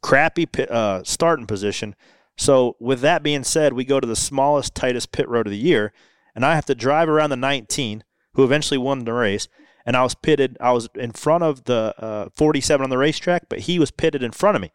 crappy 0.00 0.46
pit, 0.46 0.70
uh, 0.70 1.04
starting 1.04 1.46
position. 1.46 1.94
So, 2.36 2.76
with 2.80 3.00
that 3.00 3.22
being 3.22 3.44
said, 3.44 3.72
we 3.72 3.84
go 3.84 4.00
to 4.00 4.06
the 4.06 4.16
smallest, 4.16 4.74
tightest 4.74 5.12
pit 5.12 5.28
road 5.28 5.46
of 5.46 5.50
the 5.50 5.58
year, 5.58 5.92
and 6.34 6.44
I 6.44 6.54
have 6.54 6.66
to 6.66 6.74
drive 6.74 7.08
around 7.08 7.30
the 7.30 7.36
19, 7.36 8.04
who 8.34 8.44
eventually 8.44 8.78
won 8.78 9.04
the 9.04 9.12
race. 9.12 9.48
And 9.84 9.96
I 9.96 10.02
was 10.02 10.14
pitted, 10.14 10.56
I 10.60 10.72
was 10.72 10.88
in 10.96 11.12
front 11.12 11.44
of 11.44 11.64
the 11.64 11.94
uh, 11.98 12.28
47 12.34 12.82
on 12.82 12.90
the 12.90 12.98
racetrack, 12.98 13.48
but 13.48 13.60
he 13.60 13.78
was 13.78 13.90
pitted 13.90 14.22
in 14.22 14.32
front 14.32 14.56
of 14.56 14.62
me. 14.62 14.72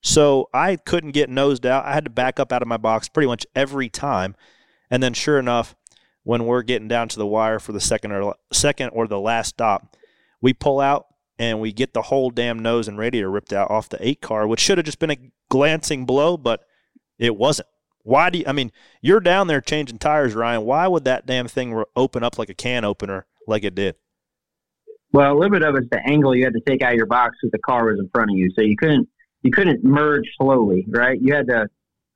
So 0.00 0.48
I 0.52 0.76
couldn't 0.76 1.12
get 1.12 1.30
nosed 1.30 1.64
out. 1.64 1.84
I 1.84 1.94
had 1.94 2.04
to 2.04 2.10
back 2.10 2.38
up 2.38 2.52
out 2.52 2.62
of 2.62 2.68
my 2.68 2.76
box 2.76 3.08
pretty 3.08 3.26
much 3.26 3.46
every 3.54 3.88
time. 3.88 4.36
And 4.90 5.02
then, 5.02 5.14
sure 5.14 5.38
enough, 5.38 5.74
when 6.24 6.44
we're 6.44 6.62
getting 6.62 6.88
down 6.88 7.08
to 7.08 7.18
the 7.18 7.26
wire 7.26 7.58
for 7.58 7.72
the 7.72 7.80
second 7.80 8.12
or 8.12 8.34
second 8.52 8.90
or 8.90 9.06
the 9.06 9.20
last 9.20 9.48
stop, 9.48 9.96
we 10.40 10.52
pull 10.52 10.80
out 10.80 11.06
and 11.38 11.60
we 11.60 11.72
get 11.72 11.94
the 11.94 12.02
whole 12.02 12.30
damn 12.30 12.58
nose 12.58 12.88
and 12.88 12.98
radiator 12.98 13.30
ripped 13.30 13.52
out 13.52 13.70
off 13.70 13.88
the 13.88 13.98
eight 14.06 14.20
car, 14.20 14.46
which 14.46 14.60
should 14.60 14.78
have 14.78 14.84
just 14.84 14.98
been 14.98 15.10
a 15.10 15.18
glancing 15.48 16.04
blow, 16.04 16.36
but 16.36 16.64
it 17.18 17.36
wasn't. 17.36 17.68
Why 18.02 18.30
do 18.30 18.38
you, 18.38 18.44
I 18.46 18.52
mean, 18.52 18.72
you're 19.02 19.20
down 19.20 19.48
there 19.48 19.60
changing 19.60 19.98
tires, 19.98 20.34
Ryan. 20.34 20.64
Why 20.64 20.88
would 20.88 21.04
that 21.04 21.26
damn 21.26 21.46
thing 21.46 21.82
open 21.94 22.22
up 22.22 22.38
like 22.38 22.48
a 22.48 22.54
can 22.54 22.84
opener 22.84 23.26
like 23.46 23.64
it 23.64 23.74
did? 23.74 23.96
Well, 25.12 25.32
a 25.32 25.34
little 25.34 25.50
bit 25.50 25.62
of 25.62 25.74
it's 25.76 25.88
the 25.90 26.00
angle 26.06 26.34
you 26.34 26.44
had 26.44 26.52
to 26.54 26.60
take 26.66 26.82
out 26.82 26.92
of 26.92 26.96
your 26.96 27.06
box 27.06 27.36
because 27.40 27.52
the 27.52 27.58
car 27.58 27.86
was 27.86 27.98
in 27.98 28.08
front 28.12 28.30
of 28.30 28.36
you, 28.36 28.50
so 28.54 28.62
you 28.62 28.76
couldn't 28.76 29.08
you 29.42 29.50
couldn't 29.50 29.84
merge 29.84 30.24
slowly, 30.40 30.84
right? 30.88 31.18
You 31.20 31.34
had 31.34 31.46
to 31.48 31.68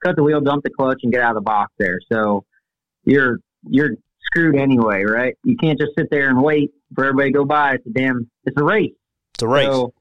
cut 0.04 0.16
the 0.16 0.22
wheel, 0.22 0.40
dump 0.40 0.64
the 0.64 0.70
clutch, 0.70 1.00
and 1.02 1.12
get 1.12 1.22
out 1.22 1.30
of 1.30 1.36
the 1.36 1.42
box 1.42 1.72
there. 1.78 1.98
So 2.10 2.44
you're 3.04 3.38
you're 3.62 3.92
screwed 4.26 4.56
anyway, 4.56 5.04
right? 5.04 5.34
You 5.44 5.56
can't 5.56 5.78
just 5.78 5.92
sit 5.96 6.08
there 6.10 6.28
and 6.28 6.42
wait 6.42 6.70
for 6.94 7.04
everybody 7.04 7.30
to 7.32 7.38
go 7.38 7.44
by. 7.44 7.74
It's 7.74 7.86
a 7.86 7.90
damn 7.90 8.30
it's 8.44 8.56
a 8.60 8.64
race. 8.64 8.92
A 9.42 9.48
race. 9.48 9.66
So 9.66 9.92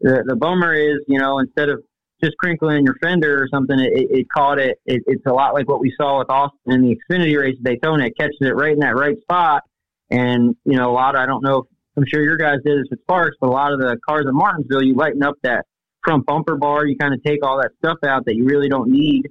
the 0.00 0.24
the 0.26 0.36
bummer 0.36 0.74
is, 0.74 0.98
you 1.08 1.18
know, 1.18 1.38
instead 1.38 1.68
of 1.68 1.82
just 2.22 2.36
crinkling 2.38 2.84
your 2.84 2.96
fender 3.02 3.42
or 3.42 3.48
something, 3.48 3.78
it, 3.78 3.90
it 4.10 4.26
caught 4.34 4.58
it, 4.58 4.78
it. 4.86 5.02
It's 5.06 5.26
a 5.26 5.32
lot 5.32 5.54
like 5.54 5.68
what 5.68 5.80
we 5.80 5.92
saw 5.96 6.18
with 6.18 6.30
Austin 6.30 6.72
in 6.72 6.82
the 6.82 6.96
Xfinity 6.96 7.38
race 7.38 7.56
at 7.58 7.64
Daytona. 7.64 8.06
It 8.06 8.16
catches 8.16 8.36
it 8.40 8.54
right 8.54 8.72
in 8.72 8.80
that 8.80 8.96
right 8.96 9.20
spot, 9.22 9.62
and 10.10 10.54
you 10.64 10.76
know, 10.76 10.90
a 10.90 10.94
lot. 10.94 11.14
Of, 11.14 11.20
I 11.20 11.26
don't 11.26 11.42
know 11.42 11.58
if 11.58 11.66
I'm 11.96 12.04
sure 12.06 12.22
your 12.22 12.36
guys 12.36 12.58
did 12.64 12.78
this 12.78 12.86
with 12.90 13.00
Sparks, 13.00 13.36
but 13.40 13.48
a 13.48 13.50
lot 13.50 13.72
of 13.72 13.80
the 13.80 13.96
cars 14.08 14.26
in 14.28 14.34
Martinsville, 14.34 14.82
you 14.82 14.94
lighten 14.94 15.22
up 15.22 15.34
that 15.42 15.66
front 16.04 16.24
bumper 16.26 16.56
bar. 16.56 16.86
You 16.86 16.96
kind 16.96 17.14
of 17.14 17.22
take 17.22 17.44
all 17.44 17.58
that 17.58 17.72
stuff 17.78 17.98
out 18.06 18.24
that 18.26 18.36
you 18.36 18.44
really 18.44 18.68
don't 18.68 18.90
need, 18.90 19.28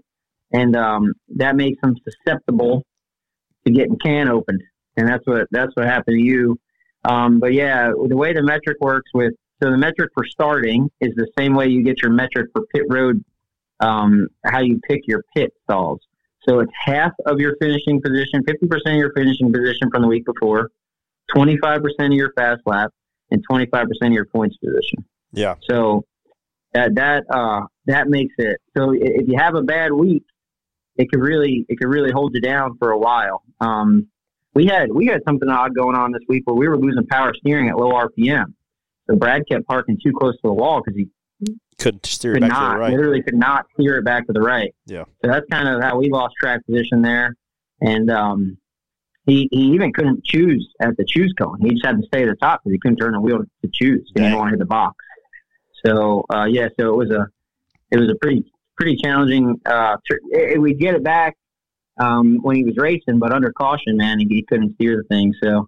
and 0.52 0.76
um, 0.76 1.14
that 1.38 1.56
makes 1.56 1.80
them 1.82 1.96
susceptible 2.04 2.84
to 3.66 3.72
getting 3.72 3.98
can 4.00 4.28
opened. 4.28 4.62
And 4.98 5.08
that's 5.08 5.26
what 5.26 5.48
that's 5.52 5.72
what 5.76 5.86
happened 5.86 6.18
to 6.18 6.24
you. 6.24 6.60
Um, 7.06 7.40
but 7.40 7.54
yeah, 7.54 7.92
the 8.08 8.18
way 8.18 8.34
the 8.34 8.44
metric 8.44 8.78
works 8.80 9.10
with 9.14 9.34
so 9.62 9.70
the 9.70 9.78
metric 9.78 10.12
for 10.14 10.26
starting 10.26 10.90
is 11.00 11.14
the 11.16 11.28
same 11.38 11.54
way 11.54 11.68
you 11.68 11.84
get 11.84 12.02
your 12.02 12.12
metric 12.12 12.50
for 12.54 12.66
pit 12.74 12.84
road, 12.90 13.24
um, 13.80 14.28
how 14.46 14.62
you 14.62 14.80
pick 14.88 15.02
your 15.08 15.24
pit 15.36 15.54
stalls. 15.64 16.00
So 16.48 16.60
it's 16.60 16.72
half 16.74 17.12
of 17.26 17.40
your 17.40 17.56
finishing 17.62 18.02
position, 18.02 18.44
50% 18.44 18.70
of 18.88 18.94
your 18.94 19.14
finishing 19.14 19.54
position 19.54 19.92
from 19.92 20.02
the 20.02 20.08
week 20.08 20.26
before, 20.26 20.72
25% 21.36 21.84
of 22.00 22.14
your 22.14 22.34
fast 22.34 22.62
lap, 22.66 22.92
and 23.30 23.44
25% 23.48 23.86
of 24.02 24.12
your 24.12 24.26
points 24.26 24.58
position. 24.58 25.06
Yeah. 25.32 25.56
So 25.70 26.06
that 26.74 26.96
that 26.96 27.24
uh, 27.30 27.62
that 27.86 28.08
makes 28.08 28.34
it 28.38 28.58
so 28.76 28.94
if 28.94 29.28
you 29.28 29.38
have 29.38 29.56
a 29.56 29.62
bad 29.62 29.92
week, 29.92 30.24
it 30.98 31.10
could 31.10 31.22
really 31.22 31.66
it 31.70 31.78
could 31.80 31.90
really 31.90 32.12
hold 32.12 32.34
you 32.34 32.42
down 32.42 32.78
for 32.78 32.92
a 32.92 32.98
while. 32.98 33.44
Um, 33.60 34.08
we 34.54 34.66
had 34.66 34.92
we 34.92 35.06
had 35.06 35.22
something 35.26 35.50
odd 35.50 35.76
going 35.76 35.96
on 35.96 36.12
this 36.12 36.22
week 36.28 36.44
where 36.46 36.56
we 36.56 36.68
were 36.68 36.78
losing 36.78 37.06
power 37.08 37.34
steering 37.36 37.70
at 37.70 37.78
low 37.78 37.92
RPM. 37.92 38.54
So 39.10 39.16
Brad 39.16 39.44
kept 39.50 39.66
parking 39.68 39.98
too 40.04 40.12
close 40.18 40.36
to 40.36 40.42
the 40.44 40.54
wall 40.54 40.82
because 40.82 40.98
he 40.98 41.08
couldn't 41.80 42.06
steer 42.06 42.34
could 42.34 42.42
back 42.42 42.50
not, 42.52 42.70
to 42.70 42.74
the 42.74 42.80
right. 42.80 42.92
Literally 42.92 43.24
could 43.24 43.36
not 43.36 43.66
steer 43.74 43.98
it 43.98 44.06
back 44.06 44.28
to 44.28 44.34
the 44.34 44.42
right. 44.42 44.74
Yeah. 44.86 45.06
So 45.24 45.32
that's 45.32 45.46
kind 45.52 45.68
of 45.68 45.82
how 45.82 45.98
we 45.98 46.10
lost 46.10 46.36
track 46.40 46.66
position 46.66 47.02
there. 47.02 47.36
And 47.82 48.12
um, 48.12 48.58
he, 49.26 49.50
he 49.52 49.74
even 49.74 49.92
couldn't 49.92 50.24
choose 50.24 50.68
at 50.80 50.96
the 50.98 51.06
choose 51.06 51.34
cone. 51.38 51.58
He 51.62 51.72
just 51.72 51.86
had 51.86 51.98
to 52.00 52.08
stay 52.08 52.24
at 52.24 52.30
the 52.30 52.36
top 52.36 52.62
because 52.64 52.74
he 52.74 52.80
couldn't 52.80 52.98
turn 52.98 53.14
the 53.14 53.20
wheel 53.20 53.40
to 53.40 53.70
choose. 53.74 54.10
He 54.14 54.22
didn't 54.22 54.38
want 54.38 54.48
to 54.48 54.52
hit 54.52 54.60
the 54.60 54.66
box. 54.66 54.96
So 55.86 56.26
uh, 56.34 56.46
yeah, 56.46 56.70
so 56.80 56.94
it 56.94 56.96
was 56.96 57.10
a 57.10 57.28
it 57.90 57.98
was 57.98 58.10
a 58.10 58.16
pretty 58.22 58.52
pretty 58.78 58.98
challenging. 59.04 59.60
Uh, 59.66 59.98
tr- 60.06 60.58
we 60.60 60.74
get 60.74 60.94
it 60.96 61.04
back 61.04 61.36
um, 62.00 62.40
when 62.42 62.56
he 62.56 62.64
was 62.64 62.76
racing, 62.78 63.20
but 63.20 63.34
under 63.34 63.52
caution, 63.52 63.98
man, 63.98 64.20
he, 64.20 64.28
he 64.30 64.44
couldn't 64.44 64.76
steer 64.76 64.98
the 64.98 65.04
thing. 65.04 65.34
So 65.44 65.68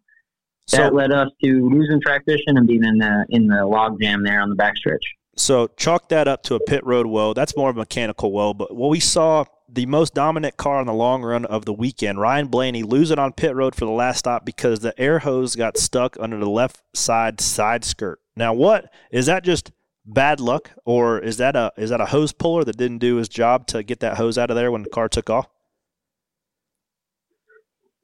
that 0.72 0.90
So- 0.90 0.96
led 0.96 1.12
us 1.12 1.30
to 1.44 1.70
losing 1.70 2.00
track 2.02 2.26
position 2.26 2.58
and 2.58 2.68
being 2.68 2.84
in 2.84 2.98
the 2.98 3.26
in 3.30 3.48
the 3.48 3.66
log 3.66 4.00
jam 4.02 4.24
there 4.24 4.42
on 4.42 4.50
the 4.50 4.56
backstretch. 4.56 5.04
So 5.36 5.68
chalk 5.78 6.10
that 6.10 6.28
up 6.28 6.44
to 6.44 6.56
a 6.56 6.60
pit 6.60 6.86
road 6.86 7.08
woe. 7.08 7.34
That's 7.34 7.58
more 7.58 7.70
of 7.70 7.78
a 7.78 7.80
mechanical 7.80 8.32
woe. 8.32 8.54
But 8.54 8.76
what 8.76 8.90
we 8.90 9.00
saw, 9.00 9.46
the 9.68 9.88
most 9.88 10.14
dominant 10.14 10.58
car 10.58 10.78
on 10.78 10.86
the 10.86 10.94
long 10.94 11.24
run 11.24 11.46
of 11.46 11.66
the 11.66 11.74
weekend, 11.74 12.20
Ryan 12.20 12.48
Blaney, 12.48 12.84
losing 12.84 13.18
on 13.18 13.34
pit 13.34 13.56
road 13.56 13.74
for 13.74 13.86
the 13.86 13.92
last 13.92 14.20
stop 14.20 14.46
because 14.46 14.82
the 14.82 15.00
air 15.02 15.20
hose 15.20 15.56
got 15.56 15.78
stuck 15.78 16.16
under 16.20 16.38
the 16.38 16.50
left 16.50 16.82
side 16.94 17.42
side 17.42 17.84
skirt. 17.84 18.20
Now, 18.36 18.54
what 18.54 18.94
is 19.12 19.26
that? 19.26 19.44
Just 19.44 19.72
bad 20.06 20.40
luck, 20.40 20.70
or 20.86 21.20
is 21.20 21.38
that 21.38 21.56
a 21.56 21.72
is 21.78 21.90
that 21.90 22.00
a 22.02 22.06
hose 22.06 22.32
puller 22.32 22.64
that 22.64 22.78
didn't 22.78 23.00
do 23.00 23.16
his 23.16 23.28
job 23.28 23.66
to 23.68 23.82
get 23.82 24.02
that 24.02 24.18
hose 24.18 24.38
out 24.38 24.52
of 24.52 24.56
there 24.56 24.72
when 24.72 24.84
the 24.84 24.90
car 24.90 25.10
took 25.10 25.30
off? 25.32 25.48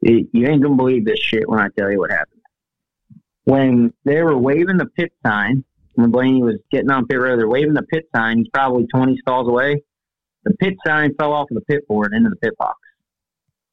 You 0.01 0.27
you 0.33 0.47
ain't 0.47 0.63
gonna 0.63 0.75
believe 0.75 1.05
this 1.05 1.19
shit 1.19 1.47
when 1.47 1.59
I 1.59 1.67
tell 1.77 1.91
you 1.91 1.99
what 1.99 2.09
happened. 2.11 2.38
When 3.49 3.91
they 4.05 4.21
were 4.21 4.37
waving 4.37 4.77
the 4.77 4.85
pit 4.85 5.11
sign, 5.25 5.63
when 5.95 6.11
Blaney 6.11 6.43
was 6.43 6.57
getting 6.71 6.91
on 6.91 7.07
pit 7.07 7.19
road, 7.19 7.39
they're 7.39 7.47
waving 7.47 7.73
the 7.73 7.81
pit 7.81 8.07
sign. 8.15 8.37
He's 8.37 8.47
probably 8.53 8.85
20 8.93 9.17
stalls 9.21 9.47
away. 9.47 9.81
The 10.43 10.53
pit 10.59 10.75
sign 10.85 11.15
fell 11.19 11.33
off 11.33 11.49
of 11.49 11.55
the 11.55 11.61
pit 11.61 11.87
board 11.87 12.13
into 12.13 12.29
the 12.29 12.35
pit 12.35 12.53
box. 12.59 12.77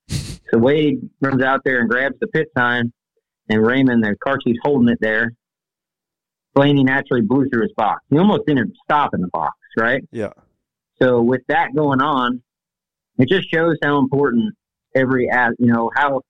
So 0.52 0.58
Wade 0.58 1.00
runs 1.20 1.42
out 1.42 1.62
there 1.64 1.80
and 1.80 1.90
grabs 1.90 2.14
the 2.20 2.28
pit 2.28 2.46
sign, 2.56 2.92
and 3.48 3.66
Raymond, 3.66 4.04
the 4.04 4.14
car 4.24 4.38
chief's 4.38 4.60
holding 4.62 4.88
it 4.88 4.98
there. 5.00 5.32
Blaney 6.54 6.84
naturally 6.84 7.22
blew 7.22 7.48
through 7.48 7.62
his 7.62 7.72
box. 7.76 8.02
He 8.10 8.16
almost 8.16 8.46
didn't 8.46 8.72
stop 8.84 9.12
in 9.12 9.22
the 9.22 9.28
box, 9.32 9.56
right? 9.76 10.04
Yeah. 10.12 10.30
So 11.02 11.20
with 11.20 11.42
that 11.48 11.74
going 11.74 12.00
on, 12.00 12.42
it 13.18 13.28
just 13.28 13.50
shows 13.52 13.76
how 13.82 13.98
important 13.98 14.54
every 14.94 15.28
you 15.58 15.66
know, 15.66 15.90
how 15.96 16.22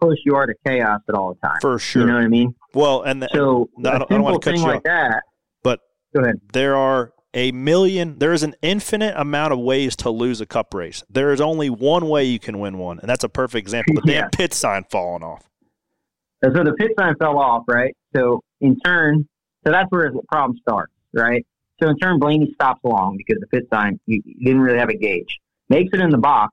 close 0.00 0.16
you 0.24 0.36
are 0.36 0.46
to 0.46 0.54
chaos 0.64 1.00
at 1.08 1.16
all 1.16 1.34
the 1.34 1.48
time. 1.48 1.58
For 1.60 1.76
sure. 1.80 2.02
You 2.02 2.08
know 2.08 2.14
what 2.14 2.22
I 2.22 2.28
mean? 2.28 2.54
Well, 2.74 3.02
and 3.02 3.22
the, 3.22 3.28
So 3.32 3.68
no, 3.76 3.90
I 3.90 3.98
don't, 3.98 4.10
I 4.12 4.14
don't 4.14 4.22
want 4.22 4.40
to 4.42 4.44
cut 4.50 4.54
thing 4.56 4.60
you 4.62 4.66
like 4.68 4.76
off, 4.78 4.82
that. 4.84 5.22
but 5.62 5.80
Go 6.14 6.22
ahead. 6.22 6.36
there 6.52 6.76
are 6.76 7.12
a 7.34 7.52
million. 7.52 8.18
There 8.18 8.32
is 8.32 8.42
an 8.42 8.54
infinite 8.62 9.14
amount 9.16 9.52
of 9.52 9.58
ways 9.60 9.96
to 9.96 10.10
lose 10.10 10.40
a 10.40 10.46
cup 10.46 10.74
race. 10.74 11.02
There 11.10 11.32
is 11.32 11.40
only 11.40 11.70
one 11.70 12.08
way 12.08 12.24
you 12.24 12.38
can 12.38 12.58
win 12.58 12.78
one, 12.78 12.98
and 13.00 13.08
that's 13.08 13.24
a 13.24 13.28
perfect 13.28 13.58
example. 13.64 13.94
The 13.96 14.02
Yeah. 14.12 14.20
damn 14.22 14.30
pit 14.30 14.54
sign 14.54 14.84
falling 14.90 15.22
off. 15.22 15.44
And 16.42 16.54
So 16.56 16.64
the 16.64 16.72
pit 16.74 16.92
sign 16.98 17.14
fell 17.20 17.38
off, 17.38 17.64
right? 17.68 17.94
So 18.16 18.42
in 18.60 18.78
turn, 18.80 19.28
so 19.66 19.72
that's 19.72 19.90
where 19.90 20.10
the 20.10 20.22
problem 20.30 20.58
starts, 20.62 20.92
right? 21.12 21.44
So 21.82 21.88
in 21.90 21.96
turn, 21.98 22.18
Blaney 22.18 22.50
stops 22.54 22.80
along 22.84 23.16
because 23.18 23.40
the 23.40 23.46
pit 23.46 23.66
sign 23.72 23.98
he, 24.06 24.22
he 24.24 24.44
didn't 24.44 24.60
really 24.62 24.78
have 24.78 24.88
a 24.90 24.96
gauge. 24.96 25.38
Makes 25.68 25.90
it 25.94 26.00
in 26.00 26.10
the 26.10 26.18
box, 26.18 26.52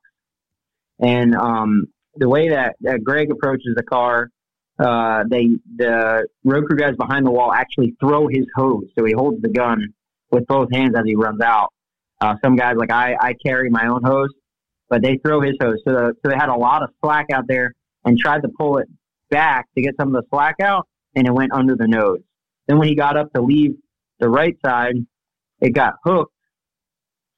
and 0.99 1.35
um, 1.35 1.85
the 2.15 2.29
way 2.29 2.49
that, 2.49 2.75
that 2.81 3.03
Greg 3.03 3.31
approaches 3.31 3.73
the 3.75 3.83
car, 3.83 4.29
uh, 4.79 5.23
they 5.29 5.49
the 5.75 6.27
road 6.43 6.65
crew 6.65 6.77
guys 6.77 6.95
behind 6.97 7.25
the 7.25 7.31
wall 7.31 7.51
actually 7.51 7.95
throw 7.99 8.27
his 8.27 8.45
hose, 8.55 8.85
so 8.97 9.05
he 9.05 9.13
holds 9.13 9.41
the 9.41 9.49
gun 9.49 9.93
with 10.31 10.45
both 10.47 10.69
hands 10.71 10.93
as 10.97 11.03
he 11.05 11.15
runs 11.15 11.41
out. 11.41 11.73
Uh, 12.21 12.35
some 12.43 12.55
guys 12.55 12.75
like 12.77 12.91
I, 12.91 13.15
I 13.19 13.33
carry 13.33 13.69
my 13.69 13.87
own 13.87 14.03
hose, 14.03 14.29
but 14.89 15.01
they 15.01 15.17
throw 15.17 15.41
his 15.41 15.55
hose. 15.61 15.77
So, 15.85 15.93
the, 15.93 16.13
so 16.21 16.29
they 16.29 16.35
had 16.35 16.49
a 16.49 16.55
lot 16.55 16.83
of 16.83 16.89
slack 17.03 17.27
out 17.31 17.45
there 17.47 17.73
and 18.05 18.17
tried 18.17 18.41
to 18.41 18.49
pull 18.49 18.77
it 18.77 18.87
back 19.29 19.67
to 19.75 19.81
get 19.81 19.95
some 19.99 20.15
of 20.15 20.21
the 20.21 20.27
slack 20.29 20.55
out, 20.61 20.87
and 21.15 21.27
it 21.27 21.33
went 21.33 21.53
under 21.53 21.75
the 21.75 21.87
nose. 21.87 22.19
Then 22.67 22.77
when 22.77 22.87
he 22.87 22.95
got 22.95 23.17
up 23.17 23.31
to 23.33 23.41
leave 23.41 23.75
the 24.19 24.29
right 24.29 24.57
side, 24.65 24.95
it 25.61 25.71
got 25.71 25.95
hooked 26.03 26.33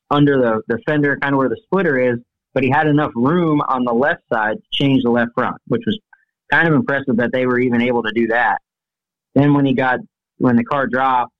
under 0.09 0.37
the, 0.37 0.61
the 0.67 0.81
fender, 0.87 1.17
kind 1.21 1.33
of 1.33 1.37
where 1.37 1.49
the 1.49 1.59
splitter 1.65 1.99
is, 1.99 2.19
but 2.53 2.63
he 2.63 2.69
had 2.69 2.87
enough 2.87 3.11
room 3.15 3.61
on 3.61 3.83
the 3.83 3.93
left 3.93 4.23
side 4.31 4.57
to 4.57 4.63
change 4.71 5.03
the 5.03 5.11
left 5.11 5.31
front, 5.35 5.57
which 5.67 5.83
was 5.85 5.99
kind 6.51 6.67
of 6.67 6.73
impressive 6.73 7.17
that 7.17 7.31
they 7.31 7.45
were 7.45 7.59
even 7.59 7.81
able 7.81 8.03
to 8.03 8.11
do 8.13 8.27
that. 8.27 8.57
Then 9.35 9.53
when 9.53 9.65
he 9.65 9.73
got 9.73 9.99
when 10.37 10.55
the 10.55 10.63
car 10.63 10.87
dropped, 10.87 11.33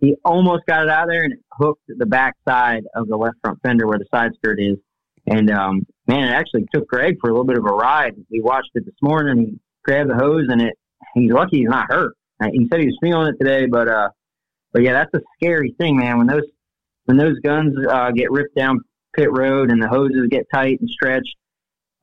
he 0.00 0.16
almost 0.24 0.64
got 0.66 0.82
it 0.82 0.88
out 0.88 1.04
of 1.04 1.10
there 1.10 1.24
and 1.24 1.32
it 1.32 1.40
hooked 1.52 1.82
the 1.88 2.06
back 2.06 2.34
side 2.48 2.84
of 2.94 3.08
the 3.08 3.16
left 3.16 3.36
front 3.42 3.58
fender 3.62 3.86
where 3.86 3.98
the 3.98 4.06
side 4.12 4.30
skirt 4.36 4.60
is. 4.60 4.76
And 5.26 5.50
um, 5.50 5.86
man, 6.06 6.28
it 6.28 6.32
actually 6.32 6.66
took 6.72 6.86
Greg 6.88 7.16
for 7.20 7.28
a 7.28 7.32
little 7.32 7.46
bit 7.46 7.58
of 7.58 7.64
a 7.64 7.72
ride. 7.72 8.14
We 8.30 8.40
watched 8.40 8.70
it 8.74 8.84
this 8.84 8.94
morning. 9.02 9.38
He 9.38 9.58
grabbed 9.84 10.10
the 10.10 10.14
hose 10.14 10.46
and 10.48 10.62
it. 10.62 10.74
He's 11.14 11.32
lucky 11.32 11.58
he's 11.58 11.68
not 11.68 11.86
hurt. 11.90 12.14
Uh, 12.40 12.48
He 12.52 12.66
said 12.70 12.80
he 12.80 12.86
was 12.86 12.98
feeling 13.02 13.28
it 13.28 13.36
today, 13.38 13.66
but 13.66 13.88
uh, 13.88 14.08
but 14.72 14.82
yeah, 14.82 14.92
that's 14.92 15.12
a 15.14 15.20
scary 15.36 15.74
thing, 15.78 15.96
man. 15.96 16.18
When 16.18 16.26
those 16.26 16.44
when 17.04 17.16
those 17.16 17.38
guns 17.40 17.74
uh, 17.88 18.10
get 18.10 18.30
ripped 18.30 18.54
down 18.54 18.80
pit 19.14 19.28
road 19.32 19.70
and 19.70 19.82
the 19.82 19.88
hoses 19.88 20.28
get 20.30 20.46
tight 20.52 20.78
and 20.80 20.88
stretched, 20.88 21.34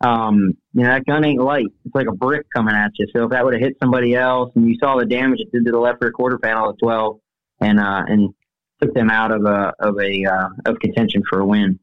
um, 0.01 0.57
you 0.73 0.83
know 0.83 0.89
that 0.89 1.05
gun 1.05 1.23
ain't 1.25 1.41
light. 1.41 1.67
It's 1.85 1.95
like 1.95 2.07
a 2.07 2.15
brick 2.15 2.45
coming 2.55 2.75
at 2.75 2.91
you. 2.95 3.07
So 3.15 3.25
if 3.25 3.31
that 3.31 3.43
would 3.43 3.53
have 3.53 3.61
hit 3.61 3.77
somebody 3.81 4.15
else, 4.15 4.51
and 4.55 4.67
you 4.67 4.77
saw 4.79 4.97
the 4.97 5.05
damage 5.05 5.39
it 5.39 5.51
did 5.51 5.65
to 5.65 5.71
the 5.71 5.79
left 5.79 6.01
rear 6.01 6.11
quarter 6.11 6.37
panel 6.37 6.69
as 6.69 6.75
well, 6.81 7.21
and 7.61 7.79
uh, 7.79 8.03
and 8.07 8.33
took 8.81 8.93
them 8.93 9.09
out 9.09 9.31
of 9.31 9.45
a 9.45 9.73
of 9.79 9.97
a 9.99 10.25
uh, 10.25 10.49
of 10.65 10.79
contention 10.79 11.23
for 11.29 11.39
a 11.39 11.45
win. 11.45 11.79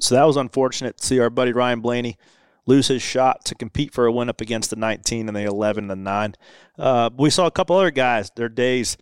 So 0.00 0.14
that 0.14 0.24
was 0.24 0.36
unfortunate 0.36 0.96
to 0.96 1.06
see 1.06 1.20
our 1.20 1.30
buddy 1.30 1.52
Ryan 1.52 1.80
Blaney 1.80 2.16
lose 2.66 2.88
his 2.88 3.02
shot 3.02 3.44
to 3.44 3.54
compete 3.54 3.92
for 3.92 4.06
a 4.06 4.12
win 4.12 4.28
up 4.28 4.40
against 4.40 4.70
the 4.70 4.76
19 4.76 5.28
and 5.28 5.36
the 5.36 5.44
11 5.44 5.84
and 5.84 5.90
the 5.90 5.96
9. 5.96 6.34
Uh, 6.78 7.10
we 7.16 7.30
saw 7.30 7.46
a 7.46 7.50
couple 7.50 7.76
other 7.76 7.90
guys, 7.90 8.30
their 8.36 8.48
days 8.48 8.96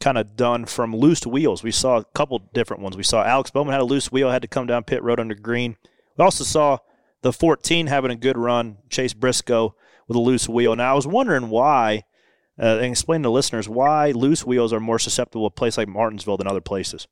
kind 0.00 0.18
of 0.18 0.36
done 0.36 0.64
from 0.64 0.94
loose 0.94 1.26
wheels. 1.26 1.62
We 1.62 1.70
saw 1.70 1.98
a 1.98 2.04
couple 2.04 2.38
different 2.52 2.82
ones. 2.82 2.96
We 2.96 3.02
saw 3.02 3.22
Alex 3.22 3.50
Bowman 3.50 3.72
had 3.72 3.80
a 3.80 3.84
loose 3.84 4.10
wheel, 4.10 4.30
had 4.30 4.42
to 4.42 4.48
come 4.48 4.66
down 4.66 4.84
pit 4.84 5.02
road 5.02 5.20
under 5.20 5.34
green. 5.34 5.76
We 6.16 6.24
also 6.24 6.44
saw 6.44 6.78
the 7.22 7.32
14 7.32 7.86
having 7.86 8.10
a 8.10 8.16
good 8.16 8.36
run, 8.36 8.78
Chase 8.90 9.14
Briscoe 9.14 9.74
with 10.06 10.16
a 10.16 10.20
loose 10.20 10.48
wheel. 10.48 10.76
Now, 10.76 10.92
I 10.92 10.94
was 10.94 11.06
wondering 11.06 11.48
why, 11.48 12.04
uh, 12.60 12.78
and 12.78 12.86
explain 12.86 13.22
to 13.22 13.30
listeners 13.30 13.68
why 13.68 14.10
loose 14.10 14.44
wheels 14.44 14.72
are 14.72 14.80
more 14.80 14.98
susceptible 14.98 15.48
to 15.48 15.52
a 15.52 15.56
place 15.56 15.78
like 15.78 15.88
Martinsville 15.88 16.36
than 16.36 16.46
other 16.46 16.60
places. 16.60 17.06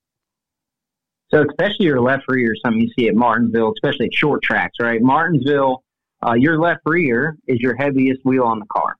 So 1.32 1.44
especially 1.48 1.86
your 1.86 2.00
left 2.00 2.24
rear, 2.28 2.52
something 2.64 2.82
you 2.82 2.90
see 2.98 3.08
at 3.08 3.14
Martinsville, 3.14 3.72
especially 3.76 4.06
at 4.06 4.14
short 4.14 4.42
tracks, 4.42 4.78
right? 4.80 5.00
Martinsville, 5.00 5.84
uh, 6.26 6.34
your 6.34 6.58
left 6.58 6.80
rear 6.84 7.36
is 7.46 7.60
your 7.60 7.76
heaviest 7.76 8.20
wheel 8.24 8.42
on 8.42 8.58
the 8.58 8.66
car, 8.66 8.96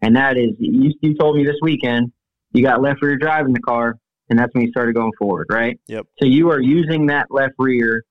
and 0.00 0.16
that 0.16 0.38
is 0.38 0.50
you, 0.58 0.92
you 1.02 1.14
told 1.14 1.36
me 1.36 1.44
this 1.44 1.56
weekend 1.60 2.10
you 2.52 2.62
got 2.62 2.80
left 2.80 3.02
rear 3.02 3.16
drive 3.16 3.44
in 3.44 3.52
the 3.52 3.60
car, 3.60 3.96
and 4.30 4.38
that's 4.38 4.52
when 4.54 4.64
you 4.64 4.70
started 4.70 4.94
going 4.94 5.12
forward, 5.18 5.46
right? 5.50 5.78
Yep. 5.86 6.06
So 6.18 6.26
you 6.26 6.50
are 6.50 6.60
using 6.60 7.06
that 7.06 7.26
left 7.30 7.54
rear, 7.58 8.02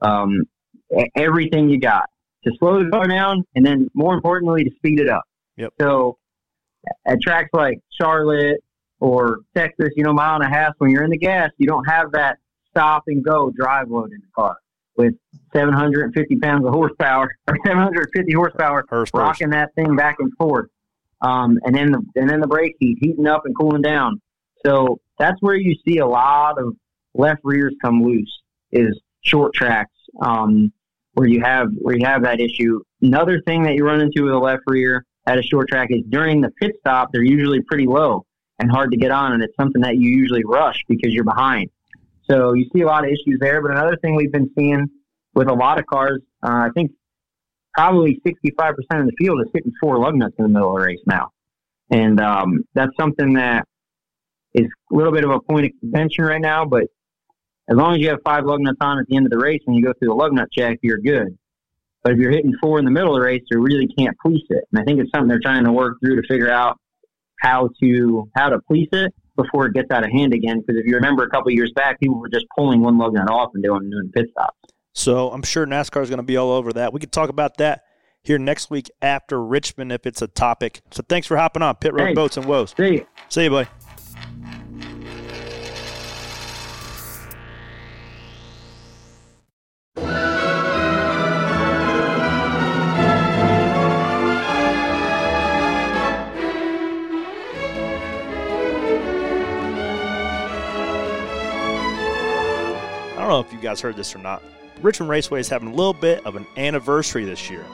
um, 0.00 0.42
everything 1.16 1.68
you 1.68 1.78
got 1.78 2.08
to 2.44 2.52
slow 2.58 2.82
the 2.82 2.90
car 2.90 3.06
down, 3.06 3.44
and 3.54 3.64
then 3.64 3.90
more 3.94 4.14
importantly 4.14 4.64
to 4.64 4.70
speed 4.76 5.00
it 5.00 5.08
up. 5.08 5.24
Yep. 5.56 5.72
So 5.80 6.18
at 7.06 7.20
tracks 7.22 7.50
like 7.52 7.80
Charlotte 8.00 8.62
or 9.00 9.38
Texas, 9.56 9.90
you 9.96 10.04
know, 10.04 10.12
mile 10.12 10.36
and 10.36 10.44
a 10.44 10.48
half, 10.48 10.74
when 10.78 10.90
you're 10.90 11.04
in 11.04 11.10
the 11.10 11.18
gas, 11.18 11.50
you 11.58 11.66
don't 11.66 11.84
have 11.84 12.12
that 12.12 12.38
stop 12.70 13.04
and 13.06 13.24
go 13.24 13.50
drive 13.50 13.90
load 13.90 14.12
in 14.12 14.20
the 14.20 14.26
car 14.34 14.56
with 14.96 15.14
750 15.52 16.36
pounds 16.36 16.64
of 16.66 16.72
horsepower 16.72 17.36
or 17.48 17.56
750 17.64 18.32
horsepower 18.32 18.84
rocking 19.12 19.50
that 19.50 19.74
thing 19.74 19.96
back 19.96 20.16
and 20.18 20.32
forth. 20.36 20.68
Um, 21.20 21.58
and 21.64 21.74
then 21.74 21.92
the, 21.92 22.04
and 22.16 22.28
then 22.28 22.40
the 22.40 22.46
brake 22.46 22.76
heat 22.78 22.98
heating 23.00 23.26
up 23.26 23.46
and 23.46 23.56
cooling 23.56 23.82
down. 23.82 24.20
So 24.64 25.00
that's 25.18 25.36
where 25.40 25.56
you 25.56 25.74
see 25.86 25.98
a 25.98 26.06
lot 26.06 26.58
of 26.58 26.74
left 27.14 27.40
rears 27.44 27.74
come 27.82 28.02
loose 28.02 28.42
is 28.72 29.00
short 29.22 29.54
tracks 29.54 29.93
um, 30.20 30.72
where 31.14 31.28
you 31.28 31.40
have 31.42 31.68
where 31.78 31.96
you 31.96 32.04
have 32.04 32.22
that 32.22 32.40
issue. 32.40 32.80
Another 33.02 33.40
thing 33.46 33.62
that 33.64 33.74
you 33.74 33.84
run 33.84 34.00
into 34.00 34.24
with 34.24 34.32
a 34.32 34.38
left 34.38 34.62
rear 34.66 35.04
at 35.26 35.38
a 35.38 35.42
short 35.42 35.68
track 35.68 35.88
is 35.90 36.02
during 36.08 36.40
the 36.40 36.50
pit 36.60 36.72
stop 36.80 37.10
they're 37.12 37.22
usually 37.22 37.60
pretty 37.62 37.86
low 37.86 38.24
and 38.58 38.70
hard 38.70 38.90
to 38.92 38.96
get 38.96 39.10
on, 39.10 39.32
and 39.32 39.42
it's 39.42 39.54
something 39.56 39.82
that 39.82 39.96
you 39.96 40.10
usually 40.10 40.44
rush 40.44 40.84
because 40.88 41.12
you're 41.12 41.24
behind. 41.24 41.70
So 42.30 42.52
you 42.54 42.66
see 42.74 42.82
a 42.82 42.86
lot 42.86 43.04
of 43.04 43.10
issues 43.10 43.38
there. 43.40 43.60
But 43.60 43.72
another 43.72 43.96
thing 43.96 44.14
we've 44.14 44.32
been 44.32 44.50
seeing 44.56 44.86
with 45.34 45.48
a 45.48 45.52
lot 45.52 45.78
of 45.78 45.86
cars, 45.86 46.20
uh, 46.42 46.48
I 46.48 46.68
think 46.74 46.92
probably 47.74 48.20
65% 48.26 48.76
of 48.76 49.06
the 49.06 49.12
field 49.18 49.40
is 49.40 49.48
hitting 49.52 49.72
four 49.80 49.98
lug 49.98 50.14
nuts 50.14 50.34
in 50.38 50.44
the 50.44 50.48
middle 50.48 50.74
of 50.74 50.80
the 50.80 50.86
race 50.86 51.00
now. 51.06 51.30
And 51.90 52.20
um, 52.20 52.64
that's 52.74 52.92
something 52.98 53.34
that 53.34 53.66
is 54.54 54.66
a 54.92 54.94
little 54.94 55.12
bit 55.12 55.24
of 55.24 55.30
a 55.30 55.40
point 55.40 55.66
of 55.66 55.72
contention 55.80 56.24
right 56.24 56.40
now. 56.40 56.64
But 56.64 56.84
as 57.68 57.76
long 57.76 57.94
as 57.94 58.00
you 58.00 58.08
have 58.08 58.18
five 58.24 58.44
lug 58.44 58.60
nuts 58.60 58.78
on 58.80 58.98
at 58.98 59.06
the 59.08 59.16
end 59.16 59.26
of 59.26 59.32
the 59.32 59.38
race 59.38 59.60
when 59.64 59.76
you 59.76 59.82
go 59.82 59.92
through 59.98 60.08
the 60.08 60.14
lug 60.14 60.32
nut 60.32 60.48
check, 60.52 60.78
you're 60.82 60.98
good. 60.98 61.36
But 62.02 62.12
if 62.12 62.18
you're 62.18 62.30
hitting 62.30 62.52
four 62.60 62.78
in 62.78 62.84
the 62.84 62.90
middle 62.90 63.14
of 63.14 63.20
the 63.20 63.24
race, 63.24 63.42
you 63.50 63.60
really 63.60 63.88
can't 63.98 64.16
police 64.20 64.44
it. 64.50 64.64
And 64.72 64.80
I 64.80 64.84
think 64.84 65.00
it's 65.00 65.10
something 65.10 65.28
they're 65.28 65.40
trying 65.42 65.64
to 65.64 65.72
work 65.72 65.96
through 66.04 66.20
to 66.20 66.28
figure 66.28 66.50
out 66.50 66.78
how 67.40 67.70
to 67.82 68.30
how 68.36 68.50
to 68.50 68.60
police 68.66 68.90
it 68.92 69.14
before 69.36 69.66
it 69.66 69.74
gets 69.74 69.90
out 69.90 70.04
of 70.04 70.10
hand 70.10 70.34
again. 70.34 70.60
Because 70.60 70.78
if 70.78 70.86
you 70.86 70.94
remember 70.96 71.22
a 71.22 71.30
couple 71.30 71.50
years 71.50 71.72
back, 71.74 71.98
people 72.00 72.20
were 72.20 72.28
just 72.28 72.46
pulling 72.56 72.82
one 72.82 72.98
lug 72.98 73.14
nut 73.14 73.30
off 73.30 73.50
and 73.54 73.64
doing 73.64 73.88
doing 73.90 74.10
pit 74.14 74.26
stops. 74.32 74.56
So 74.92 75.30
I'm 75.30 75.42
sure 75.42 75.66
NASCAR 75.66 76.02
is 76.02 76.10
going 76.10 76.18
to 76.18 76.22
be 76.22 76.36
all 76.36 76.52
over 76.52 76.72
that. 76.74 76.92
We 76.92 77.00
could 77.00 77.10
talk 77.10 77.30
about 77.30 77.56
that 77.56 77.84
here 78.22 78.38
next 78.38 78.70
week 78.70 78.90
after 79.02 79.42
Richmond 79.42 79.90
if 79.90 80.06
it's 80.06 80.22
a 80.22 80.28
topic. 80.28 80.82
So 80.90 81.02
thanks 81.08 81.26
for 81.26 81.36
hopping 81.36 81.62
on 81.62 81.74
Pit 81.76 81.94
Road 81.94 82.08
Hey. 82.08 82.14
Boats 82.14 82.36
and 82.36 82.46
Woes. 82.46 82.74
See 82.76 82.94
you. 82.94 83.06
See 83.28 83.44
you, 83.44 83.50
buddy. 83.50 83.68
Guys 103.74 103.80
heard 103.80 103.96
this 103.96 104.14
or 104.14 104.20
not. 104.20 104.40
Richmond 104.82 105.10
Raceway 105.10 105.40
is 105.40 105.48
having 105.48 105.66
a 105.66 105.74
little 105.74 105.92
bit 105.92 106.24
of 106.24 106.36
an 106.36 106.46
anniversary 106.56 107.24
this 107.24 107.50
year. 107.50 107.64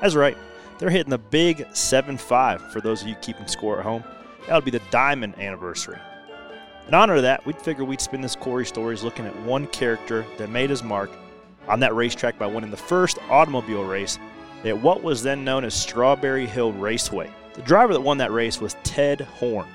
That's 0.00 0.16
right. 0.16 0.36
They're 0.78 0.90
hitting 0.90 1.10
the 1.10 1.18
big 1.18 1.64
7 1.72 2.18
5 2.18 2.72
for 2.72 2.80
those 2.80 3.02
of 3.02 3.06
you 3.06 3.14
keeping 3.22 3.46
score 3.46 3.78
at 3.78 3.84
home. 3.84 4.02
That 4.48 4.56
would 4.56 4.64
be 4.64 4.72
the 4.72 4.82
diamond 4.90 5.38
anniversary. 5.38 6.00
In 6.88 6.94
honor 6.94 7.14
of 7.14 7.22
that, 7.22 7.46
we'd 7.46 7.62
figure 7.62 7.84
we'd 7.84 8.00
spin 8.00 8.20
this 8.20 8.34
Corey 8.34 8.66
Stories 8.66 9.04
looking 9.04 9.26
at 9.26 9.42
one 9.42 9.68
character 9.68 10.26
that 10.38 10.50
made 10.50 10.70
his 10.70 10.82
mark 10.82 11.12
on 11.68 11.78
that 11.78 11.94
racetrack 11.94 12.36
by 12.36 12.48
winning 12.48 12.72
the 12.72 12.76
first 12.76 13.18
automobile 13.30 13.84
race 13.84 14.18
at 14.64 14.76
what 14.76 15.04
was 15.04 15.22
then 15.22 15.44
known 15.44 15.64
as 15.64 15.72
Strawberry 15.72 16.46
Hill 16.46 16.72
Raceway. 16.72 17.32
The 17.52 17.62
driver 17.62 17.92
that 17.92 18.00
won 18.00 18.18
that 18.18 18.32
race 18.32 18.60
was 18.60 18.74
Ted 18.82 19.20
Horn. 19.20 19.68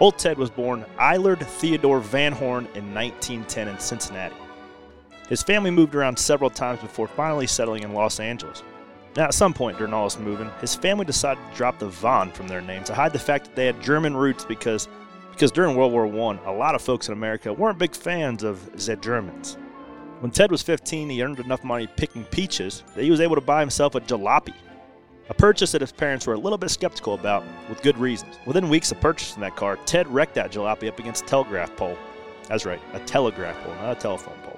Old 0.00 0.18
Ted 0.18 0.38
was 0.38 0.50
born 0.50 0.84
Eylard 0.98 1.46
Theodore 1.46 2.00
Von 2.00 2.32
Horn 2.32 2.64
in 2.74 2.92
1910 2.92 3.68
in 3.68 3.78
Cincinnati. 3.78 4.34
His 5.28 5.42
family 5.42 5.70
moved 5.70 5.94
around 5.94 6.18
several 6.18 6.50
times 6.50 6.80
before 6.80 7.06
finally 7.06 7.46
settling 7.46 7.82
in 7.82 7.92
Los 7.92 8.18
Angeles. 8.18 8.62
Now, 9.16 9.24
at 9.24 9.34
some 9.34 9.52
point 9.52 9.78
during 9.78 9.92
all 9.92 10.04
this 10.04 10.18
moving, 10.18 10.50
his 10.60 10.74
family 10.74 11.04
decided 11.04 11.42
to 11.50 11.56
drop 11.56 11.78
the 11.78 11.88
Von 11.88 12.30
from 12.30 12.48
their 12.48 12.60
name 12.60 12.84
to 12.84 12.94
hide 12.94 13.12
the 13.12 13.18
fact 13.18 13.46
that 13.46 13.56
they 13.56 13.66
had 13.66 13.82
German 13.82 14.16
roots 14.16 14.44
because, 14.44 14.88
because 15.32 15.50
during 15.50 15.76
World 15.76 15.92
War 15.92 16.06
I, 16.06 16.38
a 16.46 16.52
lot 16.52 16.74
of 16.74 16.82
folks 16.82 17.08
in 17.08 17.12
America 17.12 17.52
weren't 17.52 17.78
big 17.78 17.94
fans 17.94 18.42
of 18.42 18.70
the 18.72 18.96
Germans. 18.96 19.58
When 20.20 20.30
Ted 20.30 20.50
was 20.50 20.62
15, 20.62 21.10
he 21.10 21.22
earned 21.22 21.40
enough 21.40 21.62
money 21.62 21.86
picking 21.86 22.24
peaches 22.24 22.82
that 22.94 23.04
he 23.04 23.10
was 23.10 23.20
able 23.20 23.34
to 23.34 23.40
buy 23.40 23.60
himself 23.60 23.94
a 23.94 24.00
jalopy, 24.00 24.54
a 25.28 25.34
purchase 25.34 25.72
that 25.72 25.80
his 25.80 25.92
parents 25.92 26.26
were 26.26 26.34
a 26.34 26.38
little 26.38 26.58
bit 26.58 26.70
skeptical 26.70 27.14
about, 27.14 27.44
with 27.68 27.82
good 27.82 27.98
reasons. 27.98 28.36
Within 28.46 28.68
weeks 28.68 28.90
of 28.92 29.00
purchasing 29.00 29.40
that 29.42 29.56
car, 29.56 29.76
Ted 29.84 30.08
wrecked 30.08 30.34
that 30.34 30.50
jalopy 30.50 30.88
up 30.88 30.98
against 30.98 31.24
a 31.24 31.26
telegraph 31.28 31.74
pole. 31.76 31.96
That's 32.48 32.64
right, 32.64 32.80
a 32.94 33.00
telegraph 33.00 33.62
pole, 33.62 33.74
not 33.74 33.96
a 33.96 34.00
telephone 34.00 34.38
pole. 34.42 34.57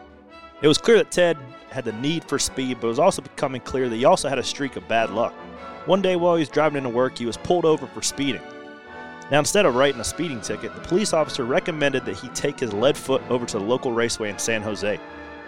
It 0.63 0.69
was 0.69 0.79
clear 0.79 0.99
that 0.99 1.11
Ted 1.11 1.39
had 1.71 1.85
the 1.85 1.93
need 1.93 2.25
for 2.25 2.39
speed, 2.39 2.79
but 2.81 2.89
it 2.89 2.91
was 2.91 2.99
also 2.99 3.23
becoming 3.23 3.61
clear 3.63 3.89
that 3.89 3.97
he 3.97 4.05
also 4.05 4.29
had 4.29 4.39
a 4.39 4.43
streak 4.43 4.77
of 4.77 4.87
bad 4.89 5.11
luck. 5.11 5.33
One 5.87 6.03
day 6.03 6.17
while 6.17 6.37
he 6.37 6.41
was 6.41 6.49
driving 6.49 6.79
into 6.79 6.91
work, 6.91 7.17
he 7.17 7.25
was 7.25 7.39
pulled 7.39 7.65
over 7.65 7.87
for 7.87 8.03
speeding. 8.03 8.43
Now, 9.31 9.39
instead 9.39 9.65
of 9.65 9.75
writing 9.75 10.01
a 10.01 10.05
speeding 10.05 10.41
ticket, 10.41 10.75
the 10.75 10.81
police 10.81 11.13
officer 11.13 11.45
recommended 11.45 12.05
that 12.05 12.17
he 12.17 12.29
take 12.29 12.59
his 12.61 12.73
lead 12.73 12.97
foot 12.97 13.23
over 13.31 13.47
to 13.47 13.59
the 13.59 13.65
local 13.65 13.93
raceway 13.93 14.29
in 14.29 14.39
San 14.39 14.61
Jose. 14.61 14.99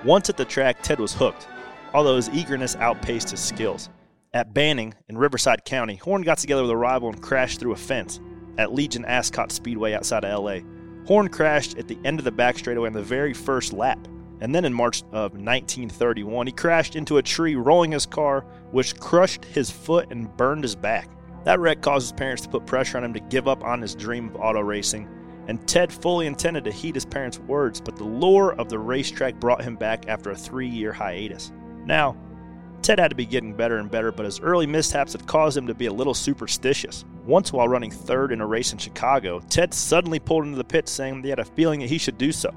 Once 0.05 0.31
at 0.31 0.37
the 0.37 0.45
track, 0.45 0.83
Ted 0.83 0.99
was 0.99 1.13
hooked, 1.13 1.47
although 1.93 2.17
his 2.17 2.31
eagerness 2.31 2.77
outpaced 2.77 3.31
his 3.31 3.41
skills. 3.41 3.91
At 4.33 4.55
Banning 4.55 4.95
in 5.09 5.19
Riverside 5.19 5.65
County, 5.65 5.97
Horn 5.97 6.23
got 6.23 6.39
together 6.39 6.63
with 6.63 6.71
a 6.71 6.77
rival 6.77 7.11
and 7.11 7.21
crashed 7.21 7.61
through 7.61 7.73
a 7.73 7.77
fence 7.77 8.19
at 8.57 8.73
Legion 8.73 9.05
Ascot 9.05 9.53
Speedway 9.53 9.93
outside 9.93 10.25
of 10.25 10.43
LA. 10.43 10.61
Horn 11.07 11.29
crashed 11.29 11.77
at 11.77 11.89
the 11.89 11.99
end 12.05 12.19
of 12.19 12.25
the 12.25 12.33
back 12.33 12.57
straightaway 12.57 12.87
on 12.87 12.95
the 12.95 13.03
very 13.03 13.35
first 13.35 13.73
lap. 13.73 13.99
And 14.43 14.53
then 14.53 14.65
in 14.65 14.75
March 14.75 15.03
of 15.13 15.35
1931, 15.35 16.49
he 16.49 16.53
crashed 16.53 16.97
into 16.97 17.19
a 17.19 17.23
tree, 17.23 17.55
rolling 17.55 17.93
his 17.93 18.07
car, 18.07 18.45
which 18.73 18.99
crushed 18.99 19.45
his 19.45 19.71
foot 19.71 20.11
and 20.11 20.37
burned 20.37 20.65
his 20.65 20.75
back. 20.75 21.09
That 21.45 21.61
wreck 21.61 21.81
caused 21.81 22.07
his 22.07 22.19
parents 22.19 22.43
to 22.43 22.49
put 22.49 22.67
pressure 22.67 22.99
on 22.99 23.05
him 23.05 23.15
to 23.15 23.21
give 23.21 23.47
up 23.47 23.63
on 23.63 23.81
his 23.81 23.95
dream 23.95 24.31
of 24.31 24.37
auto 24.41 24.59
racing, 24.59 25.09
and 25.47 25.65
Ted 25.69 25.93
fully 25.93 26.27
intended 26.27 26.65
to 26.65 26.73
heed 26.73 26.97
his 26.97 27.05
parents' 27.05 27.39
words, 27.39 27.81
but 27.81 27.95
the 27.95 28.03
lure 28.03 28.55
of 28.55 28.69
the 28.69 28.81
racetrack 28.81 29.37
brought 29.37 29.63
him 29.63 29.77
back 29.77 30.09
after 30.09 30.33
a 30.33 30.37
three 30.37 30.69
year 30.69 30.93
hiatus. 30.93 31.53
Now, 31.87 32.17
Ted 32.83 32.99
had 32.99 33.11
to 33.11 33.17
be 33.17 33.27
getting 33.27 33.55
better 33.55 33.79
and 33.79 33.89
better, 33.89 34.11
but 34.11 34.27
his 34.27 34.41
early 34.41 34.67
mishaps 34.67 35.13
had 35.13 35.25
caused 35.25 35.57
him 35.57 35.69
to 35.69 35.75
be 35.75 35.87
a 35.87 35.93
little 35.93 36.15
superstitious. 36.15 37.05
Once, 37.25 37.53
while 37.53 37.69
running 37.69 37.93
third 37.93 38.33
in 38.33 38.41
a 38.41 38.47
race 38.47 38.73
in 38.73 38.79
Chicago, 38.79 39.39
Ted 39.49 39.73
suddenly 39.73 40.19
pulled 40.19 40.47
into 40.47 40.59
the 40.59 40.65
pit 40.65 40.89
saying 40.89 41.15
that 41.15 41.25
he 41.25 41.31
had 41.31 41.39
a 41.39 41.45
feeling 41.45 41.79
that 41.79 41.89
he 41.89 41.99
should 41.99 42.19
do 42.19 42.33
so. 42.33 42.53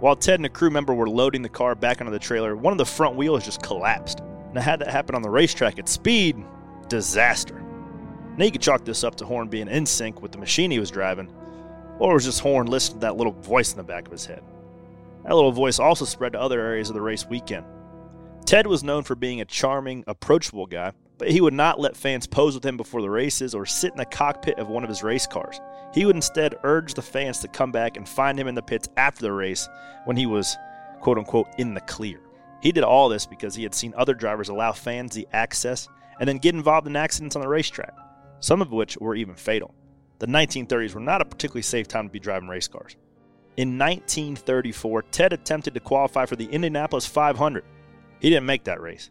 While 0.00 0.16
Ted 0.16 0.38
and 0.38 0.46
a 0.46 0.48
crew 0.48 0.70
member 0.70 0.94
were 0.94 1.08
loading 1.08 1.42
the 1.42 1.50
car 1.50 1.74
back 1.74 2.00
onto 2.00 2.10
the 2.10 2.18
trailer, 2.18 2.56
one 2.56 2.72
of 2.72 2.78
the 2.78 2.86
front 2.86 3.16
wheels 3.16 3.44
just 3.44 3.62
collapsed. 3.62 4.22
Now, 4.54 4.62
had 4.62 4.80
that 4.80 4.88
happen 4.88 5.14
on 5.14 5.20
the 5.20 5.28
racetrack 5.28 5.78
at 5.78 5.90
speed, 5.90 6.42
disaster. 6.88 7.62
Now, 8.38 8.46
you 8.46 8.50
could 8.50 8.62
chalk 8.62 8.84
this 8.84 9.04
up 9.04 9.14
to 9.16 9.26
Horn 9.26 9.48
being 9.48 9.68
in 9.68 9.84
sync 9.84 10.22
with 10.22 10.32
the 10.32 10.38
machine 10.38 10.70
he 10.70 10.78
was 10.78 10.90
driving, 10.90 11.30
or 11.98 12.12
it 12.12 12.14
was 12.14 12.24
just 12.24 12.40
Horn 12.40 12.66
listening 12.66 13.00
to 13.00 13.06
that 13.06 13.16
little 13.16 13.34
voice 13.34 13.72
in 13.72 13.76
the 13.76 13.84
back 13.84 14.06
of 14.06 14.12
his 14.12 14.24
head. 14.24 14.42
That 15.24 15.34
little 15.34 15.52
voice 15.52 15.78
also 15.78 16.06
spread 16.06 16.32
to 16.32 16.40
other 16.40 16.60
areas 16.60 16.88
of 16.88 16.94
the 16.94 17.02
race 17.02 17.26
weekend. 17.26 17.66
Ted 18.46 18.66
was 18.66 18.82
known 18.82 19.02
for 19.02 19.14
being 19.14 19.42
a 19.42 19.44
charming, 19.44 20.02
approachable 20.06 20.66
guy, 20.66 20.92
but 21.20 21.30
he 21.30 21.42
would 21.42 21.52
not 21.52 21.78
let 21.78 21.98
fans 21.98 22.26
pose 22.26 22.54
with 22.54 22.64
him 22.64 22.78
before 22.78 23.02
the 23.02 23.10
races 23.10 23.54
or 23.54 23.66
sit 23.66 23.92
in 23.92 23.98
the 23.98 24.06
cockpit 24.06 24.58
of 24.58 24.68
one 24.68 24.82
of 24.82 24.88
his 24.88 25.02
race 25.02 25.26
cars. 25.26 25.60
He 25.92 26.06
would 26.06 26.16
instead 26.16 26.54
urge 26.64 26.94
the 26.94 27.02
fans 27.02 27.40
to 27.40 27.48
come 27.48 27.70
back 27.70 27.98
and 27.98 28.08
find 28.08 28.40
him 28.40 28.48
in 28.48 28.54
the 28.54 28.62
pits 28.62 28.88
after 28.96 29.20
the 29.20 29.32
race 29.32 29.68
when 30.06 30.16
he 30.16 30.24
was, 30.24 30.56
quote 31.00 31.18
unquote, 31.18 31.48
in 31.58 31.74
the 31.74 31.82
clear. 31.82 32.20
He 32.62 32.72
did 32.72 32.84
all 32.84 33.10
this 33.10 33.26
because 33.26 33.54
he 33.54 33.62
had 33.62 33.74
seen 33.74 33.92
other 33.98 34.14
drivers 34.14 34.48
allow 34.48 34.72
fans 34.72 35.14
the 35.14 35.28
access 35.34 35.88
and 36.18 36.26
then 36.26 36.38
get 36.38 36.54
involved 36.54 36.86
in 36.86 36.96
accidents 36.96 37.36
on 37.36 37.42
the 37.42 37.48
racetrack, 37.48 37.94
some 38.38 38.62
of 38.62 38.72
which 38.72 38.96
were 38.96 39.14
even 39.14 39.34
fatal. 39.34 39.74
The 40.20 40.26
1930s 40.26 40.94
were 40.94 41.00
not 41.00 41.20
a 41.20 41.26
particularly 41.26 41.62
safe 41.62 41.86
time 41.86 42.06
to 42.08 42.12
be 42.12 42.18
driving 42.18 42.48
race 42.48 42.68
cars. 42.68 42.96
In 43.58 43.76
1934, 43.76 45.02
Ted 45.10 45.34
attempted 45.34 45.74
to 45.74 45.80
qualify 45.80 46.24
for 46.24 46.36
the 46.36 46.46
Indianapolis 46.46 47.04
500. 47.04 47.62
He 48.20 48.30
didn't 48.30 48.46
make 48.46 48.64
that 48.64 48.80
race. 48.80 49.10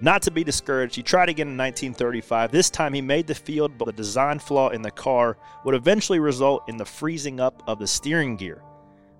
Not 0.00 0.22
to 0.22 0.30
be 0.30 0.44
discouraged, 0.44 0.94
he 0.94 1.02
tried 1.02 1.28
again 1.28 1.48
in 1.48 1.56
1935. 1.56 2.52
This 2.52 2.70
time 2.70 2.94
he 2.94 3.02
made 3.02 3.26
the 3.26 3.34
field, 3.34 3.76
but 3.76 3.86
the 3.86 3.92
design 3.92 4.38
flaw 4.38 4.68
in 4.68 4.80
the 4.80 4.92
car 4.92 5.36
would 5.64 5.74
eventually 5.74 6.20
result 6.20 6.68
in 6.68 6.76
the 6.76 6.84
freezing 6.84 7.40
up 7.40 7.62
of 7.66 7.80
the 7.80 7.86
steering 7.86 8.36
gear, 8.36 8.62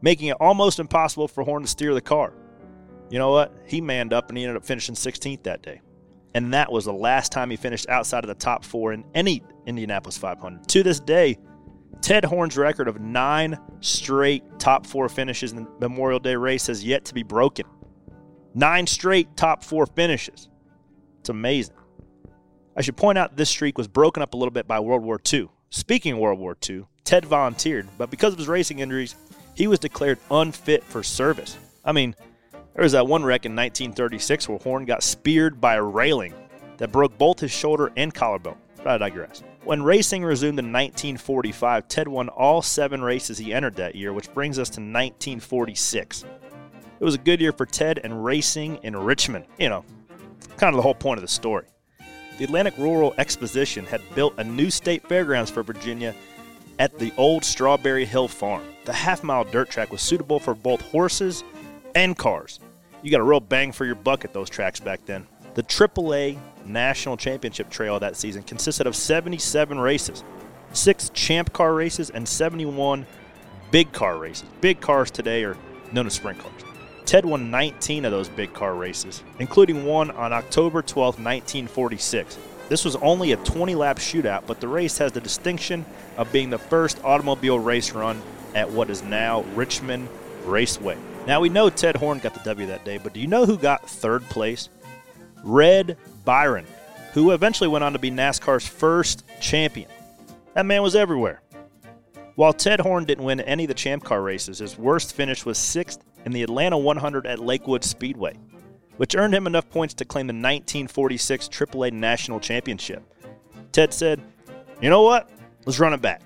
making 0.02 0.28
it 0.28 0.36
almost 0.38 0.78
impossible 0.78 1.26
for 1.26 1.42
Horn 1.42 1.62
to 1.62 1.68
steer 1.68 1.94
the 1.94 2.00
car. 2.00 2.32
You 3.10 3.18
know 3.18 3.30
what? 3.30 3.52
He 3.66 3.80
manned 3.80 4.12
up 4.12 4.28
and 4.28 4.38
he 4.38 4.44
ended 4.44 4.56
up 4.56 4.64
finishing 4.64 4.94
16th 4.94 5.42
that 5.44 5.62
day. 5.62 5.80
And 6.34 6.54
that 6.54 6.70
was 6.70 6.84
the 6.84 6.92
last 6.92 7.32
time 7.32 7.50
he 7.50 7.56
finished 7.56 7.88
outside 7.88 8.22
of 8.22 8.28
the 8.28 8.34
top 8.34 8.64
four 8.64 8.92
in 8.92 9.04
any 9.14 9.42
Indianapolis 9.66 10.16
500. 10.16 10.68
To 10.68 10.82
this 10.84 11.00
day, 11.00 11.38
Ted 12.00 12.24
Horn's 12.24 12.56
record 12.56 12.86
of 12.86 13.00
nine 13.00 13.58
straight 13.80 14.44
top 14.60 14.86
four 14.86 15.08
finishes 15.08 15.52
in 15.52 15.64
the 15.64 15.88
Memorial 15.88 16.20
Day 16.20 16.36
race 16.36 16.68
has 16.68 16.84
yet 16.84 17.04
to 17.06 17.14
be 17.14 17.24
broken. 17.24 17.66
Nine 18.54 18.86
straight 18.86 19.36
top 19.36 19.64
four 19.64 19.86
finishes. 19.86 20.48
It's 21.28 21.30
amazing. 21.34 21.74
I 22.74 22.80
should 22.80 22.96
point 22.96 23.18
out 23.18 23.36
this 23.36 23.50
streak 23.50 23.76
was 23.76 23.86
broken 23.86 24.22
up 24.22 24.32
a 24.32 24.36
little 24.38 24.50
bit 24.50 24.66
by 24.66 24.80
World 24.80 25.02
War 25.02 25.20
II. 25.30 25.50
Speaking 25.68 26.14
of 26.14 26.20
World 26.20 26.38
War 26.38 26.56
II, 26.66 26.86
Ted 27.04 27.26
volunteered, 27.26 27.86
but 27.98 28.10
because 28.10 28.32
of 28.32 28.38
his 28.38 28.48
racing 28.48 28.78
injuries, 28.78 29.14
he 29.54 29.66
was 29.66 29.78
declared 29.78 30.18
unfit 30.30 30.82
for 30.82 31.02
service. 31.02 31.58
I 31.84 31.92
mean, 31.92 32.16
there 32.72 32.82
was 32.82 32.92
that 32.92 33.06
one 33.06 33.24
wreck 33.24 33.44
in 33.44 33.54
1936 33.54 34.48
where 34.48 34.56
Horn 34.56 34.86
got 34.86 35.02
speared 35.02 35.60
by 35.60 35.74
a 35.74 35.82
railing 35.82 36.32
that 36.78 36.92
broke 36.92 37.18
both 37.18 37.40
his 37.40 37.50
shoulder 37.50 37.92
and 37.94 38.14
collarbone. 38.14 38.56
But 38.78 38.86
I 38.86 38.96
digress. 38.96 39.42
When 39.64 39.82
racing 39.82 40.24
resumed 40.24 40.58
in 40.58 40.72
1945, 40.72 41.88
Ted 41.88 42.08
won 42.08 42.30
all 42.30 42.62
seven 42.62 43.02
races 43.02 43.36
he 43.36 43.52
entered 43.52 43.76
that 43.76 43.94
year, 43.94 44.14
which 44.14 44.32
brings 44.32 44.58
us 44.58 44.70
to 44.70 44.80
1946. 44.80 46.24
It 47.00 47.04
was 47.04 47.16
a 47.16 47.18
good 47.18 47.42
year 47.42 47.52
for 47.52 47.66
Ted 47.66 48.00
and 48.02 48.24
racing 48.24 48.78
in 48.82 48.96
Richmond. 48.96 49.44
You 49.58 49.68
know, 49.68 49.84
kind 50.58 50.74
of 50.74 50.76
the 50.76 50.82
whole 50.82 50.94
point 50.94 51.18
of 51.18 51.22
the 51.22 51.28
story. 51.28 51.64
The 52.38 52.44
Atlantic 52.44 52.74
Rural 52.76 53.14
Exposition 53.18 53.84
had 53.86 54.00
built 54.14 54.34
a 54.38 54.44
new 54.44 54.70
state 54.70 55.06
fairgrounds 55.08 55.50
for 55.50 55.62
Virginia 55.62 56.14
at 56.78 56.98
the 56.98 57.12
old 57.16 57.44
Strawberry 57.44 58.04
Hill 58.04 58.28
Farm. 58.28 58.62
The 58.84 58.92
half 58.92 59.24
mile 59.24 59.44
dirt 59.44 59.70
track 59.70 59.90
was 59.90 60.02
suitable 60.02 60.38
for 60.38 60.54
both 60.54 60.80
horses 60.80 61.42
and 61.94 62.16
cars. 62.16 62.60
You 63.02 63.10
got 63.10 63.20
a 63.20 63.24
real 63.24 63.40
bang 63.40 63.72
for 63.72 63.84
your 63.84 63.94
buck 63.94 64.24
at 64.24 64.32
those 64.32 64.50
tracks 64.50 64.80
back 64.80 65.04
then. 65.06 65.26
The 65.54 65.62
AAA 65.62 66.38
National 66.64 67.16
Championship 67.16 67.70
Trail 67.70 67.98
that 68.00 68.16
season 68.16 68.42
consisted 68.42 68.86
of 68.86 68.94
77 68.94 69.78
races, 69.78 70.22
six 70.72 71.10
champ 71.10 71.52
car 71.52 71.74
races, 71.74 72.10
and 72.10 72.28
71 72.28 73.06
big 73.70 73.92
car 73.92 74.18
races. 74.18 74.48
Big 74.60 74.80
cars 74.80 75.10
today 75.10 75.44
are 75.44 75.56
known 75.92 76.06
as 76.06 76.14
sprint 76.14 76.38
cars. 76.38 76.67
Ted 77.08 77.24
won 77.24 77.50
19 77.50 78.04
of 78.04 78.10
those 78.10 78.28
big 78.28 78.52
car 78.52 78.74
races, 78.74 79.22
including 79.38 79.86
one 79.86 80.10
on 80.10 80.30
October 80.30 80.82
12, 80.82 81.14
1946. 81.14 82.36
This 82.68 82.84
was 82.84 82.96
only 82.96 83.32
a 83.32 83.36
20 83.38 83.74
lap 83.74 83.96
shootout, 83.96 84.46
but 84.46 84.60
the 84.60 84.68
race 84.68 84.98
has 84.98 85.12
the 85.12 85.20
distinction 85.22 85.86
of 86.18 86.30
being 86.32 86.50
the 86.50 86.58
first 86.58 87.02
automobile 87.02 87.58
race 87.58 87.92
run 87.92 88.20
at 88.54 88.70
what 88.70 88.90
is 88.90 89.02
now 89.02 89.40
Richmond 89.54 90.06
Raceway. 90.44 90.98
Now 91.26 91.40
we 91.40 91.48
know 91.48 91.70
Ted 91.70 91.96
Horn 91.96 92.18
got 92.18 92.34
the 92.34 92.40
W 92.40 92.66
that 92.66 92.84
day, 92.84 92.98
but 92.98 93.14
do 93.14 93.20
you 93.20 93.26
know 93.26 93.46
who 93.46 93.56
got 93.56 93.88
third 93.88 94.22
place? 94.24 94.68
Red 95.42 95.96
Byron, 96.26 96.66
who 97.14 97.30
eventually 97.30 97.68
went 97.68 97.84
on 97.84 97.94
to 97.94 97.98
be 97.98 98.10
NASCAR's 98.10 98.68
first 98.68 99.24
champion. 99.40 99.88
That 100.52 100.66
man 100.66 100.82
was 100.82 100.94
everywhere. 100.94 101.40
While 102.34 102.52
Ted 102.52 102.80
Horn 102.80 103.06
didn't 103.06 103.24
win 103.24 103.40
any 103.40 103.64
of 103.64 103.68
the 103.68 103.74
champ 103.74 104.04
car 104.04 104.20
races, 104.20 104.58
his 104.58 104.76
worst 104.76 105.14
finish 105.14 105.46
was 105.46 105.56
sixth 105.56 106.04
in 106.28 106.32
the 106.32 106.42
Atlanta 106.42 106.76
100 106.76 107.26
at 107.26 107.38
Lakewood 107.38 107.82
Speedway, 107.82 108.36
which 108.98 109.16
earned 109.16 109.34
him 109.34 109.46
enough 109.46 109.70
points 109.70 109.94
to 109.94 110.04
claim 110.04 110.26
the 110.26 110.34
1946 110.34 111.48
AAA 111.48 111.90
National 111.90 112.38
Championship. 112.38 113.02
Ted 113.72 113.94
said, 113.94 114.20
You 114.82 114.90
know 114.90 115.00
what? 115.00 115.30
Let's 115.64 115.78
run 115.78 115.94
it 115.94 116.02
back. 116.02 116.20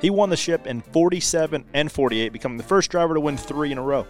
He 0.00 0.10
won 0.10 0.30
the 0.30 0.36
ship 0.36 0.66
in 0.66 0.80
47 0.80 1.64
and 1.74 1.92
48, 1.92 2.32
becoming 2.32 2.58
the 2.58 2.64
first 2.64 2.90
driver 2.90 3.14
to 3.14 3.20
win 3.20 3.36
three 3.36 3.70
in 3.70 3.78
a 3.78 3.82
row. 3.82 4.04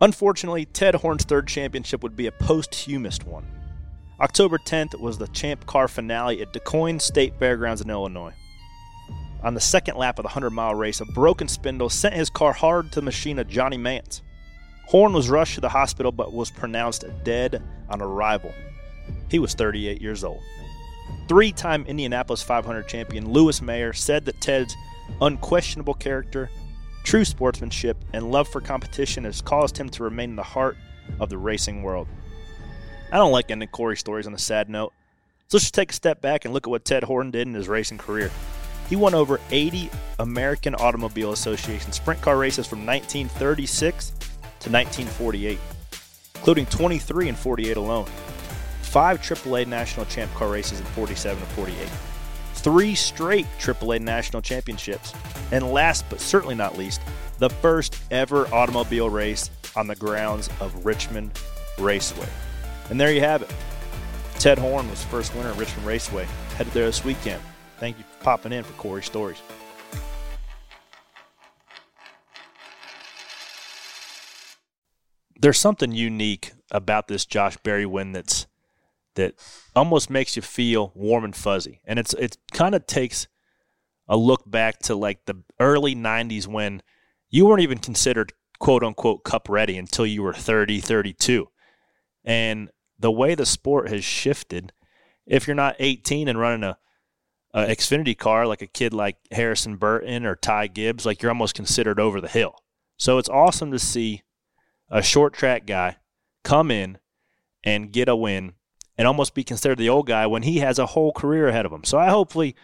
Unfortunately, 0.00 0.66
Ted 0.66 0.94
Horn's 0.94 1.24
third 1.24 1.48
championship 1.48 2.04
would 2.04 2.14
be 2.14 2.28
a 2.28 2.32
posthumous 2.32 3.18
one. 3.24 3.44
October 4.20 4.58
10th 4.58 5.00
was 5.00 5.18
the 5.18 5.26
Champ 5.28 5.66
Car 5.66 5.88
finale 5.88 6.42
at 6.42 6.52
DuQuoin 6.52 7.00
State 7.00 7.34
Fairgrounds 7.40 7.80
in 7.80 7.90
Illinois. 7.90 8.34
On 9.44 9.54
the 9.54 9.60
second 9.60 9.96
lap 9.96 10.18
of 10.18 10.22
the 10.22 10.28
100 10.28 10.50
mile 10.50 10.74
race, 10.74 11.00
a 11.00 11.04
broken 11.04 11.48
spindle 11.48 11.90
sent 11.90 12.14
his 12.14 12.30
car 12.30 12.52
hard 12.52 12.92
to 12.92 13.00
the 13.00 13.04
machine 13.04 13.38
of 13.38 13.48
Johnny 13.48 13.78
Mantz. 13.78 14.20
Horn 14.86 15.12
was 15.12 15.30
rushed 15.30 15.54
to 15.56 15.60
the 15.60 15.68
hospital 15.68 16.12
but 16.12 16.32
was 16.32 16.50
pronounced 16.50 17.04
dead 17.24 17.62
on 17.88 18.02
arrival. 18.02 18.52
He 19.30 19.38
was 19.38 19.54
38 19.54 20.00
years 20.00 20.22
old. 20.24 20.42
Three 21.28 21.52
time 21.52 21.84
Indianapolis 21.86 22.42
500 22.42 22.86
champion 22.86 23.32
Louis 23.32 23.60
Meyer 23.62 23.92
said 23.92 24.24
that 24.26 24.40
Ted's 24.40 24.76
unquestionable 25.20 25.94
character 25.94 26.50
True 27.04 27.24
sportsmanship 27.24 27.96
and 28.12 28.30
love 28.30 28.48
for 28.48 28.60
competition 28.60 29.24
has 29.24 29.42
caused 29.42 29.76
him 29.76 29.88
to 29.90 30.04
remain 30.04 30.30
in 30.30 30.36
the 30.36 30.42
heart 30.42 30.76
of 31.18 31.30
the 31.30 31.38
racing 31.38 31.82
world. 31.82 32.06
I 33.10 33.16
don't 33.16 33.32
like 33.32 33.50
ending 33.50 33.68
Corey 33.68 33.96
stories 33.96 34.26
on 34.26 34.34
a 34.34 34.38
sad 34.38 34.70
note, 34.70 34.92
so 35.48 35.56
let's 35.56 35.64
just 35.64 35.74
take 35.74 35.90
a 35.90 35.94
step 35.94 36.20
back 36.20 36.44
and 36.44 36.54
look 36.54 36.66
at 36.66 36.70
what 36.70 36.84
Ted 36.84 37.04
Horton 37.04 37.32
did 37.32 37.48
in 37.48 37.54
his 37.54 37.68
racing 37.68 37.98
career. 37.98 38.30
He 38.88 38.96
won 38.96 39.14
over 39.14 39.40
80 39.50 39.90
American 40.18 40.74
Automobile 40.74 41.32
Association 41.32 41.92
sprint 41.92 42.20
car 42.20 42.36
races 42.36 42.66
from 42.66 42.84
1936 42.86 44.10
to 44.10 44.70
1948, 44.70 45.58
including 46.34 46.66
23 46.66 47.28
and 47.28 47.38
48 47.38 47.76
alone, 47.76 48.06
five 48.82 49.20
AAA 49.20 49.66
National 49.66 50.06
Champ 50.06 50.32
Car 50.34 50.48
races 50.48 50.80
in 50.80 50.86
47 50.86 51.42
and 51.42 51.52
48 51.52 51.88
three 52.62 52.94
straight 52.94 53.46
AAA 53.58 54.00
national 54.00 54.40
championships, 54.40 55.12
and 55.50 55.72
last 55.72 56.04
but 56.08 56.20
certainly 56.20 56.54
not 56.54 56.78
least, 56.78 57.00
the 57.38 57.50
first 57.50 57.98
ever 58.10 58.46
automobile 58.54 59.10
race 59.10 59.50
on 59.74 59.86
the 59.86 59.96
grounds 59.96 60.48
of 60.60 60.86
Richmond 60.86 61.32
Raceway. 61.78 62.28
And 62.90 63.00
there 63.00 63.12
you 63.12 63.20
have 63.20 63.42
it. 63.42 63.52
Ted 64.38 64.58
Horn 64.58 64.88
was 64.88 65.02
the 65.02 65.08
first 65.08 65.34
winner 65.34 65.50
at 65.50 65.56
Richmond 65.56 65.86
Raceway. 65.86 66.26
Headed 66.56 66.72
there 66.72 66.86
this 66.86 67.04
weekend. 67.04 67.42
Thank 67.82 67.98
you 67.98 68.04
for 68.04 68.22
popping 68.22 68.52
in 68.52 68.62
for 68.62 68.74
Corey 68.74 69.02
Stories. 69.02 69.42
There's 75.40 75.58
something 75.58 75.90
unique 75.90 76.52
about 76.70 77.08
this 77.08 77.26
Josh 77.26 77.56
Berry 77.56 77.84
win 77.84 78.12
that's 78.12 78.46
that 79.16 79.34
almost 79.74 80.10
makes 80.10 80.36
you 80.36 80.42
feel 80.42 80.92
warm 80.94 81.24
and 81.24 81.34
fuzzy. 81.34 81.80
And 81.84 81.98
it's 81.98 82.14
it 82.14 82.36
kind 82.52 82.76
of 82.76 82.86
takes 82.86 83.26
a 84.06 84.16
look 84.16 84.48
back 84.48 84.78
to 84.82 84.94
like 84.94 85.24
the 85.24 85.42
early 85.58 85.96
90s 85.96 86.46
when 86.46 86.82
you 87.30 87.46
weren't 87.46 87.62
even 87.62 87.78
considered 87.78 88.32
quote 88.60 88.84
unquote 88.84 89.24
cup 89.24 89.48
ready 89.48 89.76
until 89.76 90.06
you 90.06 90.22
were 90.22 90.34
30, 90.34 90.78
32. 90.78 91.48
And 92.24 92.70
the 92.96 93.10
way 93.10 93.34
the 93.34 93.44
sport 93.44 93.88
has 93.88 94.04
shifted, 94.04 94.72
if 95.26 95.48
you're 95.48 95.56
not 95.56 95.74
18 95.80 96.28
and 96.28 96.38
running 96.38 96.62
a, 96.62 96.78
a 97.54 97.66
Xfinity 97.66 98.16
car 98.16 98.46
like 98.46 98.62
a 98.62 98.66
kid 98.66 98.92
like 98.92 99.16
Harrison 99.30 99.76
Burton 99.76 100.24
or 100.24 100.36
Ty 100.36 100.68
Gibbs, 100.68 101.04
like 101.04 101.22
you're 101.22 101.30
almost 101.30 101.54
considered 101.54 102.00
over 102.00 102.20
the 102.20 102.28
hill. 102.28 102.56
So 102.98 103.18
it's 103.18 103.28
awesome 103.28 103.70
to 103.72 103.78
see 103.78 104.22
a 104.90 105.02
short 105.02 105.34
track 105.34 105.66
guy 105.66 105.96
come 106.44 106.70
in 106.70 106.98
and 107.64 107.92
get 107.92 108.08
a 108.08 108.16
win 108.16 108.54
and 108.96 109.06
almost 109.06 109.34
be 109.34 109.44
considered 109.44 109.78
the 109.78 109.88
old 109.88 110.06
guy 110.06 110.26
when 110.26 110.42
he 110.42 110.58
has 110.58 110.78
a 110.78 110.86
whole 110.86 111.12
career 111.12 111.48
ahead 111.48 111.66
of 111.66 111.72
him. 111.72 111.84
So 111.84 111.98
I 111.98 112.08
hopefully, 112.10 112.54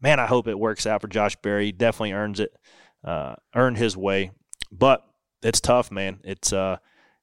man, 0.00 0.20
I 0.20 0.26
hope 0.26 0.46
it 0.46 0.58
works 0.58 0.86
out 0.86 1.00
for 1.00 1.08
Josh 1.08 1.36
Berry. 1.36 1.72
Definitely 1.72 2.12
earns 2.12 2.40
it, 2.40 2.56
uh, 3.04 3.34
earned 3.54 3.78
his 3.78 3.96
way. 3.96 4.30
But 4.70 5.04
it's 5.42 5.60
tough, 5.60 5.90
man. 5.90 6.20
It's 6.24 6.52
uh, 6.52 6.78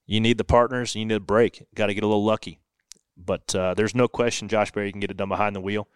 you 0.06 0.20
need 0.20 0.38
the 0.38 0.44
partners, 0.44 0.96
you 0.96 1.06
need 1.06 1.16
a 1.16 1.20
break. 1.20 1.66
Got 1.76 1.88
to 1.88 1.94
get 1.94 2.04
a 2.04 2.08
little 2.08 2.26
lucky. 2.26 2.60
But 3.18 3.54
uh, 3.56 3.74
there's 3.74 3.96
no 3.96 4.08
question 4.08 4.48
Josh 4.48 4.72
Berry 4.72 4.92
can 4.92 5.02
get 5.02 5.12
it 5.12 5.18
done 5.18 5.30
behind 5.30 5.56
the 5.56 5.62
wheel. 5.62 5.88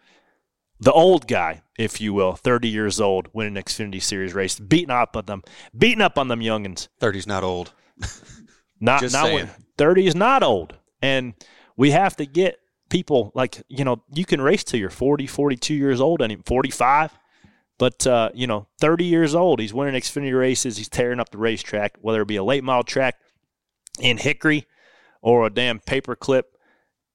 The 0.80 0.92
old 0.92 1.26
guy, 1.28 1.62
if 1.78 2.00
you 2.00 2.12
will, 2.12 2.32
30 2.32 2.68
years 2.68 3.00
old, 3.00 3.28
winning 3.32 3.62
Xfinity 3.62 4.02
Series 4.02 4.34
race, 4.34 4.58
beating 4.58 4.90
up 4.90 5.16
on 5.16 5.26
them, 5.26 5.42
beating 5.76 6.02
up 6.02 6.18
on 6.18 6.28
them 6.28 6.40
youngins. 6.40 6.88
30's 7.00 7.26
not 7.26 7.44
old. 7.44 7.72
not 8.80 9.00
Just 9.00 9.14
not 9.14 9.32
when, 9.32 9.48
30 9.78 10.06
is 10.06 10.14
not 10.14 10.42
old. 10.42 10.76
And 11.00 11.34
we 11.76 11.90
have 11.92 12.16
to 12.16 12.26
get 12.26 12.58
people 12.90 13.32
like, 13.34 13.62
you 13.68 13.84
know, 13.84 14.02
you 14.12 14.24
can 14.24 14.40
race 14.40 14.64
till 14.64 14.80
you're 14.80 14.90
40, 14.90 15.26
42 15.26 15.74
years 15.74 16.00
old 16.00 16.20
and 16.20 16.44
45. 16.44 17.12
But, 17.78 18.06
uh, 18.06 18.30
you 18.34 18.46
know, 18.46 18.68
30 18.80 19.04
years 19.04 19.34
old, 19.34 19.60
he's 19.60 19.74
winning 19.74 20.00
Xfinity 20.00 20.36
races. 20.38 20.76
He's 20.76 20.88
tearing 20.88 21.18
up 21.18 21.30
the 21.30 21.38
racetrack, 21.38 21.96
whether 22.00 22.22
it 22.22 22.28
be 22.28 22.36
a 22.36 22.44
late 22.44 22.62
model 22.62 22.84
track 22.84 23.16
in 24.00 24.16
Hickory 24.16 24.66
or 25.22 25.46
a 25.46 25.50
damn 25.50 25.80
paperclip 25.80 26.44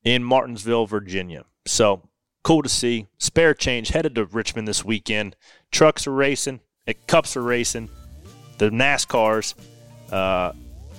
in 0.03 0.23
Martinsville, 0.23 0.85
Virginia. 0.85 1.45
So 1.65 2.08
cool 2.43 2.61
to 2.63 2.69
see. 2.69 3.07
Spare 3.17 3.53
change 3.53 3.89
headed 3.89 4.15
to 4.15 4.25
Richmond 4.25 4.67
this 4.67 4.83
weekend. 4.83 5.35
Trucks 5.71 6.07
are 6.07 6.13
racing, 6.13 6.59
cups 7.07 7.35
are 7.37 7.43
racing, 7.43 7.89
the 8.57 8.69
NASCARs. 8.69 9.53
Uh, 10.11 10.53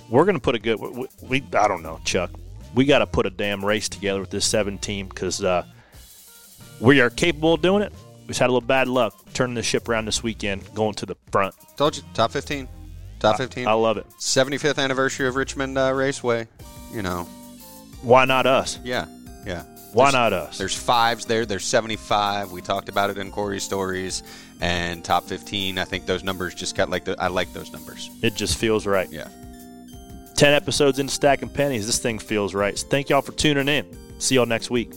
we're 0.09 0.25
going 0.25 0.35
to 0.35 0.41
put 0.41 0.55
a 0.55 0.59
good. 0.59 0.79
We, 0.79 1.07
we, 1.21 1.43
I 1.53 1.67
don't 1.67 1.83
know, 1.83 1.99
Chuck 2.05 2.31
we 2.73 2.85
got 2.85 2.99
to 2.99 3.07
put 3.07 3.25
a 3.25 3.29
damn 3.29 3.63
race 3.63 3.89
together 3.89 4.19
with 4.19 4.29
this 4.29 4.45
seven 4.45 4.77
team 4.77 5.07
because 5.07 5.43
uh, 5.43 5.65
we 6.79 7.01
are 7.01 7.09
capable 7.09 7.53
of 7.53 7.61
doing 7.61 7.83
it. 7.83 7.91
We 8.21 8.27
just 8.27 8.39
had 8.39 8.49
a 8.49 8.53
little 8.53 8.67
bad 8.67 8.87
luck 8.87 9.13
turning 9.33 9.55
the 9.55 9.63
ship 9.63 9.89
around 9.89 10.05
this 10.05 10.23
weekend, 10.23 10.73
going 10.73 10.93
to 10.95 11.05
the 11.05 11.15
front. 11.31 11.53
Told 11.75 11.97
you, 11.97 12.03
top 12.13 12.31
15. 12.31 12.67
Top 13.19 13.37
15. 13.37 13.67
I 13.67 13.73
love 13.73 13.97
it. 13.97 14.07
75th 14.19 14.81
anniversary 14.81 15.27
of 15.27 15.35
Richmond 15.35 15.77
uh, 15.77 15.93
Raceway. 15.93 16.47
You 16.91 17.01
know, 17.01 17.23
Why 18.01 18.25
not 18.25 18.45
us? 18.47 18.79
yeah, 18.83 19.05
yeah. 19.45 19.63
Why 19.93 20.11
not 20.11 20.33
us? 20.33 20.57
There's 20.57 20.75
fives 20.75 21.25
there. 21.25 21.45
There's 21.45 21.65
75. 21.65 22.51
We 22.51 22.61
talked 22.61 22.89
about 22.89 23.09
it 23.09 23.17
in 23.17 23.31
Corey's 23.31 23.63
stories. 23.63 24.23
And 24.61 25.03
top 25.03 25.25
15. 25.25 25.77
I 25.77 25.85
think 25.85 26.05
those 26.05 26.23
numbers 26.23 26.53
just 26.53 26.75
got 26.75 26.89
like 26.89 27.03
the. 27.03 27.15
I 27.19 27.27
like 27.27 27.51
those 27.51 27.73
numbers. 27.73 28.09
It 28.21 28.35
just 28.35 28.57
feels 28.57 28.85
right. 28.85 29.09
Yeah. 29.11 29.27
10 30.35 30.53
episodes 30.53 30.99
into 30.99 31.13
Stacking 31.13 31.49
Pennies. 31.49 31.85
This 31.85 31.99
thing 31.99 32.19
feels 32.19 32.53
right. 32.53 32.77
So 32.77 32.87
thank 32.87 33.09
y'all 33.09 33.21
for 33.21 33.31
tuning 33.31 33.67
in. 33.67 33.85
See 34.19 34.35
y'all 34.35 34.45
next 34.45 34.69
week. 34.69 34.93